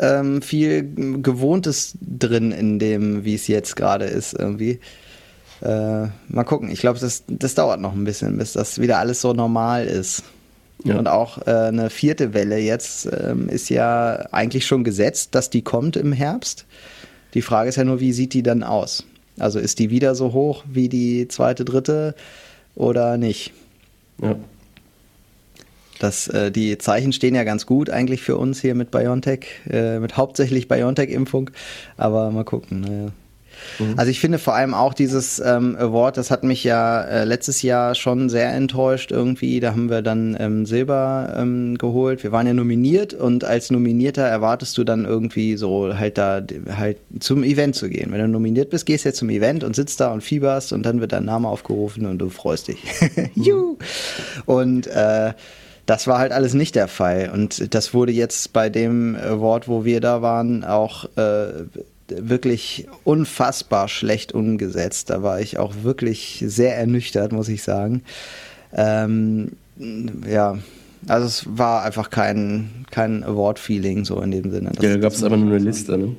ähm, 0.00 0.42
viel 0.42 1.22
Gewohntes 1.22 1.96
drin 2.00 2.52
in 2.52 2.78
dem, 2.78 3.24
wie 3.24 3.34
es 3.34 3.46
jetzt 3.46 3.76
gerade 3.76 4.06
ist 4.06 4.34
irgendwie. 4.34 4.80
Äh, 5.62 6.08
mal 6.28 6.44
gucken. 6.44 6.70
Ich 6.70 6.80
glaube, 6.80 6.98
das, 6.98 7.24
das 7.28 7.54
dauert 7.54 7.80
noch 7.80 7.94
ein 7.94 8.04
bisschen, 8.04 8.36
bis 8.38 8.52
das 8.52 8.80
wieder 8.80 8.98
alles 8.98 9.20
so 9.20 9.32
normal 9.32 9.86
ist. 9.86 10.22
Ja. 10.84 10.98
Und 10.98 11.08
auch 11.08 11.46
äh, 11.46 11.50
eine 11.50 11.90
vierte 11.90 12.34
Welle 12.34 12.58
jetzt 12.58 13.08
ähm, 13.10 13.48
ist 13.48 13.70
ja 13.70 14.26
eigentlich 14.32 14.66
schon 14.66 14.84
gesetzt, 14.84 15.34
dass 15.34 15.48
die 15.50 15.62
kommt 15.62 15.96
im 15.96 16.12
Herbst. 16.12 16.66
Die 17.34 17.42
Frage 17.42 17.68
ist 17.68 17.76
ja 17.76 17.84
nur, 17.84 18.00
wie 18.00 18.12
sieht 18.12 18.34
die 18.34 18.42
dann 18.42 18.62
aus? 18.62 19.04
Also 19.38 19.58
ist 19.58 19.78
die 19.78 19.90
wieder 19.90 20.14
so 20.14 20.32
hoch 20.32 20.64
wie 20.68 20.88
die 20.88 21.28
zweite, 21.28 21.64
dritte 21.64 22.14
oder 22.74 23.16
nicht? 23.16 23.52
Ja. 24.22 24.36
Das, 25.98 26.28
äh, 26.28 26.50
die 26.50 26.78
Zeichen 26.78 27.12
stehen 27.12 27.34
ja 27.34 27.44
ganz 27.44 27.66
gut 27.66 27.90
eigentlich 27.90 28.22
für 28.22 28.36
uns 28.36 28.60
hier 28.60 28.74
mit 28.74 28.90
BioNTech, 28.90 29.46
äh, 29.70 29.98
mit 29.98 30.16
hauptsächlich 30.16 30.68
BioNTech-Impfung, 30.68 31.50
aber 31.96 32.30
mal 32.30 32.44
gucken. 32.44 32.80
Naja. 32.80 33.12
Mhm. 33.78 33.94
Also 33.96 34.10
ich 34.10 34.20
finde 34.20 34.38
vor 34.38 34.54
allem 34.54 34.74
auch 34.74 34.94
dieses 34.94 35.38
ähm, 35.38 35.76
Award, 35.78 36.16
das 36.16 36.30
hat 36.30 36.44
mich 36.44 36.64
ja 36.64 37.02
äh, 37.02 37.24
letztes 37.24 37.62
Jahr 37.62 37.94
schon 37.94 38.28
sehr 38.28 38.52
enttäuscht 38.52 39.10
irgendwie. 39.10 39.60
Da 39.60 39.70
haben 39.70 39.90
wir 39.90 40.02
dann 40.02 40.36
ähm, 40.38 40.66
Silber 40.66 41.34
ähm, 41.36 41.78
geholt. 41.78 42.22
Wir 42.22 42.32
waren 42.32 42.46
ja 42.46 42.54
nominiert 42.54 43.14
und 43.14 43.44
als 43.44 43.70
Nominierter 43.70 44.22
erwartest 44.22 44.76
du 44.78 44.84
dann 44.84 45.04
irgendwie 45.04 45.56
so 45.56 45.96
halt 45.96 46.18
da 46.18 46.42
halt 46.76 46.98
zum 47.20 47.42
Event 47.42 47.74
zu 47.74 47.88
gehen. 47.88 48.12
Wenn 48.12 48.20
du 48.20 48.28
nominiert 48.28 48.70
bist, 48.70 48.86
gehst 48.86 49.04
du 49.04 49.08
jetzt 49.10 49.18
zum 49.18 49.30
Event 49.30 49.64
und 49.64 49.76
sitzt 49.76 50.00
da 50.00 50.12
und 50.12 50.22
fieberst 50.22 50.72
und 50.72 50.84
dann 50.84 51.00
wird 51.00 51.12
dein 51.12 51.24
Name 51.24 51.48
aufgerufen 51.48 52.06
und 52.06 52.18
du 52.18 52.30
freust 52.30 52.68
dich. 52.68 52.78
Juhu! 53.34 53.76
Und 54.46 54.86
äh, 54.86 55.32
das 55.86 56.06
war 56.06 56.18
halt 56.18 56.32
alles 56.32 56.54
nicht 56.54 56.74
der 56.74 56.88
Fall. 56.88 57.30
Und 57.32 57.74
das 57.74 57.94
wurde 57.94 58.12
jetzt 58.12 58.52
bei 58.52 58.68
dem 58.68 59.16
Award, 59.16 59.68
wo 59.68 59.84
wir 59.84 60.00
da 60.00 60.20
waren, 60.20 60.64
auch 60.64 61.04
äh, 61.16 61.64
wirklich 62.08 62.86
unfassbar 63.04 63.88
schlecht 63.88 64.32
umgesetzt. 64.32 65.10
Da 65.10 65.22
war 65.22 65.40
ich 65.40 65.58
auch 65.58 65.74
wirklich 65.82 66.44
sehr 66.46 66.76
ernüchtert, 66.76 67.32
muss 67.32 67.48
ich 67.48 67.62
sagen. 67.62 68.02
Ähm, 68.72 69.52
ja, 70.28 70.58
also 71.08 71.26
es 71.26 71.46
war 71.48 71.84
einfach 71.84 72.10
kein, 72.10 72.84
kein 72.90 73.22
Award-Feeling 73.22 74.04
so 74.04 74.20
in 74.20 74.32
dem 74.32 74.50
Sinne. 74.50 74.70
Das, 74.74 74.84
ja, 74.84 74.90
da 74.90 74.98
gab 74.98 75.12
es 75.12 75.22
aber 75.22 75.36
nur 75.36 75.54
eine 75.54 75.64
Liste, 75.64 75.96
ne? 75.96 76.16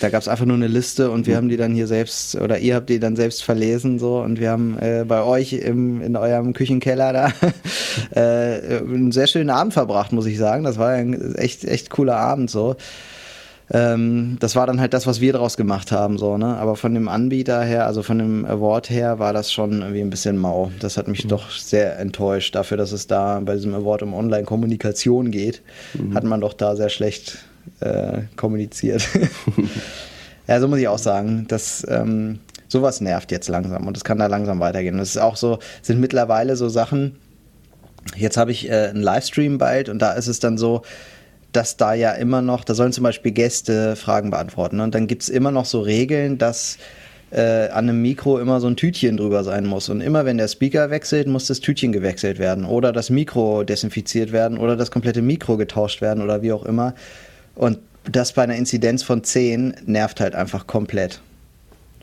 Da 0.00 0.10
gab 0.10 0.20
es 0.20 0.28
einfach 0.28 0.44
nur 0.44 0.56
eine 0.56 0.66
Liste 0.66 1.10
und 1.10 1.26
wir 1.26 1.34
mhm. 1.34 1.36
haben 1.36 1.48
die 1.48 1.56
dann 1.56 1.74
hier 1.74 1.86
selbst, 1.86 2.34
oder 2.36 2.58
ihr 2.58 2.74
habt 2.74 2.88
die 2.90 2.98
dann 2.98 3.16
selbst 3.16 3.42
verlesen 3.42 3.98
so 3.98 4.20
und 4.20 4.38
wir 4.38 4.50
haben 4.50 4.78
äh, 4.78 5.04
bei 5.06 5.22
euch 5.22 5.52
im, 5.52 6.00
in 6.02 6.16
eurem 6.16 6.52
Küchenkeller 6.52 7.12
da 7.12 7.32
äh, 8.20 8.78
einen 8.78 9.12
sehr 9.12 9.26
schönen 9.26 9.50
Abend 9.50 9.72
verbracht, 9.72 10.12
muss 10.12 10.26
ich 10.26 10.38
sagen. 10.38 10.64
Das 10.64 10.78
war 10.78 10.90
ein 10.90 11.34
echt, 11.36 11.64
echt 11.64 11.90
cooler 11.90 12.16
Abend 12.16 12.50
so. 12.50 12.76
Ähm, 13.70 14.38
das 14.40 14.56
war 14.56 14.66
dann 14.66 14.80
halt 14.80 14.94
das, 14.94 15.06
was 15.06 15.20
wir 15.20 15.32
daraus 15.32 15.56
gemacht 15.56 15.92
haben, 15.92 16.16
so, 16.16 16.38
ne? 16.38 16.56
Aber 16.56 16.74
von 16.74 16.94
dem 16.94 17.06
Anbieter 17.06 17.62
her, 17.62 17.86
also 17.86 18.02
von 18.02 18.18
dem 18.18 18.46
Award 18.46 18.88
her, 18.88 19.18
war 19.18 19.34
das 19.34 19.52
schon 19.52 19.82
irgendwie 19.82 20.00
ein 20.00 20.10
bisschen 20.10 20.38
mau. 20.38 20.72
Das 20.80 20.96
hat 20.96 21.06
mich 21.06 21.24
mhm. 21.24 21.28
doch 21.28 21.50
sehr 21.50 21.98
enttäuscht. 21.98 22.54
Dafür, 22.54 22.78
dass 22.78 22.92
es 22.92 23.06
da 23.06 23.40
bei 23.40 23.54
diesem 23.54 23.74
Award 23.74 24.02
um 24.02 24.14
Online-Kommunikation 24.14 25.30
geht, 25.30 25.62
mhm. 25.92 26.14
hat 26.14 26.24
man 26.24 26.40
doch 26.40 26.54
da 26.54 26.76
sehr 26.76 26.88
schlecht 26.88 27.38
äh, 27.80 28.22
kommuniziert. 28.36 29.08
ja, 30.46 30.60
so 30.60 30.68
muss 30.68 30.78
ich 30.78 30.88
auch 30.88 30.98
sagen. 30.98 31.46
dass 31.48 31.86
ähm, 31.88 32.40
sowas 32.68 33.00
nervt 33.00 33.32
jetzt 33.32 33.48
langsam 33.48 33.86
und 33.86 33.96
es 33.96 34.04
kann 34.04 34.18
da 34.18 34.26
langsam 34.26 34.60
weitergehen. 34.60 34.98
Das 34.98 35.10
ist 35.10 35.18
auch 35.18 35.36
so, 35.36 35.58
sind 35.82 36.00
mittlerweile 36.00 36.56
so 36.56 36.68
Sachen. 36.68 37.16
Jetzt 38.16 38.36
habe 38.36 38.52
ich 38.52 38.68
äh, 38.68 38.88
einen 38.88 39.02
Livestream 39.02 39.58
bald 39.58 39.88
und 39.88 40.00
da 40.00 40.12
ist 40.12 40.28
es 40.28 40.38
dann 40.38 40.58
so, 40.58 40.82
dass 41.52 41.76
da 41.76 41.94
ja 41.94 42.12
immer 42.12 42.42
noch, 42.42 42.64
da 42.64 42.74
sollen 42.74 42.92
zum 42.92 43.04
Beispiel 43.04 43.32
Gäste 43.32 43.96
Fragen 43.96 44.30
beantworten. 44.30 44.80
Und 44.80 44.94
dann 44.94 45.06
gibt 45.06 45.22
es 45.22 45.28
immer 45.28 45.50
noch 45.50 45.64
so 45.64 45.80
Regeln, 45.80 46.38
dass 46.38 46.78
äh, 47.30 47.68
an 47.68 47.88
einem 47.88 48.02
Mikro 48.02 48.38
immer 48.38 48.60
so 48.60 48.66
ein 48.66 48.76
Tütchen 48.76 49.16
drüber 49.16 49.44
sein 49.44 49.66
muss. 49.66 49.88
Und 49.88 50.00
immer 50.00 50.24
wenn 50.24 50.38
der 50.38 50.48
Speaker 50.48 50.90
wechselt, 50.90 51.26
muss 51.26 51.46
das 51.46 51.60
Tütchen 51.60 51.92
gewechselt 51.92 52.38
werden. 52.38 52.64
Oder 52.64 52.92
das 52.92 53.10
Mikro 53.10 53.64
desinfiziert 53.64 54.32
werden 54.32 54.58
oder 54.58 54.76
das 54.76 54.90
komplette 54.90 55.22
Mikro 55.22 55.56
getauscht 55.56 56.00
werden 56.00 56.22
oder 56.22 56.42
wie 56.42 56.52
auch 56.52 56.64
immer. 56.64 56.94
Und 57.58 57.78
das 58.04 58.32
bei 58.32 58.44
einer 58.44 58.54
Inzidenz 58.54 59.02
von 59.02 59.24
10 59.24 59.74
nervt 59.84 60.20
halt 60.20 60.34
einfach 60.36 60.68
komplett. 60.68 61.20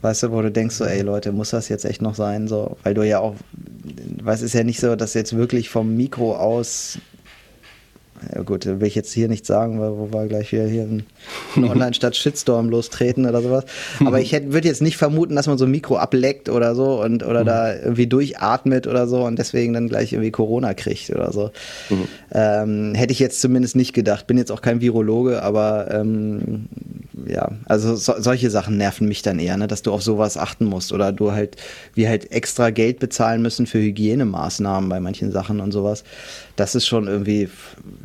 Weißt 0.01 0.23
du, 0.23 0.31
wo 0.31 0.41
du 0.41 0.51
denkst 0.51 0.75
so, 0.75 0.83
ey 0.83 1.01
Leute, 1.01 1.31
muss 1.31 1.51
das 1.51 1.69
jetzt 1.69 1.85
echt 1.85 2.01
noch 2.01 2.13
sein? 2.13 2.49
So, 2.49 2.77
weil 2.83 2.93
du 2.93 3.03
ja 3.03 3.19
auch, 3.19 3.35
weiß, 4.21 4.41
ist 4.41 4.53
ja 4.53 4.65
nicht 4.65 4.81
so, 4.81 4.97
dass 4.97 5.13
jetzt 5.13 5.35
wirklich 5.35 5.69
vom 5.69 5.95
Mikro 5.95 6.35
aus 6.35 6.99
ja 8.33 8.41
gut, 8.43 8.65
will 8.65 8.87
ich 8.87 8.95
jetzt 8.95 9.11
hier 9.11 9.27
nicht 9.27 9.45
sagen, 9.45 9.79
weil 9.79 9.91
wo 9.91 10.11
wir 10.11 10.27
gleich 10.27 10.51
wieder 10.51 10.65
hier 10.65 10.83
in, 10.83 11.03
in 11.55 11.63
Online-Stadt 11.69 12.15
Shitstorm 12.15 12.69
lostreten 12.69 13.25
oder 13.25 13.41
sowas. 13.41 13.65
Aber 13.99 14.21
ich 14.21 14.31
würde 14.31 14.67
jetzt 14.67 14.81
nicht 14.81 14.97
vermuten, 14.97 15.35
dass 15.35 15.47
man 15.47 15.57
so 15.57 15.65
ein 15.65 15.71
Mikro 15.71 15.97
ableckt 15.97 16.49
oder 16.49 16.75
so 16.75 17.01
und 17.01 17.23
oder 17.23 17.41
mhm. 17.41 17.45
da 17.45 17.75
irgendwie 17.75 18.07
durchatmet 18.07 18.87
oder 18.87 19.07
so 19.07 19.23
und 19.25 19.37
deswegen 19.37 19.73
dann 19.73 19.89
gleich 19.89 20.13
irgendwie 20.13 20.31
Corona 20.31 20.73
kriegt 20.73 21.09
oder 21.09 21.31
so. 21.31 21.51
Mhm. 21.89 22.07
Ähm, 22.31 22.95
hätte 22.95 23.11
ich 23.11 23.19
jetzt 23.19 23.41
zumindest 23.41 23.75
nicht 23.75 23.93
gedacht. 23.93 24.27
Bin 24.27 24.37
jetzt 24.37 24.51
auch 24.51 24.61
kein 24.61 24.81
Virologe, 24.81 25.43
aber 25.43 25.91
ähm, 25.91 26.67
ja, 27.27 27.51
also 27.65 27.95
so, 27.95 28.13
solche 28.17 28.49
Sachen 28.49 28.77
nerven 28.77 29.07
mich 29.07 29.21
dann 29.21 29.39
eher, 29.39 29.57
ne, 29.57 29.67
dass 29.67 29.81
du 29.81 29.91
auf 29.91 30.03
sowas 30.03 30.37
achten 30.37 30.65
musst 30.65 30.91
oder 30.91 31.11
du 31.11 31.31
halt, 31.31 31.55
wir 31.93 32.09
halt 32.09 32.31
extra 32.31 32.69
Geld 32.69 32.99
bezahlen 32.99 33.41
müssen 33.41 33.67
für 33.67 33.79
Hygienemaßnahmen 33.79 34.89
bei 34.89 34.99
manchen 34.99 35.31
Sachen 35.31 35.59
und 35.59 35.71
sowas. 35.71 36.03
Das 36.55 36.75
ist 36.75 36.87
schon 36.87 37.07
irgendwie, 37.07 37.49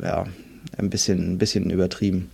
ja, 0.01 0.25
ein 0.77 0.89
bisschen, 0.89 1.33
ein 1.33 1.37
bisschen 1.37 1.69
übertrieben. 1.69 2.29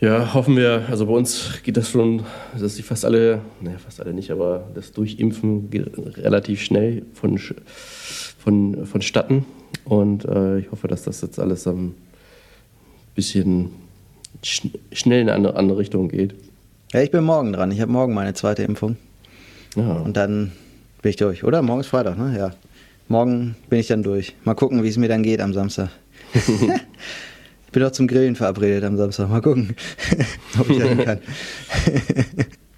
Ja, 0.00 0.32
hoffen 0.32 0.56
wir. 0.56 0.86
Also 0.88 1.06
bei 1.06 1.12
uns 1.12 1.62
geht 1.62 1.76
das 1.76 1.90
schon, 1.90 2.24
dass 2.58 2.76
die 2.76 2.82
fast 2.82 3.04
alle, 3.04 3.42
naja, 3.60 3.76
fast 3.76 4.00
alle 4.00 4.14
nicht, 4.14 4.30
aber 4.30 4.66
das 4.74 4.92
Durchimpfen 4.92 5.68
geht 5.70 5.92
relativ 6.16 6.62
schnell 6.62 7.02
von, 7.12 7.38
von, 8.38 8.86
vonstatten. 8.86 9.44
Und 9.84 10.24
äh, 10.24 10.60
ich 10.60 10.70
hoffe, 10.70 10.88
dass 10.88 11.02
das 11.02 11.20
jetzt 11.20 11.38
alles 11.38 11.66
ein 11.66 11.94
bisschen 13.14 13.72
sch 14.42 14.62
schnell 14.92 15.22
in 15.22 15.30
eine 15.30 15.54
andere 15.54 15.78
Richtung 15.78 16.08
geht. 16.08 16.34
Ja, 16.92 17.00
ich 17.00 17.10
bin 17.10 17.24
morgen 17.24 17.52
dran. 17.52 17.70
Ich 17.70 17.80
habe 17.80 17.92
morgen 17.92 18.14
meine 18.14 18.34
zweite 18.34 18.62
Impfung. 18.62 18.96
Ja. 19.76 19.92
Und 19.92 20.16
dann 20.16 20.52
bin 21.02 21.10
ich 21.10 21.16
durch. 21.16 21.44
Oder? 21.44 21.62
Morgen 21.62 21.80
ist 21.80 21.86
Freitag, 21.86 22.18
ne? 22.18 22.36
Ja. 22.36 22.50
Morgen 23.08 23.56
bin 23.68 23.78
ich 23.78 23.86
dann 23.86 24.02
durch. 24.02 24.34
Mal 24.44 24.54
gucken, 24.54 24.82
wie 24.82 24.88
es 24.88 24.96
mir 24.96 25.08
dann 25.08 25.22
geht 25.22 25.40
am 25.40 25.52
Samstag. 25.52 25.90
ich 26.34 27.72
bin 27.72 27.82
doch 27.82 27.92
zum 27.92 28.06
Grillen 28.08 28.36
verabredet 28.36 28.84
am 28.84 28.96
Samstag. 28.96 29.28
Mal 29.28 29.40
gucken, 29.40 29.76
ob 30.58 30.68
ich 30.70 30.78
das 30.78 31.04
kann. 31.04 31.18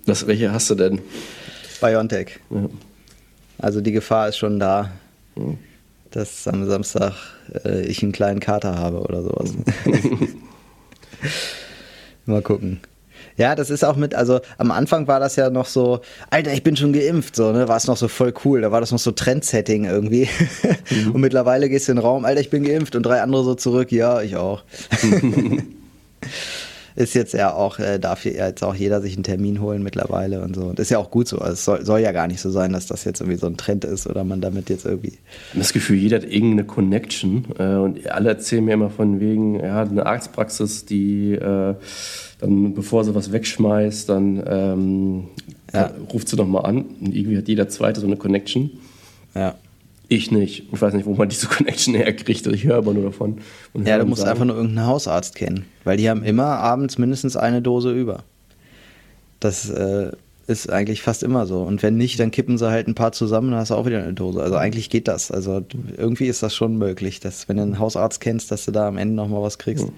Was, 0.06 0.26
welche 0.26 0.52
hast 0.52 0.70
du 0.70 0.74
denn? 0.74 1.00
Biontech. 1.80 2.38
Ja. 2.50 2.68
Also 3.58 3.80
die 3.80 3.92
Gefahr 3.92 4.28
ist 4.28 4.36
schon 4.36 4.58
da, 4.58 4.90
ja. 5.36 5.42
dass 6.10 6.46
am 6.48 6.66
Samstag 6.66 7.14
äh, 7.64 7.82
ich 7.82 8.02
einen 8.02 8.12
kleinen 8.12 8.40
Kater 8.40 8.76
habe 8.76 9.00
oder 9.00 9.22
sowas. 9.22 9.54
Mal 12.26 12.42
gucken. 12.42 12.80
Ja, 13.36 13.54
das 13.54 13.70
ist 13.70 13.84
auch 13.84 13.96
mit, 13.96 14.14
also 14.14 14.40
am 14.58 14.70
Anfang 14.70 15.08
war 15.08 15.18
das 15.18 15.36
ja 15.36 15.48
noch 15.48 15.66
so, 15.66 16.00
Alter, 16.30 16.52
ich 16.52 16.62
bin 16.62 16.76
schon 16.76 16.92
geimpft, 16.92 17.34
so, 17.34 17.52
ne, 17.52 17.66
war 17.66 17.76
es 17.76 17.86
noch 17.86 17.96
so 17.96 18.08
voll 18.08 18.34
cool, 18.44 18.60
da 18.60 18.72
war 18.72 18.80
das 18.80 18.92
noch 18.92 18.98
so 18.98 19.12
Trendsetting 19.12 19.84
irgendwie. 19.84 20.28
Mhm. 20.90 21.12
Und 21.12 21.20
mittlerweile 21.20 21.68
gehst 21.68 21.88
du 21.88 21.92
in 21.92 21.96
den 21.96 22.04
Raum, 22.04 22.24
Alter, 22.24 22.40
ich 22.40 22.50
bin 22.50 22.64
geimpft 22.64 22.96
und 22.96 23.04
drei 23.04 23.22
andere 23.22 23.44
so 23.44 23.54
zurück, 23.54 23.92
ja, 23.92 24.20
ich 24.20 24.36
auch. 24.36 24.62
ist 26.94 27.14
jetzt 27.14 27.34
ja 27.34 27.52
auch, 27.52 27.78
äh, 27.78 27.98
darf 27.98 28.24
jetzt 28.24 28.62
auch 28.62 28.74
jeder 28.74 29.00
sich 29.00 29.14
einen 29.14 29.24
Termin 29.24 29.60
holen 29.60 29.82
mittlerweile 29.82 30.42
und 30.42 30.54
so. 30.54 30.62
Und 30.62 30.78
ist 30.78 30.90
ja 30.90 30.98
auch 30.98 31.10
gut 31.10 31.28
so. 31.28 31.38
Also 31.38 31.52
es 31.52 31.64
soll, 31.64 31.84
soll, 31.84 32.00
ja 32.00 32.12
gar 32.12 32.26
nicht 32.26 32.40
so 32.40 32.50
sein, 32.50 32.72
dass 32.72 32.86
das 32.86 33.04
jetzt 33.04 33.20
irgendwie 33.20 33.38
so 33.38 33.46
ein 33.46 33.56
Trend 33.56 33.84
ist 33.84 34.06
oder 34.06 34.24
man 34.24 34.40
damit 34.40 34.70
jetzt 34.70 34.84
irgendwie. 34.84 35.18
Das 35.54 35.72
Gefühl, 35.72 35.96
jeder 35.96 36.16
hat 36.16 36.24
irgendeine 36.24 36.64
Connection 36.64 37.46
äh, 37.58 37.76
und 37.76 38.10
alle 38.10 38.30
erzählen 38.30 38.64
mir 38.64 38.74
immer 38.74 38.90
von 38.90 39.20
wegen, 39.20 39.60
ja, 39.60 39.82
eine 39.82 40.06
Arztpraxis, 40.06 40.84
die 40.84 41.32
äh, 41.32 41.74
dann, 42.40 42.74
bevor 42.74 43.04
sie 43.04 43.14
was 43.14 43.30
wegschmeißt, 43.32 44.08
dann 44.08 44.42
ähm, 44.46 45.24
ja. 45.72 45.92
ruft 46.12 46.28
sie 46.28 46.36
nochmal 46.36 46.66
an 46.66 46.84
und 47.00 47.14
irgendwie 47.14 47.38
hat 47.38 47.48
jeder 47.48 47.68
Zweite 47.68 48.00
so 48.00 48.06
eine 48.06 48.16
Connection. 48.16 48.70
Ja. 49.34 49.54
Ich 50.08 50.30
nicht. 50.30 50.64
Ich 50.72 50.82
weiß 50.82 50.94
nicht, 50.94 51.06
wo 51.06 51.14
man 51.14 51.28
diese 51.28 51.46
Connection 51.48 51.94
herkriegt. 51.94 52.46
Ich 52.46 52.64
höre 52.64 52.76
aber 52.76 52.94
nur 52.94 53.04
davon. 53.04 53.38
ja, 53.74 53.98
du 53.98 54.04
musst 54.04 54.20
sagen. 54.20 54.32
einfach 54.32 54.44
nur 54.44 54.56
irgendeinen 54.56 54.86
Hausarzt 54.86 55.34
kennen. 55.34 55.64
Weil 55.84 55.96
die 55.96 56.10
haben 56.10 56.22
immer 56.22 56.44
abends 56.44 56.98
mindestens 56.98 57.36
eine 57.36 57.62
Dose 57.62 57.92
über. 57.92 58.24
Das 59.40 59.70
äh, 59.70 60.12
ist 60.46 60.70
eigentlich 60.70 61.02
fast 61.02 61.22
immer 61.22 61.46
so. 61.46 61.62
Und 61.62 61.82
wenn 61.82 61.96
nicht, 61.96 62.20
dann 62.20 62.30
kippen 62.30 62.58
sie 62.58 62.70
halt 62.70 62.88
ein 62.88 62.94
paar 62.94 63.12
zusammen, 63.12 63.50
dann 63.50 63.60
hast 63.60 63.70
du 63.70 63.74
auch 63.74 63.86
wieder 63.86 64.02
eine 64.02 64.12
Dose. 64.12 64.42
Also 64.42 64.56
eigentlich 64.56 64.90
geht 64.90 65.08
das. 65.08 65.30
Also 65.30 65.62
irgendwie 65.96 66.26
ist 66.26 66.42
das 66.42 66.54
schon 66.54 66.76
möglich, 66.76 67.20
dass 67.20 67.48
wenn 67.48 67.56
du 67.56 67.62
einen 67.62 67.78
Hausarzt 67.78 68.20
kennst, 68.20 68.50
dass 68.50 68.64
du 68.64 68.70
da 68.72 68.88
am 68.88 68.98
Ende 68.98 69.14
nochmal 69.14 69.42
was 69.42 69.58
kriegst. 69.58 69.86
Mhm. 69.86 69.94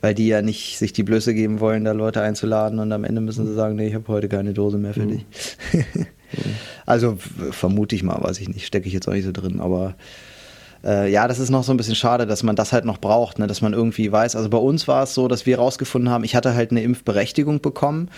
Weil 0.00 0.14
die 0.14 0.28
ja 0.28 0.42
nicht 0.42 0.78
sich 0.78 0.92
die 0.92 1.02
Blöße 1.02 1.34
geben 1.34 1.58
wollen, 1.58 1.84
da 1.84 1.90
Leute 1.90 2.22
einzuladen 2.22 2.78
und 2.78 2.92
am 2.92 3.02
Ende 3.02 3.20
müssen 3.20 3.46
sie 3.46 3.54
sagen, 3.54 3.74
nee, 3.74 3.88
ich 3.88 3.94
habe 3.94 4.06
heute 4.06 4.28
keine 4.28 4.52
Dose 4.52 4.78
mehr 4.78 4.94
für 4.94 5.02
mhm. 5.02 5.08
dich. 5.08 5.26
Also 6.86 7.18
vermute 7.50 7.94
ich 7.94 8.02
mal, 8.02 8.20
weiß 8.20 8.40
ich 8.40 8.48
nicht, 8.48 8.66
stecke 8.66 8.86
ich 8.86 8.94
jetzt 8.94 9.08
auch 9.08 9.12
nicht 9.12 9.24
so 9.24 9.32
drin, 9.32 9.60
aber 9.60 9.94
äh, 10.84 11.10
ja, 11.10 11.26
das 11.26 11.38
ist 11.38 11.50
noch 11.50 11.64
so 11.64 11.72
ein 11.72 11.76
bisschen 11.76 11.94
schade, 11.94 12.26
dass 12.26 12.42
man 12.42 12.56
das 12.56 12.72
halt 12.72 12.84
noch 12.84 12.98
braucht, 12.98 13.38
ne? 13.38 13.46
dass 13.46 13.60
man 13.60 13.72
irgendwie 13.72 14.10
weiß. 14.10 14.36
Also 14.36 14.48
bei 14.48 14.58
uns 14.58 14.86
war 14.86 15.02
es 15.02 15.14
so, 15.14 15.28
dass 15.28 15.46
wir 15.46 15.58
rausgefunden 15.58 16.10
haben, 16.10 16.24
ich 16.24 16.36
hatte 16.36 16.54
halt 16.54 16.70
eine 16.70 16.82
Impfberechtigung 16.82 17.60
bekommen 17.60 18.10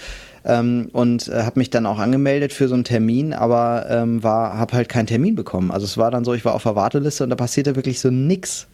ähm, 0.45 0.91
und 0.93 1.29
äh, 1.29 1.43
habe 1.43 1.59
mich 1.59 1.71
dann 1.71 1.87
auch 1.87 1.99
angemeldet 1.99 2.53
für 2.53 2.69
so 2.69 2.75
einen 2.75 2.85
Termin, 2.85 3.33
aber 3.33 3.87
ähm, 3.89 4.23
habe 4.23 4.75
halt 4.75 4.89
keinen 4.89 5.07
Termin 5.07 5.35
bekommen. 5.35 5.71
Also 5.71 5.87
es 5.87 5.97
war 5.97 6.11
dann 6.11 6.25
so, 6.25 6.35
ich 6.35 6.45
war 6.45 6.55
auf 6.55 6.65
der 6.65 6.77
Warteliste 6.77 7.25
und 7.25 7.31
da 7.31 7.37
passierte 7.37 7.77
wirklich 7.77 8.01
so 8.01 8.11
nix. 8.11 8.67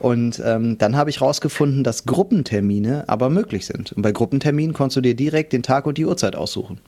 Und 0.00 0.42
ähm, 0.44 0.76
dann 0.76 0.96
habe 0.96 1.08
ich 1.08 1.20
rausgefunden, 1.20 1.84
dass 1.84 2.04
Gruppentermine 2.04 3.04
aber 3.06 3.30
möglich 3.30 3.64
sind. 3.64 3.92
Und 3.92 4.02
bei 4.02 4.10
Gruppenterminen 4.12 4.74
konntest 4.74 4.96
du 4.96 5.00
dir 5.00 5.14
direkt 5.14 5.52
den 5.52 5.62
Tag 5.62 5.86
und 5.86 5.98
die 5.98 6.04
Uhrzeit 6.04 6.34
aussuchen. 6.34 6.80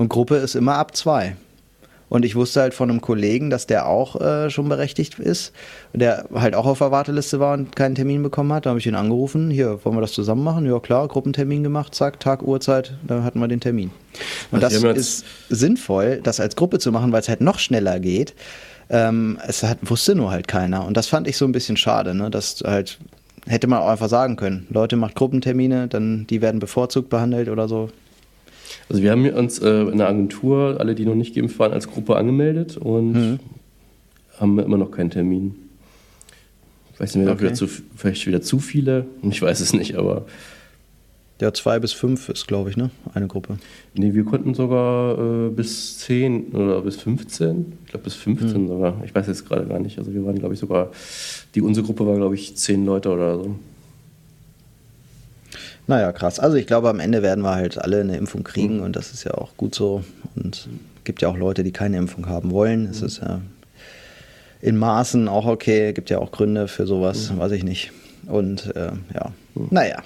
Und 0.00 0.08
Gruppe 0.08 0.36
ist 0.36 0.54
immer 0.54 0.76
ab 0.76 0.96
zwei. 0.96 1.36
Und 2.08 2.24
ich 2.24 2.34
wusste 2.34 2.62
halt 2.62 2.72
von 2.72 2.88
einem 2.88 3.02
Kollegen, 3.02 3.50
dass 3.50 3.66
der 3.66 3.86
auch 3.86 4.18
äh, 4.18 4.48
schon 4.48 4.66
berechtigt 4.66 5.18
ist, 5.18 5.52
der 5.92 6.24
halt 6.34 6.54
auch 6.54 6.64
auf 6.64 6.78
der 6.78 6.90
Warteliste 6.90 7.38
war 7.38 7.52
und 7.52 7.76
keinen 7.76 7.96
Termin 7.96 8.22
bekommen 8.22 8.50
hat. 8.54 8.64
Da 8.64 8.70
habe 8.70 8.80
ich 8.80 8.86
ihn 8.86 8.94
angerufen, 8.94 9.50
hier, 9.50 9.84
wollen 9.84 9.98
wir 9.98 10.00
das 10.00 10.12
zusammen 10.12 10.42
machen? 10.42 10.64
Ja 10.64 10.80
klar, 10.80 11.06
Gruppentermin 11.06 11.62
gemacht, 11.62 11.94
zack, 11.94 12.18
Tag, 12.18 12.42
Uhrzeit, 12.42 12.96
da 13.06 13.22
hatten 13.24 13.40
wir 13.40 13.48
den 13.48 13.60
Termin. 13.60 13.90
Und 14.50 14.64
also 14.64 14.88
das 14.88 14.96
ist 14.96 15.24
sinnvoll, 15.50 16.20
das 16.22 16.40
als 16.40 16.56
Gruppe 16.56 16.78
zu 16.78 16.92
machen, 16.92 17.12
weil 17.12 17.20
es 17.20 17.28
halt 17.28 17.42
noch 17.42 17.58
schneller 17.58 18.00
geht. 18.00 18.34
Ähm, 18.88 19.38
es 19.46 19.62
hat, 19.62 19.80
wusste 19.82 20.14
nur 20.14 20.30
halt 20.30 20.48
keiner. 20.48 20.86
Und 20.86 20.96
das 20.96 21.08
fand 21.08 21.28
ich 21.28 21.36
so 21.36 21.44
ein 21.44 21.52
bisschen 21.52 21.76
schade, 21.76 22.14
ne? 22.14 22.30
dass 22.30 22.62
halt 22.66 22.98
hätte 23.46 23.66
man 23.66 23.80
auch 23.80 23.88
einfach 23.88 24.08
sagen 24.08 24.36
können, 24.36 24.66
Leute 24.70 24.96
macht 24.96 25.14
Gruppentermine, 25.14 25.88
dann 25.88 26.26
die 26.26 26.40
werden 26.40 26.58
bevorzugt 26.58 27.10
behandelt 27.10 27.50
oder 27.50 27.68
so. 27.68 27.90
Also 28.90 29.04
wir 29.04 29.12
haben 29.12 29.24
uns 29.30 29.60
äh, 29.60 29.82
in 29.82 29.98
der 29.98 30.08
Agentur, 30.08 30.76
alle, 30.80 30.96
die 30.96 31.06
noch 31.06 31.14
nicht 31.14 31.36
geimpft 31.36 31.60
waren, 31.60 31.72
als 31.72 31.86
Gruppe 31.86 32.16
angemeldet 32.16 32.76
und 32.76 33.12
mhm. 33.12 33.38
haben 34.36 34.58
immer 34.58 34.78
noch 34.78 34.90
keinen 34.90 35.10
Termin. 35.10 35.54
Ich 36.92 37.00
weiß 37.00 37.14
nicht, 37.14 37.28
okay. 37.28 37.40
wieder 37.40 37.54
zu, 37.54 37.68
vielleicht 37.68 38.26
wieder 38.26 38.42
zu 38.42 38.58
viele. 38.58 39.06
Ich 39.22 39.40
weiß 39.40 39.60
es 39.60 39.72
nicht, 39.72 39.94
aber. 39.94 40.26
Ja, 41.40 41.54
zwei 41.54 41.78
bis 41.78 41.92
fünf 41.92 42.28
ist, 42.28 42.48
glaube 42.48 42.68
ich, 42.68 42.76
ne? 42.76 42.90
Eine 43.14 43.28
Gruppe. 43.28 43.58
Nee, 43.94 44.12
wir 44.12 44.24
konnten 44.24 44.54
sogar 44.54 45.46
äh, 45.46 45.50
bis 45.50 45.98
zehn 46.00 46.48
oder 46.48 46.82
bis 46.82 46.96
15. 46.96 47.72
Ich 47.84 47.90
glaube 47.92 48.04
bis 48.04 48.14
15 48.14 48.64
mhm. 48.64 48.68
sogar. 48.68 49.00
Ich 49.04 49.14
weiß 49.14 49.28
jetzt 49.28 49.48
gerade 49.48 49.66
gar 49.66 49.78
nicht. 49.78 49.98
Also 49.98 50.12
wir 50.12 50.24
waren, 50.26 50.38
glaube 50.38 50.54
ich, 50.54 50.60
sogar, 50.60 50.90
die 51.54 51.62
unsere 51.62 51.86
Gruppe 51.86 52.06
war, 52.08 52.16
glaube 52.16 52.34
ich, 52.34 52.56
zehn 52.56 52.84
Leute 52.84 53.10
oder 53.10 53.36
so. 53.36 53.54
Naja, 55.90 56.12
krass. 56.12 56.38
Also 56.38 56.56
ich 56.56 56.68
glaube, 56.68 56.88
am 56.88 57.00
Ende 57.00 57.20
werden 57.20 57.42
wir 57.42 57.56
halt 57.56 57.76
alle 57.76 57.98
eine 57.98 58.16
Impfung 58.16 58.44
kriegen 58.44 58.76
mhm. 58.76 58.84
und 58.84 58.94
das 58.94 59.12
ist 59.12 59.24
ja 59.24 59.34
auch 59.34 59.56
gut 59.56 59.74
so. 59.74 60.04
Und 60.36 60.68
es 60.98 61.02
gibt 61.02 61.20
ja 61.20 61.28
auch 61.28 61.36
Leute, 61.36 61.64
die 61.64 61.72
keine 61.72 61.96
Impfung 61.96 62.28
haben 62.28 62.52
wollen. 62.52 62.86
Es 62.86 63.00
mhm. 63.00 63.06
ist 63.08 63.20
ja 63.20 63.40
in 64.60 64.76
Maßen 64.76 65.26
auch 65.26 65.46
okay. 65.46 65.88
Es 65.88 65.94
gibt 65.94 66.08
ja 66.08 66.18
auch 66.18 66.30
Gründe 66.30 66.68
für 66.68 66.86
sowas, 66.86 67.32
mhm. 67.32 67.38
weiß 67.38 67.50
ich 67.50 67.64
nicht. 67.64 67.90
Und 68.28 68.72
äh, 68.76 68.92
ja, 69.12 69.32
mhm. 69.56 69.66
naja. 69.70 70.00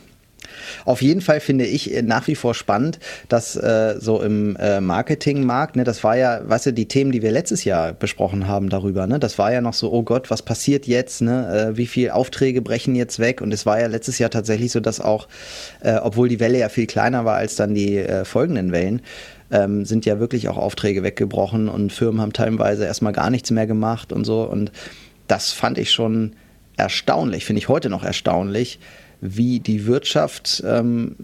Auf 0.84 1.02
jeden 1.02 1.20
Fall 1.20 1.40
finde 1.40 1.66
ich 1.66 1.94
äh, 1.94 2.02
nach 2.02 2.26
wie 2.26 2.34
vor 2.34 2.54
spannend, 2.54 2.98
dass 3.28 3.56
äh, 3.56 3.96
so 3.98 4.22
im 4.22 4.56
äh, 4.56 4.80
Marketingmarkt, 4.80 5.76
ne, 5.76 5.84
das 5.84 6.04
war 6.04 6.16
ja, 6.16 6.40
weißt 6.48 6.66
du, 6.66 6.72
die 6.72 6.88
Themen, 6.88 7.12
die 7.12 7.22
wir 7.22 7.30
letztes 7.30 7.64
Jahr 7.64 7.92
besprochen 7.92 8.48
haben 8.48 8.68
darüber, 8.68 9.06
ne, 9.06 9.18
das 9.18 9.38
war 9.38 9.52
ja 9.52 9.60
noch 9.60 9.74
so, 9.74 9.92
oh 9.92 10.02
Gott, 10.02 10.30
was 10.30 10.42
passiert 10.42 10.86
jetzt, 10.86 11.22
ne, 11.22 11.72
äh, 11.72 11.76
wie 11.76 11.86
viele 11.86 12.14
Aufträge 12.14 12.62
brechen 12.62 12.94
jetzt 12.94 13.18
weg? 13.18 13.40
Und 13.40 13.52
es 13.52 13.66
war 13.66 13.80
ja 13.80 13.86
letztes 13.86 14.18
Jahr 14.18 14.30
tatsächlich 14.30 14.72
so, 14.72 14.80
dass 14.80 15.00
auch, 15.00 15.28
äh, 15.80 15.96
obwohl 15.96 16.28
die 16.28 16.40
Welle 16.40 16.58
ja 16.58 16.68
viel 16.68 16.86
kleiner 16.86 17.24
war 17.24 17.36
als 17.36 17.56
dann 17.56 17.74
die 17.74 17.98
äh, 17.98 18.24
folgenden 18.24 18.72
Wellen, 18.72 19.02
ähm, 19.50 19.84
sind 19.84 20.06
ja 20.06 20.18
wirklich 20.18 20.48
auch 20.48 20.56
Aufträge 20.56 21.02
weggebrochen 21.02 21.68
und 21.68 21.92
Firmen 21.92 22.20
haben 22.20 22.32
teilweise 22.32 22.84
erstmal 22.84 23.12
gar 23.12 23.30
nichts 23.30 23.50
mehr 23.50 23.66
gemacht 23.66 24.12
und 24.12 24.24
so. 24.24 24.42
Und 24.42 24.72
das 25.28 25.52
fand 25.52 25.78
ich 25.78 25.92
schon 25.92 26.34
erstaunlich, 26.76 27.44
finde 27.44 27.58
ich 27.58 27.68
heute 27.68 27.88
noch 27.88 28.04
erstaunlich, 28.04 28.80
wie 29.24 29.58
die 29.58 29.86
Wirtschaft 29.86 30.62
ähm, 30.66 31.16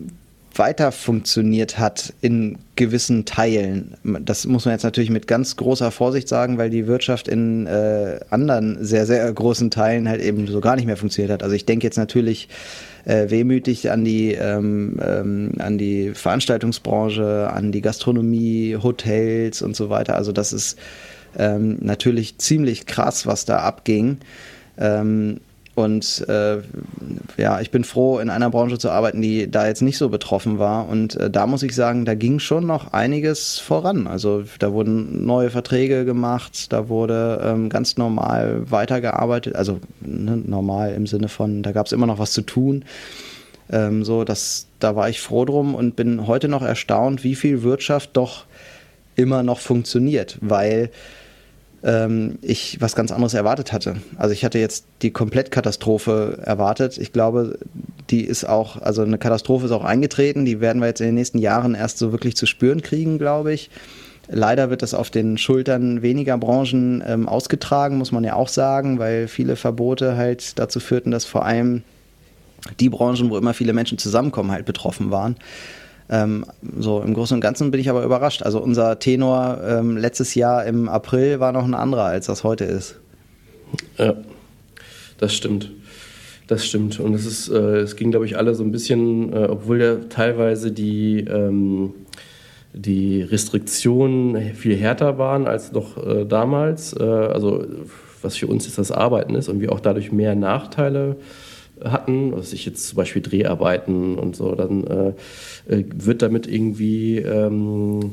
weiter 0.54 0.90
funktioniert 0.90 1.78
hat 1.78 2.12
in 2.22 2.58
gewissen 2.74 3.24
Teilen. 3.24 3.94
Das 4.24 4.46
muss 4.46 4.64
man 4.64 4.72
jetzt 4.72 4.82
natürlich 4.82 5.10
mit 5.10 5.26
ganz 5.26 5.56
großer 5.56 5.90
Vorsicht 5.90 6.28
sagen, 6.28 6.58
weil 6.58 6.70
die 6.70 6.86
Wirtschaft 6.86 7.28
in 7.28 7.66
äh, 7.66 8.20
anderen 8.30 8.82
sehr, 8.84 9.06
sehr 9.06 9.32
großen 9.32 9.70
Teilen 9.70 10.08
halt 10.08 10.20
eben 10.20 10.46
so 10.48 10.60
gar 10.60 10.76
nicht 10.76 10.86
mehr 10.86 10.96
funktioniert 10.96 11.30
hat. 11.30 11.42
Also 11.42 11.54
ich 11.54 11.66
denke 11.66 11.86
jetzt 11.86 11.98
natürlich 11.98 12.48
äh, 13.04 13.30
wehmütig 13.30 13.90
an 13.90 14.04
die, 14.04 14.32
ähm, 14.32 14.98
ähm, 15.02 15.52
an 15.58 15.78
die 15.78 16.12
Veranstaltungsbranche, 16.14 17.50
an 17.52 17.70
die 17.70 17.80
Gastronomie, 17.80 18.76
Hotels 18.82 19.62
und 19.62 19.76
so 19.76 19.88
weiter. 19.88 20.16
Also 20.16 20.32
das 20.32 20.52
ist 20.52 20.78
ähm, 21.38 21.78
natürlich 21.80 22.38
ziemlich 22.38 22.86
krass, 22.86 23.26
was 23.26 23.44
da 23.44 23.58
abging. 23.58 24.18
Ähm, 24.78 25.40
und 25.80 26.26
äh, 26.28 26.58
ja, 27.36 27.60
ich 27.60 27.70
bin 27.70 27.84
froh, 27.84 28.18
in 28.18 28.30
einer 28.30 28.50
Branche 28.50 28.78
zu 28.78 28.90
arbeiten, 28.90 29.20
die 29.22 29.50
da 29.50 29.66
jetzt 29.66 29.82
nicht 29.82 29.98
so 29.98 30.08
betroffen 30.08 30.58
war. 30.58 30.88
Und 30.88 31.16
äh, 31.16 31.30
da 31.30 31.46
muss 31.46 31.62
ich 31.62 31.74
sagen, 31.74 32.04
da 32.04 32.14
ging 32.14 32.38
schon 32.38 32.66
noch 32.66 32.92
einiges 32.92 33.58
voran. 33.58 34.06
Also 34.06 34.44
da 34.58 34.72
wurden 34.72 35.24
neue 35.24 35.50
Verträge 35.50 36.04
gemacht, 36.04 36.72
da 36.72 36.88
wurde 36.88 37.40
ähm, 37.44 37.68
ganz 37.68 37.96
normal 37.96 38.70
weitergearbeitet. 38.70 39.56
Also 39.56 39.80
ne, 40.00 40.36
normal 40.36 40.92
im 40.92 41.06
Sinne 41.06 41.28
von, 41.28 41.62
da 41.62 41.72
gab 41.72 41.86
es 41.86 41.92
immer 41.92 42.06
noch 42.06 42.18
was 42.18 42.32
zu 42.32 42.42
tun. 42.42 42.84
Ähm, 43.70 44.04
so, 44.04 44.24
das, 44.24 44.66
da 44.78 44.96
war 44.96 45.08
ich 45.08 45.20
froh 45.20 45.44
drum 45.44 45.74
und 45.74 45.96
bin 45.96 46.26
heute 46.26 46.48
noch 46.48 46.62
erstaunt, 46.62 47.24
wie 47.24 47.34
viel 47.34 47.62
Wirtschaft 47.62 48.10
doch 48.14 48.44
immer 49.16 49.42
noch 49.42 49.60
funktioniert, 49.60 50.38
weil 50.40 50.90
ähm, 51.82 52.38
ich 52.42 52.80
was 52.80 52.94
ganz 52.94 53.12
anderes 53.12 53.34
erwartet 53.34 53.72
hatte. 53.72 53.96
Also 54.16 54.32
ich 54.32 54.44
hatte 54.44 54.58
jetzt 54.58 54.84
die 55.02 55.10
Komplettkatastrophe 55.10 56.38
erwartet. 56.44 56.98
Ich 56.98 57.12
glaube, 57.12 57.58
die 58.10 58.22
ist 58.22 58.44
auch, 58.44 58.80
also 58.80 59.02
eine 59.02 59.18
Katastrophe 59.18 59.66
ist 59.66 59.72
auch 59.72 59.84
eingetreten. 59.84 60.44
Die 60.44 60.60
werden 60.60 60.80
wir 60.80 60.88
jetzt 60.88 61.00
in 61.00 61.06
den 61.06 61.14
nächsten 61.14 61.38
Jahren 61.38 61.74
erst 61.74 61.98
so 61.98 62.12
wirklich 62.12 62.36
zu 62.36 62.46
spüren 62.46 62.82
kriegen, 62.82 63.18
glaube 63.18 63.52
ich. 63.52 63.70
Leider 64.28 64.70
wird 64.70 64.82
das 64.82 64.94
auf 64.94 65.10
den 65.10 65.38
Schultern 65.38 66.02
weniger 66.02 66.38
Branchen 66.38 67.02
ähm, 67.04 67.28
ausgetragen, 67.28 67.98
muss 67.98 68.12
man 68.12 68.22
ja 68.22 68.34
auch 68.34 68.48
sagen, 68.48 68.98
weil 69.00 69.26
viele 69.26 69.56
Verbote 69.56 70.16
halt 70.16 70.58
dazu 70.58 70.78
führten, 70.78 71.10
dass 71.10 71.24
vor 71.24 71.44
allem 71.44 71.82
die 72.78 72.90
Branchen, 72.90 73.30
wo 73.30 73.36
immer 73.36 73.54
viele 73.54 73.72
Menschen 73.72 73.98
zusammenkommen, 73.98 74.52
halt 74.52 74.66
betroffen 74.66 75.10
waren. 75.10 75.36
Ähm, 76.10 76.44
so 76.78 77.00
im 77.00 77.14
Großen 77.14 77.36
und 77.36 77.40
Ganzen 77.40 77.70
bin 77.70 77.80
ich 77.80 77.88
aber 77.88 78.04
überrascht. 78.04 78.42
Also 78.42 78.60
unser 78.60 78.98
Tenor 78.98 79.60
ähm, 79.64 79.96
letztes 79.96 80.34
Jahr 80.34 80.64
im 80.64 80.88
April 80.88 81.38
war 81.38 81.52
noch 81.52 81.64
ein 81.64 81.74
anderer, 81.74 82.04
als 82.04 82.26
das 82.26 82.42
heute 82.42 82.64
ist. 82.64 82.96
Ja, 83.96 84.14
das 85.18 85.34
stimmt. 85.34 85.70
Das 86.48 86.66
stimmt. 86.66 86.98
Und 86.98 87.14
es 87.14 87.26
ist, 87.26 87.48
äh, 87.48 87.76
es 87.76 87.94
ging, 87.94 88.10
glaube 88.10 88.26
ich, 88.26 88.36
alle 88.36 88.56
so 88.56 88.64
ein 88.64 88.72
bisschen, 88.72 89.32
äh, 89.32 89.46
obwohl 89.48 89.80
ja 89.80 89.96
teilweise 90.08 90.72
die, 90.72 91.20
ähm, 91.20 91.92
die 92.72 93.22
Restriktionen 93.22 94.54
viel 94.54 94.76
härter 94.76 95.16
waren 95.16 95.46
als 95.46 95.70
noch 95.70 96.04
äh, 96.04 96.24
damals. 96.24 96.92
Äh, 96.92 97.04
also 97.04 97.64
was 98.22 98.36
für 98.36 98.48
uns 98.48 98.66
jetzt 98.66 98.78
das 98.78 98.90
Arbeiten 98.90 99.36
ist 99.36 99.48
und 99.48 99.60
wir 99.60 99.70
auch 99.70 99.80
dadurch 99.80 100.10
mehr 100.10 100.34
Nachteile 100.34 101.16
hatten, 101.84 102.32
was 102.32 102.52
ich 102.52 102.66
jetzt 102.66 102.88
zum 102.88 102.96
Beispiel 102.96 103.22
Dreharbeiten 103.22 104.18
und 104.18 104.36
so, 104.36 104.54
dann 104.54 104.84
äh, 104.86 105.08
äh, 105.74 105.84
wird 105.94 106.22
damit 106.22 106.46
irgendwie 106.46 107.18
ähm, 107.18 108.12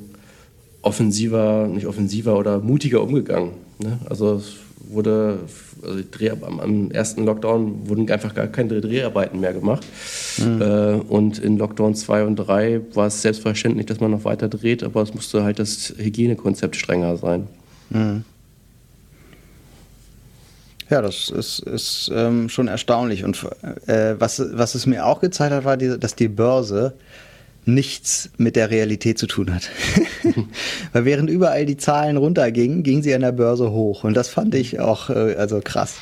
offensiver, 0.81 1.67
nicht 1.67 1.87
offensiver 1.87 2.37
oder 2.37 2.59
mutiger 2.59 3.01
umgegangen. 3.01 3.51
Ne? 3.79 3.99
Also 4.09 4.35
es 4.35 4.55
wurde, 4.89 5.39
also 5.83 5.99
Dreh, 6.11 6.29
am, 6.29 6.59
am, 6.59 6.91
ersten 6.91 7.25
Lockdown 7.25 7.89
wurden 7.89 8.09
einfach 8.09 8.33
gar 8.33 8.47
keine 8.47 8.79
Dreharbeiten 8.81 9.39
mehr 9.39 9.53
gemacht. 9.53 9.85
Mhm. 10.37 10.61
Äh, 10.61 10.93
und 11.09 11.39
in 11.39 11.57
Lockdown 11.57 11.95
2 11.95 12.23
und 12.23 12.35
3 12.37 12.81
war 12.93 13.07
es 13.07 13.21
selbstverständlich, 13.21 13.85
dass 13.85 13.99
man 13.99 14.11
noch 14.11 14.23
weiter 14.23 14.47
dreht, 14.47 14.83
aber 14.83 15.01
es 15.01 15.13
musste 15.13 15.43
halt 15.43 15.59
das 15.59 15.93
Hygienekonzept 15.97 16.75
strenger 16.75 17.17
sein. 17.17 17.47
Mhm. 17.89 18.23
Ja, 20.89 21.01
das 21.01 21.29
ist, 21.29 21.59
ist 21.59 22.11
ähm, 22.13 22.47
schon 22.49 22.67
erstaunlich. 22.67 23.23
Und 23.23 23.45
äh, 23.87 24.15
was, 24.19 24.41
was 24.53 24.75
es 24.75 24.85
mir 24.85 25.05
auch 25.05 25.19
gezeigt 25.19 25.51
hat, 25.51 25.65
war, 25.65 25.77
die, 25.77 25.99
dass 25.99 26.15
die 26.15 26.29
Börse 26.29 26.93
nichts 27.65 28.29
mit 28.37 28.55
der 28.55 28.69
Realität 28.71 29.19
zu 29.19 29.27
tun 29.27 29.53
hat. 29.53 29.69
Weil 30.93 31.05
während 31.05 31.29
überall 31.29 31.65
die 31.65 31.77
Zahlen 31.77 32.17
runtergingen, 32.17 32.83
ging 32.83 33.03
sie 33.03 33.13
an 33.13 33.21
der 33.21 33.31
Börse 33.33 33.71
hoch. 33.71 34.03
Und 34.03 34.15
das 34.15 34.29
fand 34.29 34.55
ich 34.55 34.79
auch 34.79 35.09
äh, 35.09 35.35
also 35.35 35.59
krass. 35.63 35.95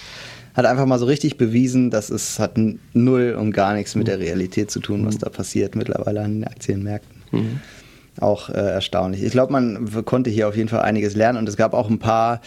Hat 0.54 0.66
einfach 0.66 0.86
mal 0.86 1.00
so 1.00 1.06
richtig 1.06 1.38
bewiesen, 1.38 1.90
dass 1.90 2.10
es 2.10 2.40
hat 2.40 2.58
null 2.94 3.36
und 3.38 3.52
gar 3.52 3.74
nichts 3.74 3.96
mit 3.96 4.08
der 4.08 4.20
Realität 4.20 4.72
zu 4.72 4.80
tun, 4.80 5.06
was 5.06 5.18
da 5.18 5.30
passiert 5.30 5.76
mittlerweile 5.76 6.22
an 6.22 6.40
den 6.40 6.44
Aktienmärkten. 6.46 7.24
Mhm. 7.32 7.60
Auch 8.22 8.50
äh, 8.50 8.54
erstaunlich. 8.54 9.22
Ich 9.22 9.32
glaube, 9.32 9.52
man 9.52 10.06
konnte 10.06 10.30
hier 10.30 10.48
auf 10.48 10.56
jeden 10.56 10.70
Fall 10.70 10.82
einiges 10.82 11.16
lernen 11.16 11.40
und 11.40 11.50
es 11.50 11.58
gab 11.58 11.74
auch 11.74 11.90
ein 11.90 12.00
paar 12.00 12.40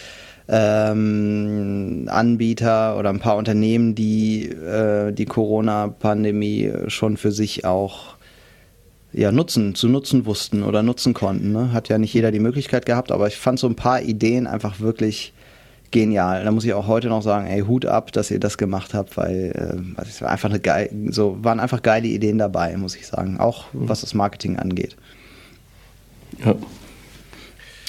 ähm, 0.49 2.09
Anbieter 2.09 2.99
oder 2.99 3.11
ein 3.11 3.21
paar 3.21 3.37
Unternehmen, 3.37 3.95
die 3.95 4.47
äh, 4.49 5.13
die 5.13 5.27
Corona-Pandemie 5.27 6.73
schon 6.89 7.17
für 7.17 7.33
sich 7.33 7.65
auch 7.65 8.17
ja, 9.13 9.33
nutzen, 9.33 9.75
zu 9.75 9.89
nutzen 9.89 10.27
wussten 10.27 10.63
oder 10.63 10.83
nutzen 10.83 11.15
konnten. 11.15 11.53
Ne? 11.53 11.73
Hat 11.73 11.89
ja 11.89 11.99
nicht 11.99 12.15
jeder 12.15 12.31
die 12.31 12.41
Möglichkeit 12.41 12.87
gehabt, 12.87 13.11
aber 13.13 13.27
ich 13.27 13.37
fand 13.37 13.59
so 13.59 13.67
ein 13.67 13.77
paar 13.77 14.03
Ideen 14.03 14.47
einfach 14.47 14.81
wirklich 14.81 15.33
genial. 15.91 16.45
Da 16.45 16.51
muss 16.51 16.65
ich 16.65 16.75
auch 16.75 16.87
heute 16.87 17.09
noch 17.09 17.23
sagen, 17.23 17.47
ey, 17.47 17.63
Hut 17.63 17.87
ab, 17.87 18.13
dass 18.13 18.31
ihr 18.31 18.41
das 18.41 18.59
gemacht 18.59 18.95
habt, 18.95 19.17
weil 19.17 19.53
äh, 19.97 20.03
es 20.03 20.21
war 20.21 20.31
einfach 20.31 20.51
eine 20.51 20.61
geil, 20.61 20.91
so 21.11 21.37
waren 21.43 21.61
einfach 21.61 21.83
geile 21.83 22.09
Ideen 22.09 22.39
dabei, 22.39 22.77
muss 22.77 22.97
ich 22.97 23.07
sagen. 23.07 23.39
Auch 23.41 23.67
was 23.73 24.03
das 24.03 24.15
Marketing 24.15 24.59
angeht. 24.59 24.97
Ja. 26.45 26.55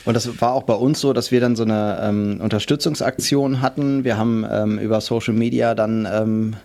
Und 0.06 0.14
das 0.14 0.42
war 0.42 0.54
auch 0.54 0.64
bei 0.64 0.74
uns 0.74 1.02
so, 1.02 1.14
dass 1.14 1.32
wir 1.32 1.42
dann 1.42 1.56
so 1.56 1.64
eine 1.64 2.00
ähm, 2.02 2.40
Unterstützungsaktion 2.42 3.62
hatten. 3.62 4.04
Wir 4.04 4.18
haben 4.18 4.46
ähm, 4.50 4.80
über 4.80 5.02
Social 5.02 5.34
Media 5.34 5.76
dann 5.76 6.08
ähm, 6.12 6.56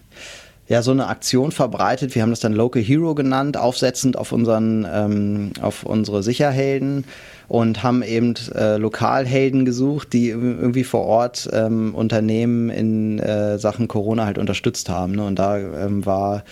ja 0.69 0.83
so 0.83 0.93
eine 0.93 1.09
Aktion 1.09 1.53
verbreitet. 1.53 2.15
Wir 2.15 2.23
haben 2.23 2.31
das 2.31 2.41
dann 2.41 2.53
Local 2.53 2.83
Hero 2.83 3.15
genannt, 3.15 3.57
aufsetzend 3.57 4.17
auf 4.17 4.33
unseren 4.33 4.87
ähm, 4.91 5.53
auf 5.61 5.85
unsere 5.85 6.23
Sicherhelden 6.23 7.05
und 7.49 7.83
haben 7.83 8.03
eben 8.03 8.35
äh, 8.55 8.77
Lokalhelden 8.77 9.65
gesucht, 9.65 10.13
die 10.13 10.29
irgendwie 10.29 10.85
vor 10.85 11.03
Ort 11.03 11.49
ähm, 11.53 11.95
Unternehmen 11.95 12.71
in 12.71 13.19
äh, 13.19 13.59
Sachen 13.59 13.89
Corona 13.89 14.25
halt 14.27 14.39
unterstützt 14.39 14.89
haben. 14.89 15.17
Ne? 15.17 15.25
Und 15.25 15.39
da 15.39 15.59
ähm, 15.59 16.07
war 16.07 16.45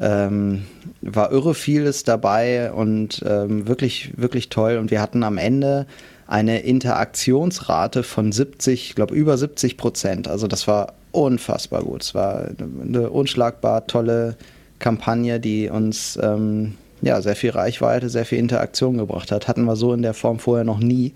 ähm, 0.00 0.64
war 1.02 1.30
irre 1.30 1.54
vieles 1.54 2.04
dabei 2.04 2.72
und 2.72 3.22
ähm, 3.26 3.68
wirklich, 3.68 4.12
wirklich 4.16 4.48
toll. 4.48 4.78
Und 4.78 4.90
wir 4.90 5.00
hatten 5.00 5.22
am 5.22 5.38
Ende 5.38 5.86
eine 6.26 6.60
Interaktionsrate 6.60 8.02
von 8.02 8.32
70, 8.32 8.90
ich 8.90 8.94
glaube 8.94 9.14
über 9.14 9.36
70 9.36 9.76
Prozent. 9.76 10.28
Also 10.28 10.46
das 10.46 10.66
war 10.68 10.94
unfassbar 11.12 11.82
gut. 11.82 12.02
Es 12.02 12.14
war 12.14 12.48
eine 12.60 13.10
unschlagbar 13.10 13.86
tolle 13.86 14.36
Kampagne, 14.78 15.40
die 15.40 15.68
uns 15.68 16.18
ähm, 16.22 16.76
ja, 17.02 17.20
sehr 17.20 17.36
viel 17.36 17.50
Reichweite, 17.50 18.08
sehr 18.08 18.24
viel 18.24 18.38
Interaktion 18.38 18.98
gebracht 18.98 19.32
hat. 19.32 19.48
Hatten 19.48 19.64
wir 19.64 19.76
so 19.76 19.92
in 19.92 20.02
der 20.02 20.14
Form 20.14 20.38
vorher 20.38 20.64
noch 20.64 20.78
nie. 20.78 21.14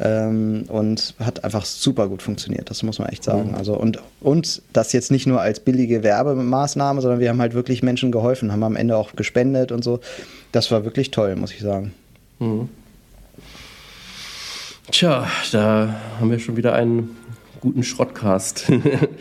Ähm, 0.00 0.64
und 0.68 1.14
hat 1.18 1.42
einfach 1.42 1.64
super 1.64 2.08
gut 2.08 2.22
funktioniert, 2.22 2.70
das 2.70 2.82
muss 2.84 2.98
man 3.00 3.08
echt 3.08 3.24
sagen. 3.24 3.50
Mhm. 3.50 3.54
Also 3.56 3.76
und, 3.76 3.98
und 4.20 4.62
das 4.72 4.92
jetzt 4.92 5.10
nicht 5.10 5.26
nur 5.26 5.40
als 5.40 5.60
billige 5.60 6.04
Werbemaßnahme, 6.04 7.00
sondern 7.00 7.18
wir 7.18 7.28
haben 7.28 7.40
halt 7.40 7.54
wirklich 7.54 7.82
Menschen 7.82 8.12
geholfen, 8.12 8.52
haben 8.52 8.62
am 8.62 8.76
Ende 8.76 8.96
auch 8.96 9.16
gespendet 9.16 9.72
und 9.72 9.82
so. 9.82 10.00
Das 10.52 10.70
war 10.70 10.84
wirklich 10.84 11.10
toll, 11.10 11.34
muss 11.36 11.52
ich 11.52 11.60
sagen. 11.60 11.92
Mhm. 12.38 12.68
Tja, 14.90 15.26
da 15.52 15.96
haben 16.18 16.30
wir 16.30 16.38
schon 16.38 16.56
wieder 16.56 16.74
einen 16.74 17.16
guten 17.60 17.82
Schrottcast. 17.82 18.66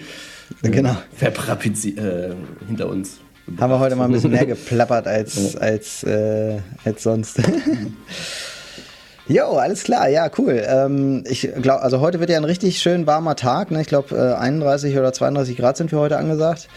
genau. 0.61 0.95
äh, 1.97 2.34
hinter 2.67 2.88
uns. 2.89 3.17
Haben 3.59 3.71
wir 3.71 3.80
heute 3.80 3.95
mal 3.95 4.05
ein 4.05 4.11
bisschen 4.11 4.32
mehr 4.32 4.45
geplappert 4.45 5.07
als, 5.07 5.55
als, 5.55 6.03
äh, 6.03 6.59
als 6.84 7.03
sonst. 7.03 7.41
Jo, 9.30 9.57
alles 9.57 9.84
klar, 9.84 10.07
ja, 10.07 10.30
cool. 10.38 10.63
Ähm, 10.65 11.23
ich 11.28 11.49
glaube, 11.61 11.82
also 11.82 11.99
heute 11.99 12.21
wird 12.21 12.30
ja 12.30 12.38
ein 12.38 12.45
richtig 12.45 12.80
schön 12.80 13.05
warmer 13.07 13.36
Tag. 13.36 13.71
Ne? 13.71 13.82
Ich 13.82 13.88
glaube, 13.88 14.15
äh, 14.15 14.36
31 14.36 14.97
oder 14.97 15.11
32 15.11 15.57
Grad 15.57 15.75
sind 15.75 15.91
wir 15.91 15.99
heute 15.99 16.17
angesagt. 16.17 16.69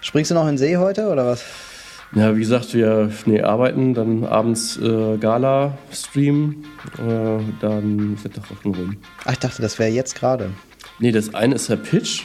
Springst 0.00 0.32
du 0.32 0.34
noch 0.34 0.42
in 0.42 0.54
den 0.54 0.58
See 0.58 0.76
heute 0.78 1.08
oder 1.08 1.26
was? 1.26 1.44
Ja, 2.14 2.34
wie 2.34 2.40
gesagt, 2.40 2.74
wir 2.74 3.10
nee, 3.24 3.40
arbeiten, 3.40 3.94
dann 3.94 4.24
abends 4.24 4.76
äh, 4.78 5.16
Gala-Stream, 5.16 6.64
äh, 6.98 7.42
dann 7.60 8.14
ist 8.16 8.36
doch 8.36 8.50
auch 8.50 8.64
rum. 8.64 8.96
Ach, 9.24 9.32
ich 9.32 9.38
dachte, 9.38 9.62
das 9.62 9.78
wäre 9.78 9.90
jetzt 9.90 10.16
gerade. 10.16 10.50
Nee, 10.98 11.12
das 11.12 11.34
eine 11.34 11.54
ist 11.54 11.70
der 11.70 11.76
Pitch. 11.76 12.24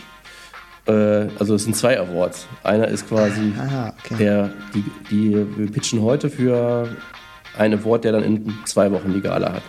Äh, 0.88 1.28
also 1.38 1.54
es 1.54 1.66
sind 1.66 1.76
zwei 1.76 2.00
Awards. 2.00 2.48
Einer 2.64 2.88
ist 2.88 3.08
quasi 3.08 3.54
ah, 3.60 3.94
okay. 4.04 4.16
der, 4.18 4.50
die, 4.74 4.84
die, 5.12 5.48
wir 5.56 5.72
pitchen 5.72 6.02
heute 6.02 6.30
für 6.30 6.90
ein 7.60 7.74
Award, 7.74 8.04
der 8.04 8.14
dann 8.14 8.24
in 8.24 8.54
zwei 8.66 8.92
Wochen 8.92 9.14
die 9.14 9.22
Gala 9.22 9.54
hat. 9.54 9.64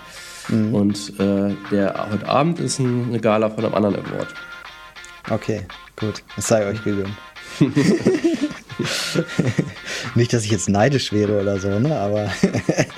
Mhm. 0.49 0.75
Und 0.75 1.21
äh, 1.21 1.55
der 1.71 2.09
heute 2.11 2.29
Abend 2.29 2.61
ist 2.61 2.81
eine 2.81 3.21
Gala 3.21 3.51
von 3.51 3.65
einem 3.65 3.75
anderen 3.75 3.97
Award. 3.97 4.35
Okay, 5.31 5.67
gut. 5.97 6.23
Das 6.37 6.49
sei 6.49 6.67
euch 6.67 6.83
gegönnt. 6.85 7.15
Nicht, 10.15 10.33
dass 10.33 10.45
ich 10.45 10.51
jetzt 10.51 10.69
neidisch 10.69 11.13
wäre 11.13 11.41
oder 11.41 11.59
so, 11.59 11.79
ne? 11.79 11.99
Aber. 11.99 12.31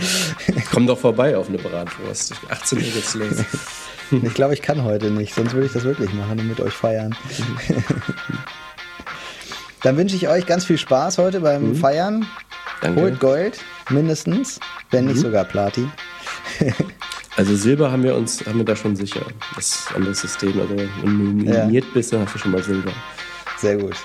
Komm 0.71 0.87
doch 0.87 0.99
vorbei 0.99 1.37
auf 1.37 1.49
eine 1.49 1.59
Bratwurst. 1.59 2.35
18 2.49 2.79
Uhr 2.79 2.85
geht's 2.85 3.15
los. 3.15 3.37
Ich 4.11 4.35
glaube, 4.35 4.55
ich 4.55 4.61
kann 4.61 4.83
heute 4.83 5.09
nicht, 5.09 5.37
sonst 5.37 5.53
würde 5.53 5.69
ich 5.69 5.73
das 5.73 5.85
wirklich 5.85 6.13
machen 6.15 6.41
und 6.41 6.49
mit 6.49 6.61
euch 6.61 6.73
feiern. 6.73 7.15
Dann 9.85 9.97
wünsche 9.97 10.17
ich 10.17 10.27
euch 10.27 10.47
ganz 10.47 10.65
viel 10.65 10.79
Spaß 10.79 11.19
heute 11.19 11.39
beim 11.39 11.69
mhm. 11.69 11.77
Feiern. 11.77 12.27
Danke. 12.81 13.01
Holt 13.01 13.21
Gold, 13.21 13.61
mindestens, 13.91 14.61
wenn 14.91 15.07
nicht 15.07 15.17
mhm. 15.17 15.23
sogar 15.23 15.45
Platin. 15.45 15.91
also 17.37 17.55
Silber 17.57 17.91
haben 17.91 18.03
wir 18.03 18.15
uns, 18.15 18.45
haben 18.47 18.59
wir 18.59 18.65
da 18.65 18.77
schon 18.77 18.97
sicher. 18.97 19.21
Das 19.55 19.67
ist 19.67 19.91
ein 19.91 19.97
anderes 19.97 20.21
System. 20.21 20.61
Also 20.61 20.77
wenn 20.77 20.89
du 21.01 21.09
nominiert 21.09 21.85
ja. 21.85 21.91
bist, 21.93 22.13
dann 22.13 22.23
hast 22.23 22.35
du 22.35 22.39
schon 22.39 22.53
mal 22.53 22.63
Silber. 22.63 22.93
Sehr 23.61 23.77
gut. 23.77 23.97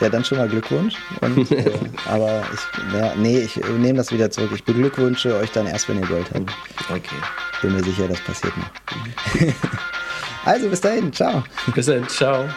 Ja, 0.00 0.08
dann 0.08 0.24
schon 0.24 0.38
mal 0.38 0.48
Glückwunsch. 0.48 0.96
Und, 1.20 1.50
äh, 1.52 1.70
aber 2.06 2.42
ich, 2.54 2.94
ja, 2.94 3.14
nee, 3.14 3.40
ich 3.40 3.56
nehme 3.56 3.98
das 3.98 4.10
wieder 4.10 4.30
zurück. 4.30 4.50
Ich 4.54 4.64
beglückwünsche 4.64 5.36
euch 5.36 5.50
dann 5.52 5.66
erst, 5.66 5.88
wenn 5.88 6.00
ihr 6.00 6.06
Gold 6.06 6.26
habt. 6.32 6.50
Okay. 6.90 7.16
Bin 7.60 7.74
mir 7.74 7.84
sicher, 7.84 8.08
das 8.08 8.20
passiert 8.20 8.54
noch. 8.56 8.70
also 10.46 10.70
bis 10.70 10.80
dahin, 10.80 11.12
ciao. 11.12 11.44
Bis 11.74 11.86
dann, 11.86 12.08
ciao. 12.08 12.48